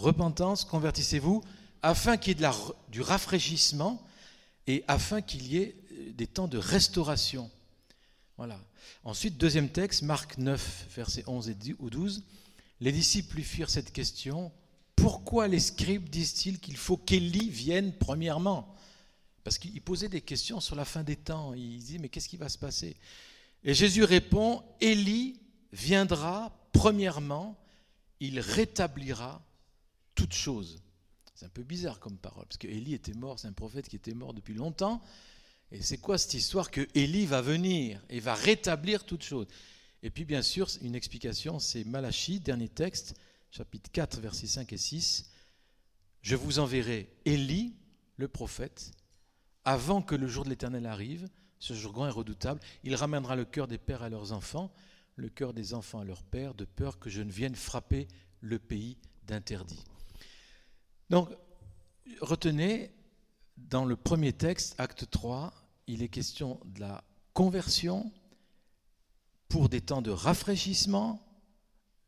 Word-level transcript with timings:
repentance, 0.00 0.64
convertissez-vous, 0.64 1.42
afin 1.82 2.16
qu'il 2.16 2.40
y 2.40 2.44
ait 2.44 2.50
du 2.88 3.00
rafraîchissement 3.00 4.04
et 4.66 4.84
afin 4.88 5.22
qu'il 5.22 5.46
y 5.46 5.58
ait 5.58 5.76
euh, 5.92 6.12
des 6.12 6.26
temps 6.26 6.48
de 6.48 6.58
restauration. 6.58 7.50
Voilà. 8.36 8.60
Ensuite, 9.04 9.36
deuxième 9.38 9.68
texte, 9.68 10.02
Marc 10.02 10.38
9, 10.38 10.86
versets 10.94 11.24
11 11.26 11.48
et 11.48 11.54
12. 11.54 12.22
Les 12.80 12.92
disciples 12.92 13.36
lui 13.36 13.44
firent 13.44 13.70
cette 13.70 13.92
question 13.92 14.52
Pourquoi 14.96 15.48
les 15.48 15.60
scribes 15.60 16.08
disent-ils 16.08 16.58
qu'il 16.58 16.76
faut 16.76 16.96
qu'Élie 16.96 17.50
vienne 17.50 17.92
premièrement? 17.92 18.74
Parce 19.44 19.58
qu'ils 19.58 19.82
posaient 19.82 20.08
des 20.08 20.20
questions 20.20 20.60
sur 20.60 20.76
la 20.76 20.84
fin 20.84 21.02
des 21.02 21.16
temps. 21.16 21.54
Ils 21.54 21.78
disaient 21.78 21.98
Mais 21.98 22.08
qu'est-ce 22.08 22.28
qui 22.28 22.36
va 22.36 22.48
se 22.48 22.58
passer? 22.58 22.96
Et 23.64 23.74
Jésus 23.74 24.04
répond 24.04 24.62
Élie 24.80 25.38
viendra 25.72 26.52
premièrement, 26.72 27.58
il 28.20 28.40
rétablira 28.40 29.42
toutes 30.20 30.34
choses. 30.34 30.82
C'est 31.34 31.46
un 31.46 31.50
peu 31.50 31.62
bizarre 31.62 31.98
comme 31.98 32.18
parole, 32.18 32.44
parce 32.44 32.58
que 32.58 32.68
Élie 32.68 32.92
était 32.92 33.14
mort, 33.14 33.38
c'est 33.38 33.48
un 33.48 33.54
prophète 33.54 33.88
qui 33.88 33.96
était 33.96 34.12
mort 34.12 34.34
depuis 34.34 34.52
longtemps. 34.52 35.00
Et 35.72 35.80
c'est 35.80 35.96
quoi 35.96 36.18
cette 36.18 36.34
histoire 36.34 36.70
que 36.70 36.86
Élie 36.94 37.24
va 37.24 37.40
venir 37.40 38.04
et 38.10 38.20
va 38.20 38.34
rétablir 38.34 39.06
toutes 39.06 39.22
choses? 39.22 39.46
Et 40.02 40.10
puis 40.10 40.26
bien 40.26 40.42
sûr, 40.42 40.68
une 40.82 40.94
explication, 40.94 41.58
c'est 41.58 41.84
Malachie, 41.84 42.38
dernier 42.38 42.68
texte, 42.68 43.14
chapitre 43.50 43.90
4, 43.90 44.20
versets 44.20 44.46
5 44.46 44.70
et 44.74 44.76
6. 44.76 45.30
Je 46.20 46.36
vous 46.36 46.58
enverrai 46.58 47.10
Élie, 47.24 47.74
le 48.18 48.28
prophète, 48.28 48.90
avant 49.64 50.02
que 50.02 50.14
le 50.14 50.28
jour 50.28 50.44
de 50.44 50.50
l'Éternel 50.50 50.84
arrive, 50.84 51.30
ce 51.60 51.72
jour 51.72 51.92
grand 51.92 52.08
et 52.08 52.10
redoutable. 52.10 52.60
Il 52.84 52.94
ramènera 52.94 53.36
le 53.36 53.46
cœur 53.46 53.68
des 53.68 53.78
pères 53.78 54.02
à 54.02 54.10
leurs 54.10 54.32
enfants, 54.32 54.70
le 55.16 55.30
cœur 55.30 55.54
des 55.54 55.72
enfants 55.72 56.00
à 56.00 56.04
leurs 56.04 56.24
pères, 56.24 56.52
de 56.52 56.66
peur 56.66 56.98
que 56.98 57.08
je 57.08 57.22
ne 57.22 57.32
vienne 57.32 57.54
frapper 57.54 58.06
le 58.42 58.58
pays 58.58 58.98
d'interdit. 59.26 59.82
Donc, 61.10 61.28
retenez, 62.20 62.92
dans 63.56 63.84
le 63.84 63.96
premier 63.96 64.32
texte, 64.32 64.74
acte 64.78 65.10
3, 65.10 65.52
il 65.86 66.02
est 66.02 66.08
question 66.08 66.60
de 66.64 66.80
la 66.80 67.04
conversion 67.34 68.10
pour 69.48 69.68
des 69.68 69.80
temps 69.80 70.02
de 70.02 70.10
rafraîchissement 70.10 71.20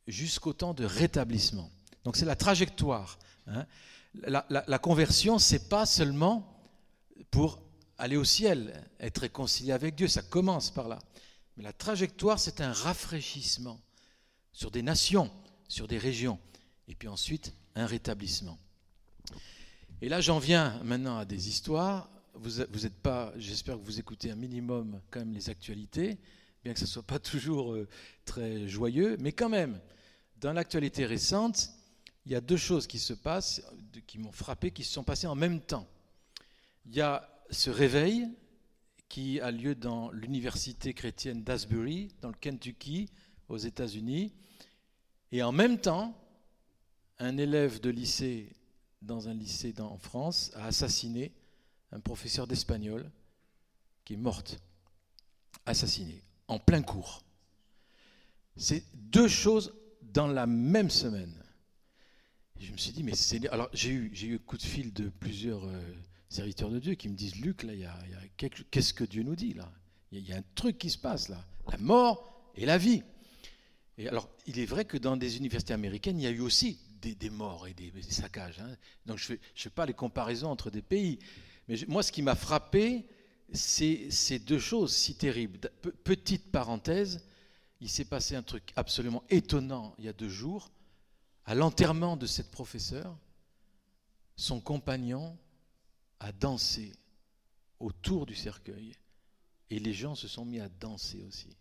jusqu'au 0.07 0.53
temps 0.53 0.73
de 0.75 0.85
rétablissement. 0.85 1.71
Donc 2.05 2.17
c'est 2.17 2.25
la 2.25 2.37
trajectoire. 2.37 3.19
Hein. 3.47 3.67
La, 4.15 4.47
la, 4.49 4.79
conversion, 4.79 5.39
c'est 5.39 5.69
pas 5.69 5.87
seulement 5.87 6.61
pour 7.31 7.63
aller 7.99 8.17
au 8.17 8.25
ciel, 8.25 8.89
être 9.01 9.19
réconcilié 9.19 9.73
avec 9.73 9.95
Dieu, 9.95 10.07
ça 10.07 10.23
commence 10.23 10.71
par 10.71 10.89
là. 10.89 10.99
Mais 11.57 11.63
la 11.63 11.73
trajectoire, 11.73 12.39
c'est 12.39 12.61
un 12.61 12.73
rafraîchissement 12.73 13.81
sur 14.53 14.71
des 14.71 14.83
nations, 14.83 15.31
sur 15.67 15.89
des 15.89 15.99
régions, 15.99 16.39
et 16.89 16.95
puis 16.95 17.09
ensuite 17.09 17.55
un 17.75 17.87
rétablissement. 17.87 18.59
Et 20.05 20.09
là, 20.09 20.21
j'en 20.21 20.41
viens 20.41 20.81
maintenant 20.83 21.19
à 21.19 21.25
des 21.25 21.49
histoires. 21.49 22.11
Vous 22.35 22.59
n'êtes 22.59 23.01
pas, 23.05 23.33
j'espère 23.37 23.79
que 23.79 23.85
vous 23.85 24.01
écoutez 24.01 24.33
un 24.33 24.35
minimum 24.35 25.01
quand 25.13 25.21
même 25.21 25.33
les 25.33 25.49
actualités, 25.49 26.19
bien 26.65 26.73
que 26.73 26.81
ce 26.81 26.87
ne 26.87 26.91
soit 26.91 27.05
pas 27.05 27.19
toujours 27.21 27.73
euh, 27.73 27.87
très 28.25 28.67
joyeux, 28.67 29.17
mais 29.21 29.31
quand 29.31 29.49
même, 29.49 29.81
dans 30.41 30.53
l'actualité 30.53 31.07
récente, 31.07 31.71
il 32.27 32.33
y 32.33 32.35
a 32.35 32.41
deux 32.41 32.57
choses 32.57 32.89
qui 32.89 32.99
se 32.99 33.13
passent, 33.13 33.63
qui 34.09 34.19
m'ont 34.19 34.33
frappé, 34.33 34.73
qui 34.73 34.83
se 34.83 34.93
sont 34.93 35.05
passées 35.05 35.29
en 35.29 35.37
même 35.37 35.61
temps. 35.61 35.87
Il 36.87 36.97
y 36.97 37.01
a 37.01 37.29
ce 37.51 37.71
réveil 37.71 38.27
qui 39.09 39.39
a 39.39 39.53
lieu 39.53 39.77
dans 39.77 40.11
l'université 40.11 40.95
chrétienne 40.95 41.45
d'Asbury, 41.45 42.09
dans 42.23 42.31
le 42.31 42.35
Kentucky, 42.35 43.09
aux 43.49 43.59
États-Unis, 43.59 44.33
et 45.31 45.45
en 45.45 45.53
même 45.53 45.79
temps, 45.79 46.21
un 47.21 47.37
élève 47.37 47.81
de 47.81 47.91
lycée 47.91 48.53
dans 49.03 49.29
un 49.29 49.35
lycée 49.35 49.75
en 49.81 49.99
France 49.99 50.51
a 50.55 50.67
assassiné 50.67 51.33
un 51.91 52.01
professeur 52.01 52.47
d'espagnol 52.47 53.11
qui 54.05 54.15
est 54.15 54.17
morte, 54.17 54.61
assassinée, 55.67 56.23
en 56.49 56.59
plein 56.59 56.83
cours. 56.83 57.23
C'est 58.57 58.85
deux 58.95 59.29
choses 59.29 59.75
dans 60.01 60.27
la 60.27 60.47
même 60.47 60.91
semaine. 60.91 61.35
je 62.59 62.73
me 62.73 62.77
suis 62.77 62.93
dit, 62.93 63.03
mais 63.03 63.15
c'est. 63.15 63.47
Alors, 63.49 63.69
j'ai 63.73 63.91
eu, 63.91 64.11
j'ai 64.13 64.29
eu 64.29 64.39
coup 64.39 64.57
de 64.57 64.63
fil 64.63 64.93
de 64.93 65.09
plusieurs 65.09 65.65
euh, 65.65 65.81
serviteurs 66.29 66.71
de 66.71 66.79
Dieu 66.79 66.95
qui 66.95 67.09
me 67.09 67.15
disent 67.15 67.37
Luc, 67.37 67.63
là, 67.63 67.75
il 67.75 67.81
y 67.81 67.85
a, 67.85 67.97
qu'est-ce 68.37 68.95
que 68.95 69.05
Dieu 69.05 69.23
nous 69.23 69.37
dit, 69.37 69.55
là? 69.55 69.71
Il 70.11 70.29
y, 70.29 70.33
a 70.35 70.37
un 70.37 70.45
truc 70.55 70.77
qui 70.77 70.91
se 70.91 70.99
passe, 70.99 71.31
là. 71.31 71.43
La 71.71 71.79
mort 71.79 72.51
et 72.55 72.67
la 72.67 72.77
vie. 72.77 73.03
Et 73.97 74.09
alors, 74.09 74.29
il 74.47 74.59
est 74.59 74.67
vrai 74.67 74.85
que 74.85 74.99
dans 74.99 75.17
des 75.17 75.39
universités 75.39 75.73
américaines, 75.73 76.19
il 76.19 76.25
y 76.25 76.27
a 76.27 76.31
eu 76.31 76.41
aussi 76.41 76.79
des, 77.11 77.31
morts 77.31 77.67
et 77.67 77.75
des, 77.75 77.93
saccages. 78.03 78.61
Hein. 78.61 78.77
Donc, 79.07 79.19
je 79.19 79.33
ne 79.33 79.37
fais, 79.37 79.43
je 79.55 79.63
fais 79.63 79.71
pas 79.71 79.87
les 79.87 79.95
comparaisons 79.95 80.51
entre 80.51 80.71
des 80.71 80.83
pays. 80.83 81.19
Mais 81.69 81.77
moi, 81.89 82.03
ce 82.03 82.13
qui 82.13 82.23
m'a 82.23 82.35
frappé, 82.35 83.07
c'est 83.53 84.11
ces 84.11 84.39
deux 84.39 84.59
choses 84.59 84.95
si 84.95 85.15
terribles. 85.15 85.59
Petite 86.05 86.51
parenthèse, 86.51 87.25
il 87.81 87.89
s'est 87.89 88.05
passé 88.05 88.37
un 88.37 88.43
truc 88.43 88.73
absolument 88.77 89.25
étonnant 89.29 89.95
il 89.99 90.05
y 90.05 90.09
a 90.09 90.13
deux 90.13 90.29
jours. 90.29 90.71
À 91.45 91.55
l'enterrement 91.55 92.17
de 92.17 92.27
cette 92.27 92.51
professeure, 92.51 93.17
son 94.37 94.61
compagnon 94.61 95.37
a 96.21 96.33
dansé 96.33 96.93
autour 97.81 98.27
du 98.27 98.35
cercueil 98.35 98.97
et 99.71 99.79
les 99.79 99.93
gens 99.93 100.15
se 100.15 100.29
sont 100.29 100.45
mis 100.45 100.61
à 100.61 100.69
danser 100.69 101.23
aussi. 101.27 101.57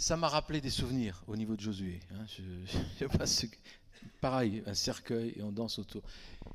Ça 0.00 0.16
m'a 0.16 0.28
rappelé 0.28 0.62
des 0.62 0.70
souvenirs 0.70 1.22
au 1.26 1.36
niveau 1.36 1.54
de 1.56 1.60
Josué. 1.60 2.00
Hein. 2.14 3.06
Pareil, 4.20 4.62
un 4.66 4.72
cercueil 4.72 5.34
et 5.36 5.42
on 5.42 5.52
danse 5.52 5.78
autour. 5.78 6.02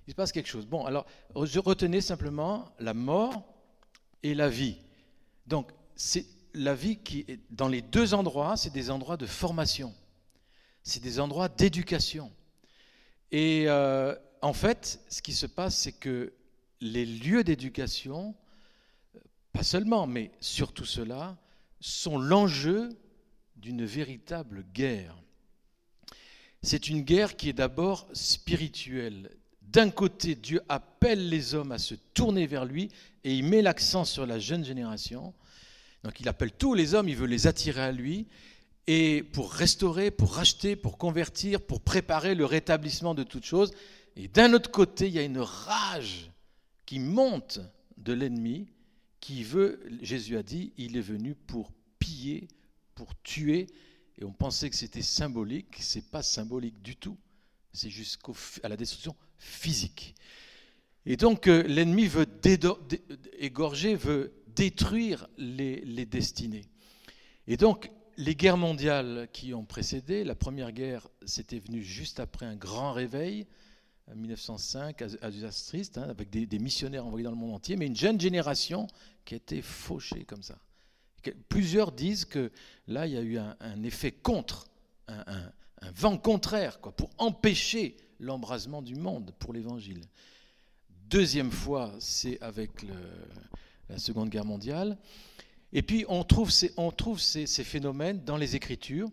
Il 0.07 0.11
se 0.11 0.15
passe 0.15 0.31
quelque 0.31 0.47
chose. 0.49 0.65
Bon, 0.65 0.83
alors, 0.85 1.05
je 1.35 2.01
simplement 2.01 2.73
la 2.79 2.95
mort 2.95 3.45
et 4.23 4.33
la 4.33 4.49
vie. 4.49 4.77
Donc, 5.45 5.71
c'est 5.95 6.25
la 6.55 6.73
vie 6.73 6.97
qui, 6.97 7.23
est, 7.27 7.39
dans 7.51 7.67
les 7.67 7.83
deux 7.83 8.15
endroits, 8.15 8.57
c'est 8.57 8.73
des 8.73 8.89
endroits 8.89 9.17
de 9.17 9.27
formation. 9.27 9.93
C'est 10.81 11.03
des 11.03 11.19
endroits 11.19 11.47
d'éducation. 11.47 12.31
Et 13.31 13.65
euh, 13.67 14.15
en 14.41 14.53
fait, 14.53 14.99
ce 15.07 15.21
qui 15.21 15.33
se 15.33 15.45
passe, 15.45 15.75
c'est 15.75 15.91
que 15.91 16.33
les 16.81 17.05
lieux 17.05 17.43
d'éducation, 17.43 18.33
pas 19.53 19.63
seulement, 19.63 20.07
mais 20.07 20.31
surtout 20.39 20.85
cela, 20.85 21.37
sont 21.79 22.17
l'enjeu 22.17 22.89
d'une 23.65 23.83
véritable 23.83 24.63
guerre. 24.75 25.17
C'est 26.61 26.87
une 26.87 27.01
guerre 27.01 27.35
qui 27.35 27.49
est 27.49 27.53
d'abord 27.53 28.07
spirituelle. 28.13 29.31
D'un 29.63 29.89
côté, 29.89 30.35
Dieu 30.35 30.61
appelle 30.69 31.29
les 31.29 31.55
hommes 31.55 31.71
à 31.71 31.79
se 31.79 31.95
tourner 32.13 32.45
vers 32.45 32.65
lui 32.65 32.91
et 33.23 33.33
il 33.33 33.43
met 33.43 33.63
l'accent 33.63 34.05
sur 34.05 34.27
la 34.27 34.37
jeune 34.37 34.63
génération. 34.63 35.33
Donc 36.03 36.19
il 36.19 36.29
appelle 36.29 36.51
tous 36.51 36.75
les 36.75 36.93
hommes, 36.93 37.09
il 37.09 37.15
veut 37.15 37.25
les 37.25 37.47
attirer 37.47 37.81
à 37.81 37.91
lui 37.91 38.27
et 38.85 39.23
pour 39.23 39.51
restaurer, 39.51 40.11
pour 40.11 40.35
racheter, 40.35 40.75
pour 40.75 40.99
convertir, 40.99 41.59
pour 41.59 41.81
préparer 41.81 42.35
le 42.35 42.45
rétablissement 42.45 43.15
de 43.15 43.23
toutes 43.23 43.45
choses. 43.45 43.73
Et 44.15 44.27
d'un 44.27 44.53
autre 44.53 44.69
côté, 44.69 45.07
il 45.07 45.13
y 45.15 45.19
a 45.19 45.23
une 45.23 45.39
rage 45.39 46.29
qui 46.85 46.99
monte 46.99 47.61
de 47.97 48.13
l'ennemi 48.13 48.67
qui 49.19 49.43
veut, 49.43 49.81
Jésus 50.03 50.37
a 50.37 50.43
dit, 50.43 50.71
il 50.77 50.97
est 50.97 51.01
venu 51.01 51.33
pour 51.33 51.71
piller, 51.97 52.47
pour 52.95 53.13
tuer 53.21 53.67
et 54.17 54.23
on 54.23 54.31
pensait 54.31 54.69
que 54.69 54.75
c'était 54.75 55.01
symbolique, 55.01 55.75
c'est 55.79 56.09
pas 56.09 56.23
symbolique 56.23 56.81
du 56.81 56.95
tout. 56.95 57.17
C'est 57.73 57.89
jusqu'à 57.89 58.69
la 58.69 58.77
destruction 58.77 59.15
physique. 59.37 60.15
Et 61.05 61.17
donc 61.17 61.47
euh, 61.47 61.63
l'ennemi 61.63 62.07
veut 62.07 62.25
égorger, 63.37 63.95
veut 63.95 64.33
détruire 64.47 65.27
les, 65.37 66.05
destinées. 66.05 66.65
Et 67.47 67.57
donc 67.57 67.91
les 68.17 68.35
guerres 68.35 68.57
mondiales 68.57 69.27
qui 69.33 69.53
ont 69.53 69.65
précédé, 69.65 70.23
la 70.23 70.35
première 70.35 70.71
guerre, 70.71 71.09
c'était 71.25 71.59
venu 71.59 71.83
juste 71.83 72.21
après 72.21 72.45
un 72.45 72.55
grand 72.55 72.93
réveil, 72.93 73.45
en 74.09 74.15
1905, 74.15 75.01
à 75.01 75.29
Triste, 75.67 75.97
hein, 75.97 76.07
avec 76.09 76.29
des, 76.29 76.45
des, 76.45 76.59
missionnaires 76.59 77.05
envoyés 77.05 77.25
dans 77.25 77.31
le 77.31 77.37
monde 77.37 77.55
entier, 77.55 77.75
mais 77.75 77.87
une 77.87 77.95
jeune 77.95 78.21
génération 78.21 78.87
qui 79.25 79.33
a 79.33 79.37
été 79.37 79.61
fauchée 79.61 80.23
comme 80.25 80.43
ça. 80.43 80.57
Plusieurs 81.49 81.91
disent 81.91 82.25
que 82.25 82.51
là, 82.87 83.07
il 83.07 83.13
y 83.13 83.17
a 83.17 83.21
eu 83.21 83.37
un, 83.37 83.83
effet 83.83 84.11
contre, 84.11 84.67
un, 85.07 85.51
vent 85.93 86.17
contraire, 86.17 86.79
quoi, 86.79 86.91
pour 86.91 87.09
empêcher 87.17 87.97
l'embrasement 88.19 88.81
du 88.81 88.95
monde 88.95 89.33
pour 89.39 89.53
l'Évangile. 89.53 90.01
Deuxième 91.09 91.51
fois, 91.51 91.93
c'est 91.99 92.41
avec 92.41 92.85
la 93.89 93.97
Seconde 93.97 94.29
Guerre 94.29 94.45
mondiale. 94.45 94.97
Et 95.73 95.81
puis, 95.81 96.05
on 96.07 96.23
trouve, 96.23 96.51
ces, 96.51 96.71
on 96.77 96.91
trouve 96.91 97.19
ces, 97.19 97.45
phénomènes 97.45 98.23
dans 98.23 98.37
les 98.37 98.55
Écritures. 98.55 99.09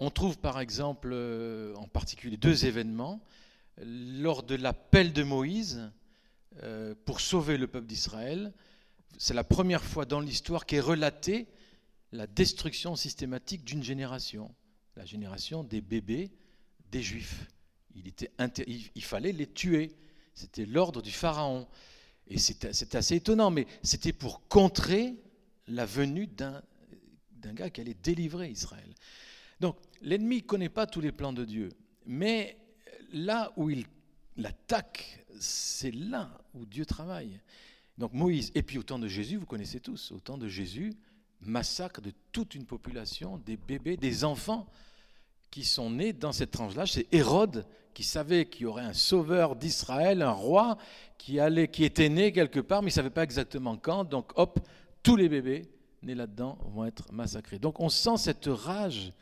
On 0.00 0.10
trouve 0.10 0.38
par 0.38 0.60
exemple, 0.60 1.10
euh, 1.12 1.74
en 1.76 1.86
particulier, 1.86 2.36
deux 2.36 2.66
événements. 2.66 3.20
Lors 3.80 4.42
de 4.42 4.56
l'appel 4.56 5.12
de 5.12 5.22
Moïse 5.22 5.92
euh, 6.64 6.94
pour 7.04 7.20
sauver 7.20 7.56
le 7.56 7.68
peuple 7.68 7.86
d'Israël, 7.86 8.52
c'est 9.16 9.34
la 9.34 9.44
première 9.44 9.82
fois 9.82 10.04
dans 10.04 10.20
l'histoire 10.20 10.66
qu'est 10.66 10.80
relatée 10.80 11.48
la 12.12 12.26
destruction 12.26 12.96
systématique 12.96 13.64
d'une 13.64 13.82
génération, 13.82 14.54
la 14.96 15.04
génération 15.04 15.64
des 15.64 15.80
bébés 15.80 16.30
des 16.90 17.02
Juifs. 17.02 17.46
Il, 17.94 19.02
fallait 19.02 19.32
les 19.32 19.46
tuer. 19.46 19.92
C'était 20.34 20.66
l'ordre 20.66 21.02
du 21.02 21.10
Pharaon. 21.10 21.66
Et 22.28 22.38
c'était 22.38 22.96
assez 22.96 23.16
étonnant, 23.16 23.50
mais 23.50 23.66
c'était 23.82 24.12
pour 24.12 24.46
contrer 24.48 25.16
la 25.66 25.84
venue 25.84 26.26
d'un 26.26 26.62
gars 27.54 27.70
qui 27.70 27.80
allait 27.80 27.94
délivrer 27.94 28.50
Israël. 28.50 28.94
Donc 29.60 29.76
l'ennemi 30.02 30.36
ne 30.36 30.42
connaît 30.42 30.68
pas 30.68 30.86
tous 30.86 31.00
les 31.00 31.12
plans 31.12 31.32
de 31.32 31.44
Dieu, 31.44 31.70
mais 32.06 32.56
là 33.12 33.52
où 33.56 33.70
il 33.70 33.86
l'attaque, 34.36 35.24
c'est 35.40 35.90
là 35.90 36.30
où 36.54 36.64
Dieu 36.64 36.86
travaille. 36.86 37.40
Donc 37.98 38.12
Moïse, 38.12 38.52
et 38.54 38.62
puis 38.62 38.78
au 38.78 38.82
temps 38.82 38.98
de 38.98 39.08
Jésus, 39.08 39.36
vous 39.36 39.46
connaissez 39.46 39.80
tous, 39.80 40.12
au 40.12 40.20
temps 40.20 40.38
de 40.38 40.46
Jésus, 40.48 40.94
massacre 41.40 42.00
de 42.00 42.12
toute 42.32 42.54
une 42.54 42.64
population, 42.64 43.38
des 43.44 43.56
bébés, 43.56 43.96
des 43.96 44.24
enfants 44.24 44.66
qui 45.50 45.64
sont 45.64 45.90
nés 45.90 46.12
dans 46.12 46.32
cette 46.32 46.52
tranche-là. 46.52 46.86
C'est 46.86 47.12
Hérode 47.12 47.66
qui 47.94 48.04
savait 48.04 48.46
qu'il 48.46 48.62
y 48.62 48.66
aurait 48.66 48.84
un 48.84 48.92
sauveur 48.92 49.56
d'Israël, 49.56 50.22
un 50.22 50.30
roi 50.30 50.78
qui, 51.16 51.40
allait, 51.40 51.66
qui 51.66 51.84
était 51.84 52.08
né 52.08 52.30
quelque 52.30 52.60
part, 52.60 52.82
mais 52.82 52.90
il 52.90 52.92
ne 52.92 52.94
savait 52.94 53.10
pas 53.10 53.24
exactement 53.24 53.76
quand. 53.76 54.04
Donc 54.04 54.30
hop, 54.36 54.60
tous 55.02 55.16
les 55.16 55.28
bébés 55.28 55.68
nés 56.02 56.14
là-dedans 56.14 56.58
vont 56.72 56.84
être 56.84 57.12
massacrés. 57.12 57.58
Donc 57.58 57.80
on 57.80 57.88
sent 57.88 58.16
cette 58.18 58.46
rage 58.46 59.12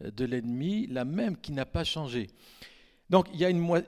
de 0.00 0.24
l'ennemi, 0.24 0.88
la 0.88 1.04
même 1.04 1.36
qui 1.36 1.52
n'a 1.52 1.64
pas 1.64 1.84
changé. 1.84 2.28
Donc 3.08 3.28
il 3.32 3.40
y 3.40 3.44
a 3.44 3.50
une, 3.50 3.82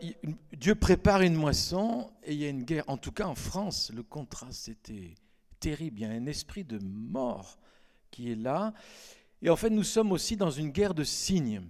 Dieu 0.56 0.75
prépare 0.75 1.23
une 1.23 1.35
moisson 1.35 2.11
et 2.23 2.32
il 2.32 2.38
y 2.38 2.44
a 2.44 2.49
une 2.49 2.62
guerre. 2.62 2.85
En 2.87 2.97
tout 2.97 3.12
cas 3.12 3.26
en 3.26 3.35
France, 3.35 3.91
le 3.94 4.03
contraste 4.03 4.69
était 4.69 5.15
terrible. 5.61 6.00
Il 6.00 6.03
y 6.03 6.06
a 6.06 6.11
un 6.11 6.26
esprit 6.26 6.65
de 6.65 6.79
mort 6.79 7.59
qui 8.11 8.31
est 8.31 8.37
là. 8.37 8.73
Et 9.43 9.50
en 9.50 9.56
fait, 9.56 9.70
nous 9.70 9.85
sommes 9.85 10.12
aussi 10.12 10.37
dans 10.37 10.50
une 10.50 10.70
guerre 10.70 10.94
de 10.94 11.05
signes. 11.05 11.62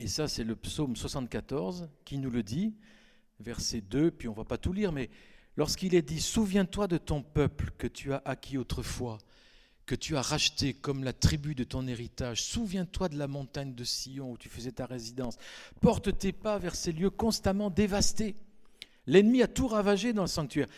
Et 0.00 0.08
ça, 0.08 0.28
c'est 0.28 0.44
le 0.44 0.56
psaume 0.56 0.96
74 0.96 1.88
qui 2.04 2.18
nous 2.18 2.30
le 2.30 2.42
dit, 2.42 2.74
verset 3.40 3.80
2, 3.80 4.10
puis 4.10 4.28
on 4.28 4.32
ne 4.32 4.36
va 4.36 4.44
pas 4.44 4.58
tout 4.58 4.72
lire, 4.72 4.92
mais 4.92 5.10
lorsqu'il 5.56 5.94
est 5.94 6.02
dit, 6.02 6.20
Souviens-toi 6.20 6.88
de 6.88 6.98
ton 6.98 7.22
peuple 7.22 7.70
que 7.78 7.86
tu 7.86 8.12
as 8.12 8.22
acquis 8.24 8.58
autrefois, 8.58 9.18
que 9.86 9.94
tu 9.94 10.16
as 10.16 10.22
racheté 10.22 10.74
comme 10.74 11.04
la 11.04 11.12
tribu 11.12 11.54
de 11.54 11.64
ton 11.64 11.86
héritage. 11.86 12.42
Souviens-toi 12.42 13.08
de 13.08 13.18
la 13.18 13.26
montagne 13.26 13.74
de 13.74 13.84
Sion 13.84 14.32
où 14.32 14.38
tu 14.38 14.48
faisais 14.48 14.72
ta 14.72 14.86
résidence. 14.86 15.36
Porte 15.80 16.16
tes 16.18 16.32
pas 16.32 16.58
vers 16.58 16.74
ces 16.74 16.92
lieux 16.92 17.10
constamment 17.10 17.70
dévastés. 17.70 18.36
L'ennemi 19.06 19.42
a 19.42 19.48
tout 19.48 19.66
ravagé 19.66 20.12
dans 20.12 20.22
le 20.22 20.28
sanctuaire. 20.28 20.68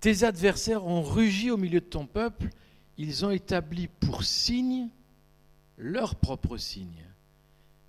Tes 0.00 0.24
adversaires 0.24 0.86
ont 0.86 1.02
rugi 1.02 1.50
au 1.50 1.56
milieu 1.56 1.80
de 1.80 1.86
ton 1.86 2.06
peuple. 2.06 2.50
Ils 2.98 3.24
ont 3.24 3.30
établi 3.30 3.88
pour 3.88 4.24
signe 4.24 4.88
leur 5.78 6.14
propre 6.14 6.58
signe. 6.58 7.06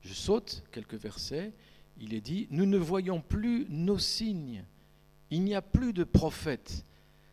Je 0.01 0.13
saute 0.13 0.63
quelques 0.71 0.95
versets. 0.95 1.53
Il 1.99 2.13
est 2.13 2.21
dit, 2.21 2.47
nous 2.49 2.65
ne 2.65 2.77
voyons 2.77 3.21
plus 3.21 3.65
nos 3.69 3.99
signes. 3.99 4.63
Il 5.29 5.43
n'y 5.43 5.53
a 5.53 5.61
plus 5.61 5.93
de 5.93 6.03
prophètes. 6.03 6.85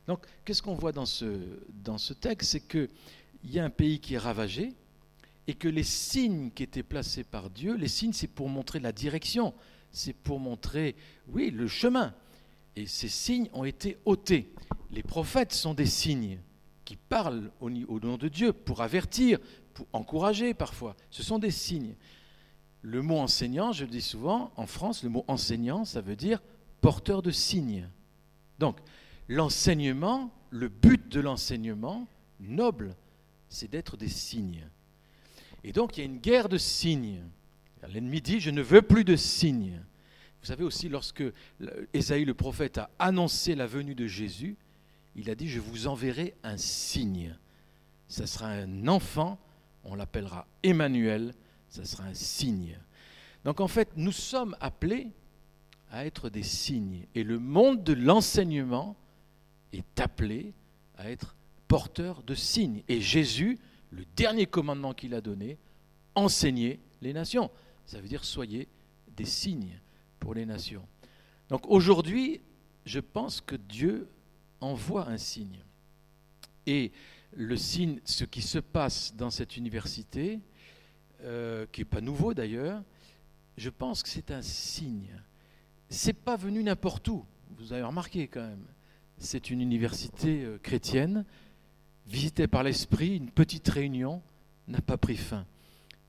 Donc, 0.06 0.26
qu'est-ce 0.44 0.62
qu'on 0.62 0.75
voit 0.75 0.93
dans 0.93 1.06
ce, 1.06 1.38
dans 1.84 1.99
ce 1.99 2.14
texte? 2.14 2.50
C'est 2.50 2.61
qu'il 3.40 3.52
y 3.52 3.58
a 3.58 3.64
un 3.64 3.70
pays 3.70 4.00
qui 4.00 4.14
est 4.14 4.19
ravagé 4.19 4.75
et 5.46 5.55
que 5.55 5.69
les 5.69 5.82
signes 5.82 6.50
qui 6.50 6.62
étaient 6.62 6.82
placés 6.82 7.25
par 7.25 7.50
Dieu, 7.50 7.75
les 7.76 7.88
signes, 7.88 8.12
c'est 8.12 8.26
pour 8.26 8.49
montrer 8.49 8.81
la 8.81 8.93
direction, 8.93 9.55
c'est 9.90 10.12
pour 10.12 10.40
montrer, 10.40 10.94
oui, 11.29 11.50
le 11.50 11.67
chemin. 11.67 12.14
Et 12.76 12.87
ces 12.87 13.08
signes 13.08 13.49
ont 13.52 13.64
été 13.64 13.96
ôtés. 14.05 14.52
Les 14.90 15.02
prophètes 15.02 15.52
sont 15.52 15.75
des 15.75 15.87
signes 15.87 16.38
qui 16.85 16.96
parlent 16.96 17.50
au 17.61 17.70
nom 17.70 18.17
de 18.17 18.29
Dieu 18.29 18.52
pour 18.52 18.82
avertir, 18.82 19.38
pour 19.75 19.87
encourager 19.93 20.55
parfois. 20.55 20.96
Ce 21.11 21.23
sont 21.23 21.38
des 21.38 21.50
signes. 21.50 21.94
Le 22.82 23.02
mot 23.02 23.19
enseignant, 23.19 23.73
je 23.73 23.84
le 23.84 23.91
dis 23.91 24.00
souvent, 24.00 24.52
en 24.56 24.67
France, 24.67 25.02
le 25.02 25.08
mot 25.08 25.25
enseignant, 25.29 25.84
ça 25.84 26.00
veut 26.00 26.17
dire 26.17 26.41
porteur 26.81 27.23
de 27.23 27.31
signes. 27.31 27.88
Donc, 28.58 28.79
l'enseignement, 29.29 30.31
le 30.50 30.69
but 30.69 31.08
de 31.08 31.20
l'enseignement 31.20 32.06
noble, 32.41 32.94
c'est 33.48 33.70
d'être 33.70 33.96
des 33.96 34.08
signes. 34.08 34.66
Et 35.64 35.72
donc, 35.72 35.96
il 35.96 36.00
y 36.00 36.02
a 36.02 36.06
une 36.06 36.18
guerre 36.18 36.48
de 36.48 36.58
signes. 36.58 37.22
L'ennemi 37.88 38.20
dit, 38.20 38.40
je 38.40 38.50
ne 38.50 38.62
veux 38.62 38.82
plus 38.82 39.04
de 39.04 39.16
signes. 39.16 39.80
Vous 40.40 40.46
savez 40.46 40.64
aussi, 40.64 40.88
lorsque 40.88 41.24
Ésaïe 41.92 42.24
le 42.24 42.34
prophète 42.34 42.78
a 42.78 42.90
annoncé 42.98 43.54
la 43.54 43.66
venue 43.66 43.94
de 43.94 44.06
Jésus, 44.06 44.56
il 45.16 45.30
a 45.30 45.34
dit, 45.34 45.48
je 45.48 45.60
vous 45.60 45.86
enverrai 45.86 46.34
un 46.42 46.56
signe. 46.56 47.36
Ce 48.08 48.24
sera 48.24 48.48
un 48.48 48.86
enfant, 48.88 49.38
on 49.84 49.94
l'appellera 49.94 50.46
Emmanuel, 50.62 51.34
ça 51.68 51.84
sera 51.84 52.04
un 52.04 52.14
signe. 52.14 52.78
Donc 53.44 53.60
en 53.60 53.68
fait, 53.68 53.90
nous 53.96 54.12
sommes 54.12 54.56
appelés 54.60 55.12
à 55.90 56.06
être 56.06 56.30
des 56.30 56.42
signes. 56.42 57.06
Et 57.14 57.24
le 57.24 57.38
monde 57.38 57.82
de 57.82 57.92
l'enseignement 57.92 58.96
est 59.72 60.00
appelé 60.00 60.54
à 60.96 61.10
être 61.10 61.36
porteur 61.69 62.23
de 62.23 62.35
signes. 62.35 62.82
Et 62.88 63.00
Jésus, 63.00 63.59
le 63.91 64.05
dernier 64.17 64.47
commandement 64.47 64.94
qu'il 64.94 65.15
a 65.15 65.20
donné, 65.20 65.59
enseignez 66.15 66.81
les 67.00 67.12
nations. 67.12 67.50
Ça 67.87 68.00
veut 68.00 68.09
dire 68.09 68.25
soyez 68.25 68.69
des 69.17 69.25
signes 69.25 69.81
pour 70.19 70.35
les 70.35 70.47
nations. 70.47 70.87
Donc 71.49 71.69
aujourd'hui, 71.69 72.41
je 72.85 73.00
pense 73.00 73.41
que 73.41 73.56
Dieu 73.56 74.09
envoie 74.61 75.09
un 75.09 75.19
signe. 75.19 75.62
Et 76.67 76.93
le 77.32 77.56
signe, 77.56 78.00
ce 78.05 78.25
qui 78.25 78.43
se 78.43 78.59
passe 78.59 79.15
dans 79.15 79.31
cette 79.31 79.56
université, 79.56 80.41
euh, 81.23 81.67
qui 81.73 81.81
n'est 81.81 81.87
pas 81.87 82.00
nouveau 82.00 82.35
d'ailleurs, 82.35 82.82
je 83.56 83.70
pense 83.70 84.03
que 84.03 84.09
c'est 84.09 84.31
un 84.31 84.43
signe. 84.43 85.20
C'est 85.88 86.12
pas 86.12 86.37
venu 86.37 86.62
n'importe 86.62 87.09
où. 87.09 87.25
Vous 87.56 87.73
avez 87.73 87.82
remarqué 87.82 88.29
quand 88.29 88.47
même. 88.47 88.67
C'est 89.17 89.50
une 89.50 89.61
université 89.61 90.44
euh, 90.44 90.59
chrétienne, 90.59 91.25
visitée 92.08 92.46
par 92.46 92.62
l'Esprit, 92.62 93.16
une 93.16 93.31
petite 93.31 93.69
réunion 93.69 94.22
n'a 94.66 94.81
pas 94.81 94.96
pris 94.96 95.16
fin. 95.16 95.46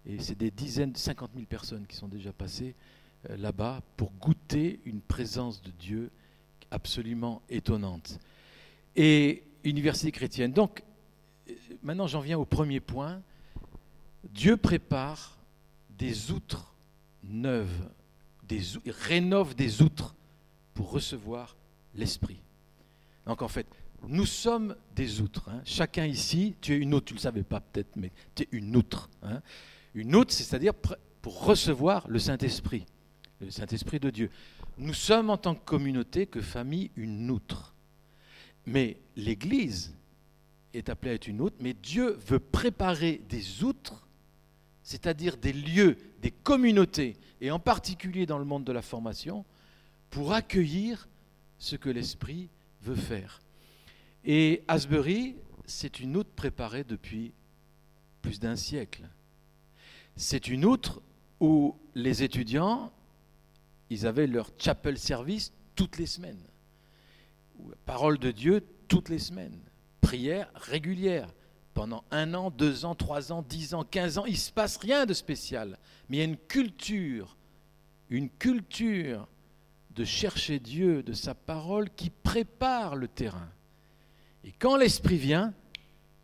Et 0.06 0.20
c'est 0.20 0.38
des 0.38 0.52
dizaines, 0.52 0.96
50 0.96 1.32
000 1.36 1.46
personnes 1.46 1.86
qui 1.88 1.96
sont 1.96 2.08
déjà 2.08 2.32
passées 2.32 2.76
euh, 3.30 3.38
là-bas 3.38 3.82
pour 3.98 4.12
goûter 4.14 4.80
une 4.86 5.02
présence 5.02 5.62
de 5.62 5.72
Dieu 5.72 6.10
absolument 6.72 7.42
étonnante. 7.50 8.20
Et 8.96 9.44
université 9.64 10.12
chrétienne. 10.12 10.54
Donc, 10.54 10.84
maintenant 11.84 12.08
j'en 12.08 12.22
viens 12.22 12.40
au 12.40 12.46
premier 12.46 12.80
point. 12.80 13.22
Dieu 14.34 14.58
prépare 14.58 15.38
des 15.98 16.32
outres 16.32 16.74
neuves, 17.24 17.90
des, 18.48 18.62
rénove 18.88 19.56
des 19.56 19.82
outres 19.82 20.16
pour 20.74 20.92
recevoir 20.92 21.56
l'Esprit. 21.96 22.40
Donc 23.26 23.42
en 23.42 23.48
fait, 23.48 23.68
nous 24.08 24.26
sommes 24.26 24.76
des 24.96 25.22
outres. 25.22 25.50
Hein. 25.50 25.62
Chacun 25.66 26.06
ici, 26.06 26.56
tu 26.62 26.74
es 26.74 26.78
une 26.78 26.94
outre, 26.94 27.06
tu 27.06 27.14
ne 27.14 27.18
le 27.20 27.22
savais 27.22 27.44
pas 27.44 27.60
peut-être, 27.60 27.96
mais 27.96 28.12
tu 28.36 28.44
es 28.44 28.48
une 28.52 28.76
outre. 28.76 29.10
Hein. 29.24 29.42
Une 29.94 30.16
outre, 30.16 30.34
c'est-à-dire 30.34 30.74
pour 30.74 31.44
recevoir 31.44 32.08
le 32.08 32.20
Saint-Esprit, 32.20 32.86
le 33.42 33.50
Saint-Esprit 33.50 34.00
de 34.00 34.10
Dieu. 34.10 34.30
Nous 34.78 34.94
sommes 34.94 35.30
en 35.30 35.38
tant 35.38 35.56
que 35.56 35.66
communauté, 35.66 36.26
que 36.26 36.42
famille, 36.42 36.92
une 36.96 37.30
outre. 37.30 37.74
Mais 38.66 38.98
l'Église 39.16 39.96
est 40.74 40.90
appelée 40.90 41.12
à 41.12 41.14
être 41.16 41.28
une 41.28 41.42
outre, 41.42 41.58
mais 41.60 41.74
Dieu 41.74 42.18
veut 42.28 42.40
préparer 42.40 43.22
des 43.28 43.64
outres 43.64 44.06
c'est-à-dire 44.90 45.38
des 45.38 45.54
lieux, 45.54 45.98
des 46.20 46.32
communautés, 46.32 47.16
et 47.42 47.52
en 47.52 47.60
particulier 47.60 48.26
dans 48.26 48.40
le 48.40 48.44
monde 48.44 48.64
de 48.64 48.72
la 48.72 48.82
formation, 48.82 49.46
pour 50.10 50.34
accueillir 50.34 51.08
ce 51.60 51.76
que 51.76 51.92
l'Esprit 51.92 52.50
veut 52.82 52.96
faire. 52.96 53.40
Et 54.26 54.64
Asbury, 54.68 55.36
c'est 55.66 56.00
une 56.00 56.18
outre 56.18 56.32
préparée 56.32 56.84
depuis 56.84 57.34
plus 58.22 58.40
d'un 58.40 58.56
siècle. 58.56 59.08
C'est 60.16 60.48
une 60.48 60.66
outre 60.66 61.02
où 61.40 61.76
les 61.96 62.24
étudiants, 62.24 62.92
ils 63.90 64.06
avaient 64.06 64.28
leur 64.28 64.52
chapel 64.58 64.98
service 64.98 65.54
toutes 65.76 65.98
les 65.98 66.06
semaines. 66.06 66.44
Parole 67.86 68.18
de 68.18 68.32
Dieu 68.32 68.66
toutes 68.88 69.10
les 69.10 69.20
semaines. 69.20 69.60
Prière 70.02 70.50
régulière 70.56 71.34
pendant 71.74 72.04
un 72.12 72.34
an, 72.34 72.52
deux 72.52 72.84
ans, 72.84 72.96
trois 72.96 73.32
ans, 73.32 73.42
dix 73.42 73.74
ans, 73.74 73.86
quinze 73.86 74.18
ans, 74.18 74.26
il 74.26 74.34
ne 74.34 74.38
se 74.38 74.52
passe 74.52 74.78
rien 74.78 75.06
de 75.06 75.14
spécial. 75.14 75.78
Mais 76.10 76.18
il 76.18 76.20
y 76.20 76.24
a 76.24 76.26
une 76.26 76.38
culture, 76.38 77.38
une 78.10 78.30
culture 78.30 79.28
de 79.92 80.04
chercher 80.04 80.60
Dieu, 80.60 81.04
de 81.04 81.14
sa 81.14 81.34
parole, 81.34 81.90
qui 81.92 82.10
prépare 82.10 82.96
le 82.96 83.08
terrain. 83.08 83.50
Et 84.50 84.54
quand 84.58 84.78
l'Esprit 84.78 85.18
vient, 85.18 85.54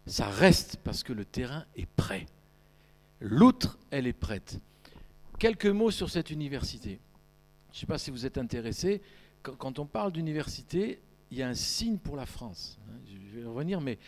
ça 0.08 0.28
reste 0.28 0.78
parce 0.84 1.04
que 1.04 1.14
le 1.14 1.26
terrain 1.26 1.64
est 1.76 1.86
prêt. 1.86 2.26
L'outre, 3.20 3.78
elle 3.92 4.08
est 4.08 4.14
prête. 4.14 4.60
Quelques 5.38 5.68
mots 5.68 5.92
sur 5.92 6.10
cette 6.10 6.32
université. 6.32 7.00
Je 7.72 7.78
ne 7.78 7.80
sais 7.82 7.86
pas 7.86 8.00
si 8.00 8.10
vous 8.10 8.26
êtes 8.26 8.40
intéressé. 8.40 9.04
Quand 9.44 9.78
on 9.78 9.86
parle 9.86 10.12
d'université, 10.12 11.04
il 11.30 11.38
y 11.38 11.44
a 11.44 11.48
un 11.48 11.54
signe 11.54 12.00
pour 12.00 12.16
la 12.16 12.26
France. 12.26 12.80
Je 13.06 13.42
vais 13.42 13.46
revenir, 13.46 13.80
mais 13.80 14.00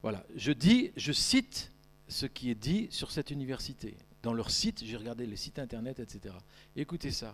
voilà, 0.00 0.24
je 0.36 0.52
dis, 0.52 0.92
je 0.96 1.10
cite 1.10 1.72
ce 2.06 2.26
qui 2.26 2.52
est 2.52 2.54
dit 2.54 2.86
sur 2.92 3.10
cette 3.10 3.32
université. 3.32 3.96
dans 4.22 4.32
leur 4.32 4.50
site, 4.50 4.84
j'ai 4.84 4.96
regardé 4.96 5.26
les 5.26 5.34
sites 5.34 5.58
internet, 5.58 5.98
etc. 5.98 6.36
Écoutez 6.76 7.10
ça. 7.10 7.32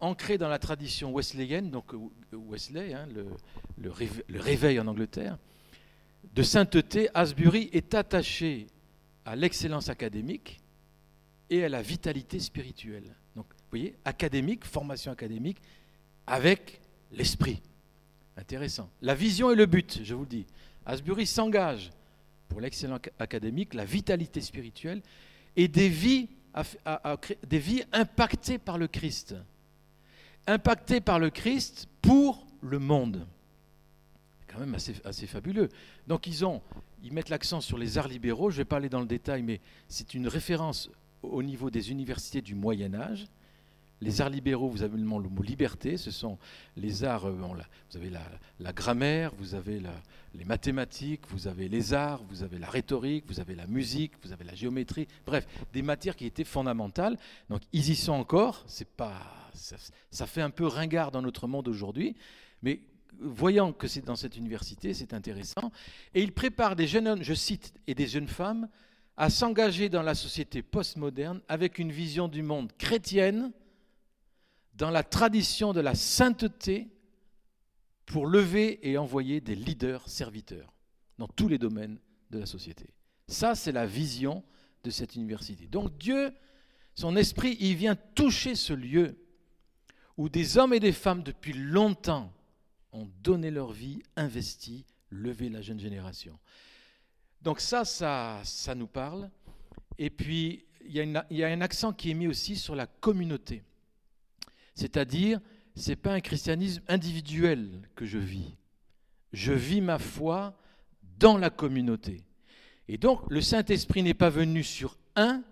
Ancré 0.00 0.38
dans 0.38 0.48
la 0.48 0.58
tradition 0.58 1.12
wesleyenne, 1.14 1.70
donc 1.70 1.92
Wesley, 2.32 2.94
hein, 2.94 3.06
le 3.78 4.40
réveil 4.40 4.80
en 4.80 4.88
Angleterre, 4.88 5.38
de 6.34 6.42
sainteté, 6.42 7.08
Asbury 7.14 7.68
est 7.72 7.94
attaché 7.94 8.66
à 9.24 9.36
l'excellence 9.36 9.88
académique 9.88 10.60
et 11.50 11.64
à 11.64 11.68
la 11.68 11.82
vitalité 11.82 12.40
spirituelle. 12.40 13.14
Donc, 13.36 13.46
vous 13.50 13.68
voyez, 13.70 13.96
académique, 14.04 14.64
formation 14.64 15.12
académique, 15.12 15.58
avec 16.26 16.80
l'esprit. 17.12 17.60
Intéressant. 18.36 18.88
La 19.02 19.14
vision 19.14 19.50
est 19.50 19.56
le 19.56 19.66
but, 19.66 20.00
je 20.02 20.14
vous 20.14 20.22
le 20.22 20.28
dis. 20.28 20.46
Asbury 20.86 21.26
s'engage 21.26 21.90
pour 22.48 22.60
l'excellence 22.60 23.00
académique, 23.18 23.74
la 23.74 23.84
vitalité 23.84 24.40
spirituelle 24.40 25.02
et 25.56 25.68
des 25.68 25.88
vies, 25.88 26.28
des 27.46 27.58
vies 27.58 27.82
impactées 27.92 28.58
par 28.58 28.78
le 28.78 28.88
Christ. 28.88 29.34
Impactées 30.46 31.00
par 31.00 31.18
le 31.18 31.30
Christ 31.30 31.88
pour 32.00 32.46
le 32.62 32.78
monde 32.78 33.26
quand 34.52 34.60
même 34.60 34.74
assez, 34.74 35.26
fabuleux. 35.26 35.68
Donc 36.06 36.26
ils, 36.26 36.44
ils 37.02 37.12
mettent 37.12 37.28
l'accent 37.28 37.60
sur 37.60 37.78
les 37.78 37.98
arts 37.98 38.08
libéraux, 38.08 38.50
je 38.50 38.56
ne 38.56 38.58
vais 38.58 38.64
pas 38.64 38.76
aller 38.76 38.88
dans 38.88 39.00
le 39.00 39.06
détail, 39.06 39.42
mais 39.42 39.60
c'est 39.88 40.14
une 40.14 40.28
référence 40.28 40.90
au 41.22 41.42
niveau 41.42 41.70
des 41.70 41.90
universités 41.90 42.42
du 42.42 42.54
Moyen 42.54 42.94
Âge. 42.94 43.26
Les 44.00 44.20
arts 44.20 44.30
libéraux, 44.30 44.68
vous 44.68 44.82
avez 44.82 44.98
le 44.98 45.04
mot 45.04 45.20
liberté, 45.42 45.96
ce 45.96 46.10
sont 46.10 46.36
les 46.76 47.04
arts, 47.04 47.26
euh, 47.26 47.30
vous 47.30 47.96
avez 47.96 48.10
la, 48.10 48.72
grammaire, 48.72 49.32
vous 49.38 49.54
avez 49.54 49.80
les 50.34 50.44
mathématiques, 50.44 51.20
vous 51.28 51.46
avez 51.46 51.68
les 51.68 51.94
arts, 51.94 52.20
vous 52.24 52.42
avez 52.42 52.58
la 52.58 52.68
rhétorique, 52.68 53.24
vous 53.28 53.38
avez 53.38 53.54
la 53.54 53.68
musique, 53.68 54.12
vous 54.24 54.32
avez 54.32 54.42
la 54.44 54.56
géométrie, 54.56 55.06
bref, 55.24 55.46
des 55.72 55.82
matières 55.82 56.16
qui 56.16 56.26
étaient 56.26 56.42
fondamentales. 56.42 57.16
Donc 57.48 57.62
ils 57.72 57.90
y 57.90 57.94
sont 57.94 58.12
encore, 58.12 58.64
c'est 58.66 58.88
pas, 58.88 59.22
ça, 59.54 59.76
ça 60.10 60.26
fait 60.26 60.42
un 60.42 60.50
peu 60.50 60.66
ringard 60.66 61.12
dans 61.12 61.22
notre 61.22 61.46
monde 61.46 61.68
aujourd'hui, 61.68 62.16
mais 62.64 62.80
voyant 63.20 63.72
que 63.72 63.86
c'est 63.86 64.04
dans 64.04 64.16
cette 64.16 64.36
université, 64.36 64.94
c'est 64.94 65.14
intéressant, 65.14 65.70
et 66.14 66.22
il 66.22 66.32
prépare 66.32 66.76
des 66.76 66.86
jeunes 66.86 67.08
hommes, 67.08 67.22
je 67.22 67.34
cite, 67.34 67.74
et 67.86 67.94
des 67.94 68.06
jeunes 68.06 68.28
femmes 68.28 68.68
à 69.16 69.30
s'engager 69.30 69.88
dans 69.88 70.02
la 70.02 70.14
société 70.14 70.62
postmoderne 70.62 71.42
avec 71.48 71.78
une 71.78 71.92
vision 71.92 72.28
du 72.28 72.42
monde 72.42 72.72
chrétienne, 72.78 73.52
dans 74.74 74.90
la 74.90 75.02
tradition 75.02 75.72
de 75.72 75.80
la 75.80 75.94
sainteté, 75.94 76.88
pour 78.06 78.26
lever 78.26 78.78
et 78.88 78.98
envoyer 78.98 79.40
des 79.40 79.54
leaders 79.54 80.08
serviteurs 80.08 80.72
dans 81.18 81.28
tous 81.28 81.48
les 81.48 81.58
domaines 81.58 81.98
de 82.30 82.38
la 82.38 82.46
société. 82.46 82.86
Ça, 83.28 83.54
c'est 83.54 83.72
la 83.72 83.86
vision 83.86 84.42
de 84.82 84.90
cette 84.90 85.14
université. 85.14 85.66
Donc 85.66 85.96
Dieu, 85.98 86.32
son 86.94 87.16
esprit, 87.16 87.56
il 87.60 87.76
vient 87.76 87.94
toucher 87.94 88.54
ce 88.54 88.72
lieu 88.72 89.16
où 90.16 90.28
des 90.28 90.58
hommes 90.58 90.74
et 90.74 90.80
des 90.80 90.92
femmes 90.92 91.22
depuis 91.22 91.52
longtemps 91.52 92.32
ont 92.92 93.08
donné 93.22 93.50
leur 93.50 93.72
vie, 93.72 94.02
investi, 94.16 94.84
levé 95.10 95.48
la 95.48 95.62
jeune 95.62 95.80
génération. 95.80 96.38
Donc 97.40 97.60
ça, 97.60 97.84
ça, 97.84 98.40
ça 98.44 98.74
nous 98.74 98.86
parle. 98.86 99.30
Et 99.98 100.10
puis, 100.10 100.64
il 100.84 101.22
y, 101.30 101.44
a 101.44 101.48
un 101.48 101.60
accent 101.60 101.92
qui 101.92 102.10
est 102.10 102.14
mis 102.14 102.26
aussi 102.26 102.56
sur 102.56 102.74
la 102.74 102.86
communauté. 102.86 103.62
C'est-à-dire, 104.74 105.40
ce 105.76 105.90
n'est 105.90 105.96
pas 105.96 106.14
un 106.14 106.20
christianisme 106.20 106.82
individuel 106.88 107.88
que 107.94 108.04
je 108.04 108.18
vis. 108.18 108.54
Je 109.32 109.52
vis 109.52 109.80
ma 109.80 109.98
foi 109.98 110.58
dans 111.18 111.38
la 111.38 111.50
communauté. 111.50 112.24
Et 112.88 112.98
donc, 112.98 113.22
le 113.30 113.40
Saint-Esprit 113.40 114.02
n'est 114.02 114.14
pas 114.14 114.30
venu 114.30 114.62
sur 114.62 114.98
un, 115.14 115.42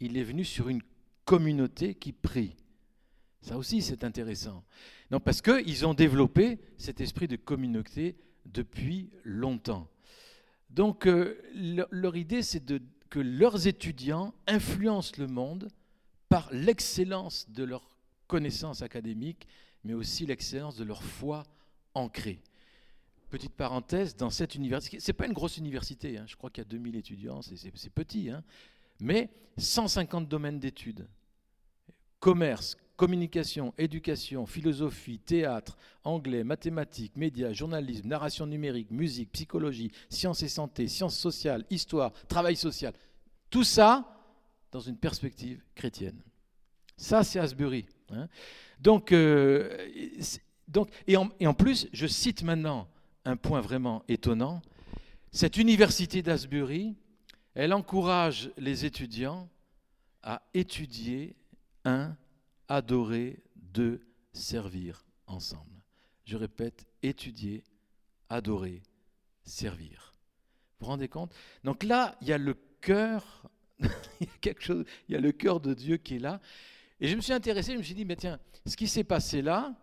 il 0.00 0.16
est 0.16 0.24
venu 0.24 0.44
sur 0.44 0.68
une 0.68 0.82
communauté 1.24 1.94
qui 1.94 2.12
prie. 2.12 2.56
Ça 3.40 3.56
aussi, 3.56 3.82
c'est 3.82 4.04
intéressant. 4.04 4.64
Non, 5.10 5.20
parce 5.20 5.42
qu'ils 5.42 5.86
ont 5.86 5.94
développé 5.94 6.58
cet 6.78 7.00
esprit 7.00 7.28
de 7.28 7.36
communauté 7.36 8.16
depuis 8.46 9.10
longtemps. 9.22 9.88
Donc, 10.70 11.06
euh, 11.06 11.40
leur 11.90 12.16
idée, 12.16 12.42
c'est 12.42 12.64
que 13.10 13.20
leurs 13.20 13.66
étudiants 13.66 14.34
influencent 14.46 15.14
le 15.18 15.26
monde 15.26 15.70
par 16.28 16.52
l'excellence 16.52 17.48
de 17.50 17.64
leur 17.64 17.96
connaissance 18.26 18.82
académique, 18.82 19.46
mais 19.84 19.94
aussi 19.94 20.26
l'excellence 20.26 20.76
de 20.76 20.84
leur 20.84 21.02
foi 21.02 21.44
ancrée. 21.94 22.42
Petite 23.30 23.52
parenthèse, 23.52 24.16
dans 24.16 24.30
cette 24.30 24.54
université, 24.54 24.98
ce 24.98 25.10
n'est 25.10 25.16
pas 25.16 25.26
une 25.26 25.32
grosse 25.32 25.58
université, 25.58 26.18
hein, 26.18 26.24
je 26.26 26.36
crois 26.36 26.50
qu'il 26.50 26.62
y 26.62 26.66
a 26.66 26.70
2000 26.70 26.96
étudiants, 26.96 27.40
c'est 27.42 27.90
petit, 27.90 28.30
hein, 28.30 28.42
mais 29.00 29.30
150 29.58 30.28
domaines 30.28 30.58
d'études. 30.58 31.06
Commerce, 32.20 32.76
communication, 32.96 33.74
éducation, 33.76 34.46
philosophie, 34.46 35.18
théâtre, 35.18 35.76
anglais, 36.04 36.44
mathématiques, 36.44 37.16
médias, 37.16 37.52
journalisme, 37.52 38.08
narration 38.08 38.46
numérique, 38.46 38.90
musique, 38.90 39.32
psychologie, 39.32 39.90
sciences 40.08 40.42
et 40.42 40.48
santé, 40.48 40.86
sciences 40.88 41.18
sociales, 41.18 41.64
histoire, 41.70 42.12
travail 42.28 42.56
social. 42.56 42.92
Tout 43.50 43.64
ça 43.64 44.10
dans 44.70 44.80
une 44.80 44.96
perspective 44.96 45.62
chrétienne. 45.74 46.20
Ça, 46.96 47.24
c'est 47.24 47.38
Asbury. 47.38 47.86
Hein. 48.10 48.28
Donc, 48.80 49.12
euh, 49.12 49.76
donc 50.68 50.90
et, 51.06 51.16
en, 51.16 51.28
et 51.40 51.46
en 51.46 51.54
plus, 51.54 51.88
je 51.92 52.06
cite 52.06 52.42
maintenant 52.42 52.88
un 53.24 53.36
point 53.36 53.60
vraiment 53.60 54.04
étonnant. 54.08 54.62
Cette 55.32 55.56
université 55.56 56.22
d'Asbury, 56.22 56.94
elle 57.54 57.72
encourage 57.72 58.50
les 58.56 58.84
étudiants 58.84 59.48
à 60.22 60.42
étudier 60.54 61.34
un 61.84 62.16
adorer, 62.68 63.42
deux, 63.56 64.00
servir 64.32 65.04
ensemble. 65.26 65.84
Je 66.24 66.36
répète, 66.36 66.86
étudier, 67.02 67.64
adorer, 68.28 68.82
servir. 69.44 70.14
Vous 70.78 70.86
vous 70.86 70.90
rendez 70.90 71.08
compte? 71.08 71.32
Donc 71.62 71.82
là, 71.82 72.16
il 72.20 72.28
y 72.28 72.32
a 72.32 72.38
le 72.38 72.54
cœur, 72.80 73.50
il 73.80 73.86
y 74.26 74.30
a 74.30 74.38
quelque 74.40 74.62
chose, 74.62 74.84
il 75.08 75.14
y 75.14 75.16
a 75.16 75.20
le 75.20 75.32
cœur 75.32 75.60
de 75.60 75.74
Dieu 75.74 75.96
qui 75.96 76.16
est 76.16 76.20
là. 76.20 76.40
Et 77.00 77.08
je 77.08 77.16
me 77.16 77.20
suis 77.20 77.32
intéressé, 77.32 77.72
je 77.72 77.78
me 77.78 77.82
suis 77.82 77.94
dit, 77.94 78.04
mais 78.04 78.16
tiens, 78.16 78.38
ce 78.66 78.76
qui 78.76 78.88
s'est 78.88 79.04
passé 79.04 79.42
là, 79.42 79.74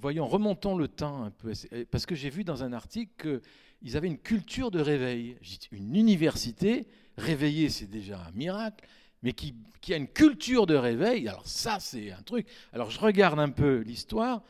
voyons, 0.00 0.26
remontons 0.26 0.76
le 0.76 0.88
temps 0.88 1.24
un 1.24 1.30
peu, 1.30 1.52
parce 1.90 2.06
que 2.06 2.14
j'ai 2.14 2.30
vu 2.30 2.44
dans 2.44 2.62
un 2.62 2.72
article 2.72 3.40
qu'ils 3.80 3.96
avaient 3.96 4.08
une 4.08 4.18
culture 4.18 4.70
de 4.70 4.80
réveil. 4.80 5.36
Une 5.72 5.94
université, 5.94 6.86
réveillée, 7.16 7.68
c'est 7.68 7.86
déjà 7.86 8.24
un 8.26 8.30
miracle, 8.32 8.86
mais 9.22 9.32
qui, 9.32 9.54
a 9.90 9.96
une 9.96 10.08
culture 10.08 10.66
de 10.66 10.74
réveil, 10.74 11.28
alors 11.28 11.46
ça 11.46 11.80
c'est 11.80 12.12
un 12.12 12.22
truc. 12.22 12.46
Alors 12.72 12.90
je 12.90 13.00
regarde 13.00 13.38
un 13.38 13.50
peu 13.50 13.78
l'histoire. 13.78 14.42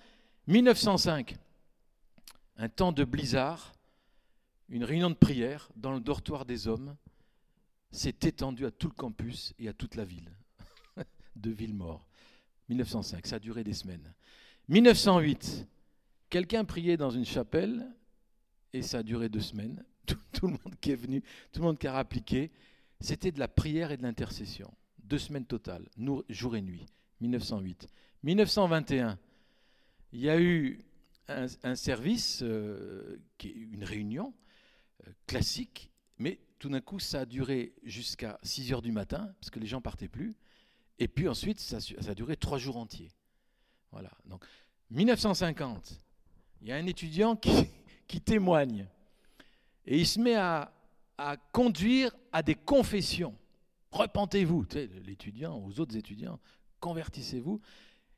1905, 0.49 1.37
un 2.57 2.69
temps 2.69 2.93
de 2.93 3.05
blizzard, 3.05 3.75
une 4.69 4.85
réunion 4.85 5.11
de 5.11 5.15
prière 5.15 5.69
dans 5.77 5.93
le 5.93 6.01
dortoir 6.01 6.45
des 6.45 6.67
hommes 6.67 6.97
s'est 7.91 8.17
étendue 8.23 8.67
à 8.67 8.71
tout 8.71 8.89
le 8.89 8.95
campus 8.95 9.55
et 9.59 9.69
à 9.69 9.73
toute 9.73 9.95
la 9.95 10.05
ville 10.05 10.31
de 11.37 11.51
Villemort. 11.51 12.05
1905, 12.69 13.27
ça 13.27 13.37
a 13.37 13.39
duré 13.39 13.65
des 13.65 13.73
semaines. 13.73 14.13
1908, 14.69 15.67
quelqu'un 16.29 16.65
priait 16.65 16.97
dans 16.97 17.11
une 17.11 17.25
chapelle 17.25 17.87
et 18.73 18.83
ça 18.83 18.99
a 18.99 19.03
duré 19.03 19.29
deux 19.29 19.41
semaines. 19.41 19.83
Tout, 20.33 20.47
le 20.47 20.53
monde 20.53 20.75
qui 20.81 20.93
est 20.93 20.97
venu, 20.97 21.21
tout 21.53 21.61
le 21.61 21.67
monde 21.67 21.79
qui 21.79 21.87
a 21.87 21.97
appliqué 21.97 22.51
c'était 23.01 23.33
de 23.33 23.39
la 23.39 23.49
prière 23.49 23.91
et 23.93 23.97
de 23.97 24.03
l'intercession. 24.03 24.73
Deux 25.05 25.19
semaines 25.19 25.47
totales, 25.47 25.89
jour 26.29 26.57
et 26.57 26.63
nuit, 26.63 26.87
1908. 27.21 27.89
1921, 28.23 29.19
il 30.13 30.21
y 30.21 30.29
a 30.29 30.41
eu 30.41 30.85
un, 31.29 31.75
service, 31.75 32.43
euh, 32.43 33.19
une 33.45 33.85
réunion 33.85 34.35
euh, 35.07 35.11
classique, 35.27 35.91
mais 36.19 36.41
tout 36.59 36.69
d'un 36.69 36.81
coup, 36.81 36.99
ça 36.99 37.21
a 37.21 37.27
duré 37.27 37.75
jusqu'à 37.85 38.39
6 38.43 38.73
heures 38.73 38.83
du 38.83 38.93
matin, 38.93 39.33
parce 39.41 39.51
que 39.51 39.61
les 39.61 39.67
gens 39.67 39.81
partaient 39.81 40.09
plus. 40.09 40.35
Et 40.99 41.07
puis 41.07 41.29
ensuite, 41.29 41.61
ça, 41.61 41.79
a 42.09 42.15
duré 42.15 42.37
trois 42.37 42.59
jours 42.59 42.77
entiers. 42.77 43.13
Voilà. 43.93 44.11
Donc, 44.27 44.45
1950, 44.91 46.01
il 46.63 46.69
y 46.69 46.73
a 46.73 46.77
un 46.77 46.87
étudiant 46.87 47.37
qui 48.09 48.21
témoigne. 48.21 48.89
Et 49.87 49.99
il 49.99 50.07
se 50.07 50.19
met 50.19 50.35
à, 50.35 50.73
à 51.19 51.37
conduire 51.37 52.17
à 52.33 52.43
des 52.43 52.55
confessions. 52.55 53.37
Repentez-vous, 53.91 54.67
l'étudiant, 55.05 55.63
aux 55.65 55.81
autres 55.81 55.97
étudiants, 55.97 56.39
convertissez-vous. 56.81 57.61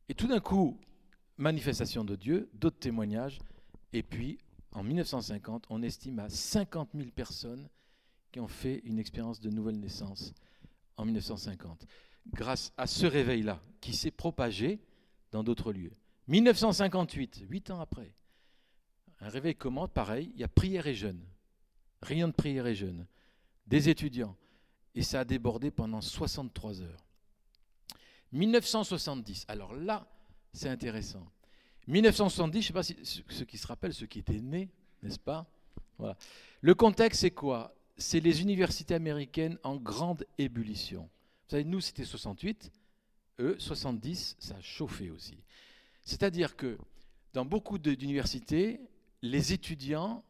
Et 0.09 0.15
tout 0.15 0.27
d'un 0.27 0.41
coup, 0.41 0.79
manifestation 1.39 2.05
de 2.05 2.15
Dieu, 2.15 2.51
d'autres 2.55 2.79
témoignages. 2.79 3.39
Et 3.93 4.03
puis, 4.03 4.39
en 4.73 4.83
1950, 4.83 5.67
on 5.71 5.83
estime 5.83 6.19
à 6.19 6.29
50 6.29 6.91
000 6.95 7.11
personnes 7.11 7.69
qui 8.31 8.41
ont 8.41 8.49
fait 8.49 8.81
une 8.85 8.99
expérience 8.99 9.41
de 9.41 9.51
nouvelle 9.51 9.81
naissance 9.81 10.33
en 10.97 11.05
1950, 11.05 11.87
grâce 12.33 12.73
à 12.77 12.87
ce 12.87 13.07
réveil-là, 13.07 13.61
qui 13.81 13.95
s'est 13.95 14.11
propagé 14.11 14.81
dans 15.33 15.43
d'autres 15.43 15.73
lieux. 15.73 15.93
1958, 16.29 17.47
huit 17.49 17.71
ans 17.71 17.81
après, 17.81 18.15
un 19.21 19.29
réveil 19.29 19.55
comment 19.55 19.89
Pareil, 19.89 20.31
il 20.35 20.41
y 20.41 20.45
a 20.45 20.49
prière 20.49 20.87
et 20.87 20.95
jeûne 20.95 21.21
réunion 22.03 22.29
de 22.29 22.33
prière 22.33 22.67
et 22.67 22.75
jeûne, 22.75 23.07
des 23.67 23.89
étudiants. 23.89 24.37
et 24.95 25.03
ça 25.03 25.21
a 25.21 25.25
débordé 25.25 25.71
pendant 25.71 26.01
63 26.01 26.81
heures. 26.83 27.07
1970, 28.33 29.45
alors 29.49 29.75
là, 29.75 30.07
c'est 30.53 30.69
intéressant. 30.69 31.31
1970, 31.87 32.53
je 32.53 32.59
ne 32.59 32.67
sais 32.67 32.73
pas 32.73 32.83
si 32.83 33.25
ceux 33.29 33.45
qui 33.45 33.59
se 33.59 33.67
rappellent, 33.67 33.95
ceux 33.95 34.07
qui 34.07 34.19
étaient 34.19 34.41
nés, 34.41 34.69
n'est-ce 35.03 35.19
pas? 35.19 35.47
Voilà. 35.99 36.17
Le 36.61 36.75
contexte, 36.75 37.21
c'est 37.21 37.31
quoi? 37.31 37.75
C'est 37.97 38.21
les 38.21 38.43
universités 38.43 38.95
américaines 38.95 39.59
en 39.63 39.77
grande 39.77 40.25
ébullition. 40.39 41.03
Vous 41.03 41.51
savez, 41.51 41.65
nous, 41.65 41.81
c'était 41.81 42.05
68, 42.05 42.71
eux, 43.41 43.57
70, 43.59 44.37
ça 44.39 44.57
a 44.57 44.61
chauffé 44.61 45.11
aussi. 45.11 45.39
C'est-à-dire 46.03 46.57
que 46.57 46.79
dans 47.33 47.45
beaucoup 47.45 47.79
d'universités, 47.79 48.81
les 49.23 49.53
étudiants 49.53 50.25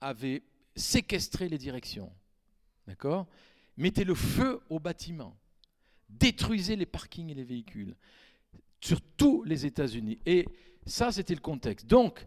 avaient 0.00 0.42
séquestré 0.76 1.48
les 1.48 1.58
directions. 1.58 2.12
D'accord? 2.86 3.26
Mettaient 3.76 4.04
le 4.04 4.14
feu 4.14 4.60
aux 4.70 4.78
bâtiments, 4.78 5.36
détruisaient 6.08 6.76
les 6.76 6.86
parkings 6.86 7.30
et 7.30 7.34
les 7.34 7.44
véhicules 7.44 7.96
sur 8.80 9.00
tous 9.00 9.42
les 9.44 9.66
États-Unis. 9.66 10.18
Et 10.26 10.46
ça, 10.86 11.10
c'était 11.10 11.34
le 11.34 11.40
contexte. 11.40 11.86
Donc, 11.86 12.24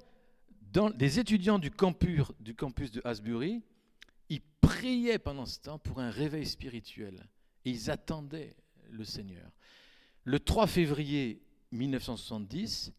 dans 0.72 0.90
les 0.90 1.20
étudiants 1.20 1.60
du 1.60 1.72
campus, 1.72 2.26
de 2.40 3.02
Asbury, 3.04 3.64
ils 4.30 4.42
priaient 4.62 5.20
pendant 5.20 5.46
ce 5.46 5.60
temps 5.60 5.80
pour 5.80 6.00
un 6.00 6.12
réveil 6.12 6.46
spirituel. 6.46 7.26
Et 7.66 7.72
ils 7.72 7.90
attendaient 7.90 8.56
le 8.90 9.04
Seigneur. 9.04 9.50
Le 10.24 10.40
3 10.40 10.68
février 10.68 11.42
1970, 11.72 12.92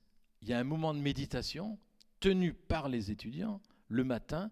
il 0.43 0.49
y 0.49 0.53
a 0.53 0.59
un 0.59 0.65
moment 0.65 0.95
de 0.95 1.01
méditation 1.01 1.79
tenu 2.19 2.55
par 2.55 2.89
les 2.89 3.11
étudiants 3.11 3.61
le 3.89 4.05
matin, 4.05 4.51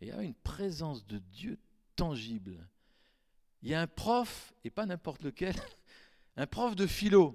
il 0.00 0.08
y 0.08 0.10
a 0.10 0.22
une 0.22 0.34
présence 0.34 1.06
de 1.06 1.18
Dieu 1.18 1.58
tangible. 1.96 2.68
Il 3.62 3.70
y 3.70 3.74
a 3.74 3.80
un 3.80 3.86
prof, 3.86 4.52
et 4.64 4.70
pas 4.70 4.86
n'importe 4.86 5.22
lequel, 5.22 5.54
un 6.36 6.46
prof 6.46 6.76
de 6.76 6.86
philo, 6.86 7.34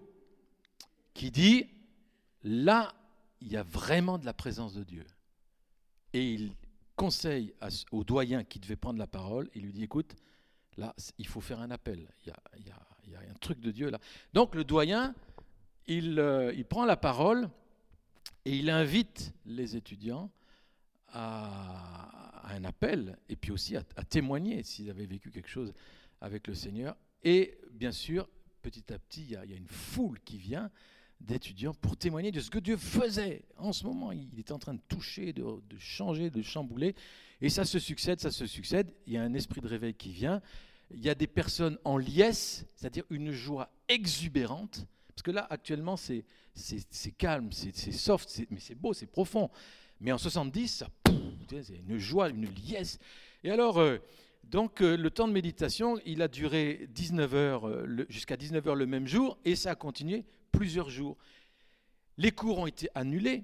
qui 1.14 1.32
dit, 1.32 1.68
là, 2.44 2.94
il 3.42 3.52
y 3.52 3.58
a 3.58 3.64
vraiment 3.64 4.18
de 4.18 4.26
la 4.26 4.34
présence 4.34 4.74
de 4.74 4.84
Dieu. 4.84 5.06
Et 6.14 6.34
il 6.34 6.54
conseille 6.96 7.54
au 7.92 8.04
doyen 8.04 8.44
qui 8.44 8.60
devait 8.60 8.76
prendre 8.76 9.00
la 9.00 9.08
parole, 9.08 9.50
il 9.56 9.64
lui 9.64 9.74
dit, 9.74 9.84
écoute, 9.84 10.16
là, 10.78 10.96
il 11.18 11.28
faut 11.28 11.42
faire 11.42 11.60
un 11.60 11.72
appel, 11.72 12.08
il 12.26 12.30
y 12.30 12.32
a, 12.72 13.20
un 13.30 13.34
truc 13.42 13.60
de 13.60 13.72
Dieu 13.72 13.90
là. 13.90 14.00
Donc 14.34 14.56
le 14.56 14.64
doyen, 14.64 15.14
il, 15.88 16.20
euh, 16.20 16.54
il 16.56 16.66
prend 16.66 16.86
la 16.86 16.96
parole 16.96 17.50
et 18.46 18.56
il 18.56 18.70
invite 18.70 19.34
les 19.46 19.76
étudiants 19.76 20.32
à, 21.14 22.54
un 22.54 22.64
appel 22.66 23.18
et 23.30 23.36
puis 23.36 23.52
aussi 23.52 23.78
à, 23.78 23.84
témoigner 24.04 24.64
s'ils 24.64 24.90
avaient 24.90 25.06
vécu 25.06 25.32
quelque 25.32 25.50
chose 25.50 25.74
avec 26.20 26.48
le 26.48 26.56
Seigneur. 26.56 26.96
Et 27.24 27.58
bien 27.72 27.92
sûr, 27.92 28.28
petit 28.62 28.92
à 28.92 29.00
petit, 29.00 29.24
il 29.24 29.32
y 29.32 29.36
a, 29.36 29.44
une 29.44 29.68
foule 29.68 30.20
qui 30.22 30.38
vient 30.38 30.70
d'étudiants 31.20 31.74
pour 31.76 31.98
témoigner 31.98 32.32
de 32.32 32.40
ce 32.40 32.50
que 32.50 32.60
Dieu 32.60 32.78
faisait. 32.78 33.44
En 33.58 33.74
ce 33.74 33.86
moment, 33.86 34.12
il 34.12 34.40
est 34.40 34.52
en 34.52 34.60
train 34.60 34.74
de 34.74 34.82
toucher, 34.88 35.34
de, 35.34 35.44
de, 35.44 35.78
changer, 35.78 36.30
de 36.30 36.42
chambouler. 36.42 36.96
Et 37.42 37.50
ça 37.50 37.64
se 37.64 37.80
succède, 37.80 38.20
ça 38.20 38.32
se 38.32 38.46
succède. 38.48 38.92
Il 39.06 39.14
y 39.14 39.18
a 39.18 39.24
un 39.24 39.34
esprit 39.34 39.62
de 39.62 39.68
réveil 39.68 39.94
qui 39.94 40.12
vient. 40.12 40.42
Il 40.94 41.02
y 41.02 41.10
a 41.10 41.16
des 41.16 41.28
personnes 41.28 41.78
en 41.84 41.98
liesse, 41.98 42.66
c'est-à-dire 42.76 43.06
une 43.10 43.32
joie 43.32 43.72
exubérante. 43.88 44.86
Parce 45.08 45.24
que 45.24 45.32
là, 45.32 45.48
actuellement, 45.50 45.98
c'est 45.98 46.26
calme, 47.18 47.52
c'est 47.52 47.92
soft, 47.92 48.42
mais 48.50 48.60
c'est 48.60 48.76
beau, 48.76 48.94
c'est 48.94 49.08
profond. 49.08 49.50
Mais 50.02 50.12
en 50.12 50.18
70, 50.18 50.68
ça, 50.68 50.90
c'est 51.48 51.78
une 51.88 52.00
joie, 52.00 52.30
une 52.30 52.46
liesse. 52.46 52.98
Et 53.44 53.52
alors, 53.52 53.78
euh, 53.78 54.00
donc, 54.44 54.82
euh, 54.82 54.98
le 54.98 55.12
temps 55.12 55.28
de 55.28 55.34
méditation, 55.34 56.00
il 56.06 56.24
a 56.24 56.28
duré 56.28 56.88
19 56.90 57.36
heures, 57.36 57.68
euh, 57.68 58.06
jusqu'à 58.10 58.36
19 58.36 58.68
heures 58.68 58.76
le 58.76 58.88
même 58.88 59.06
jour, 59.08 59.38
et 59.46 59.56
ça 59.56 59.72
a 59.72 59.76
continué 59.76 60.26
plusieurs 60.52 60.90
jours. 60.90 61.18
Les 62.18 62.32
cours 62.32 62.58
ont 62.58 62.68
été 62.68 62.90
annulés 62.96 63.44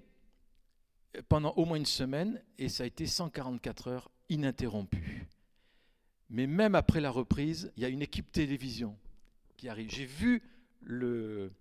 pendant 1.29 1.51
au 1.51 1.65
moins 1.65 1.77
une 1.77 1.85
semaine, 1.85 2.41
et 2.57 2.69
ça 2.69 2.83
a 2.83 2.87
été 2.87 3.05
144 3.05 3.87
heures 3.87 4.11
ininterrompues. 4.29 5.27
Mais 6.31 6.47
même 6.47 6.73
après 6.73 7.01
la 7.01 7.11
reprise, 7.11 7.71
il 7.77 7.83
y 7.83 7.85
a 7.85 7.89
une 7.89 8.01
équipe 8.01 8.31
télévision 8.31 8.97
qui 9.55 9.69
arrive. 9.69 9.91
J'ai 9.91 10.05
vu 10.05 10.41
le, 10.81 11.51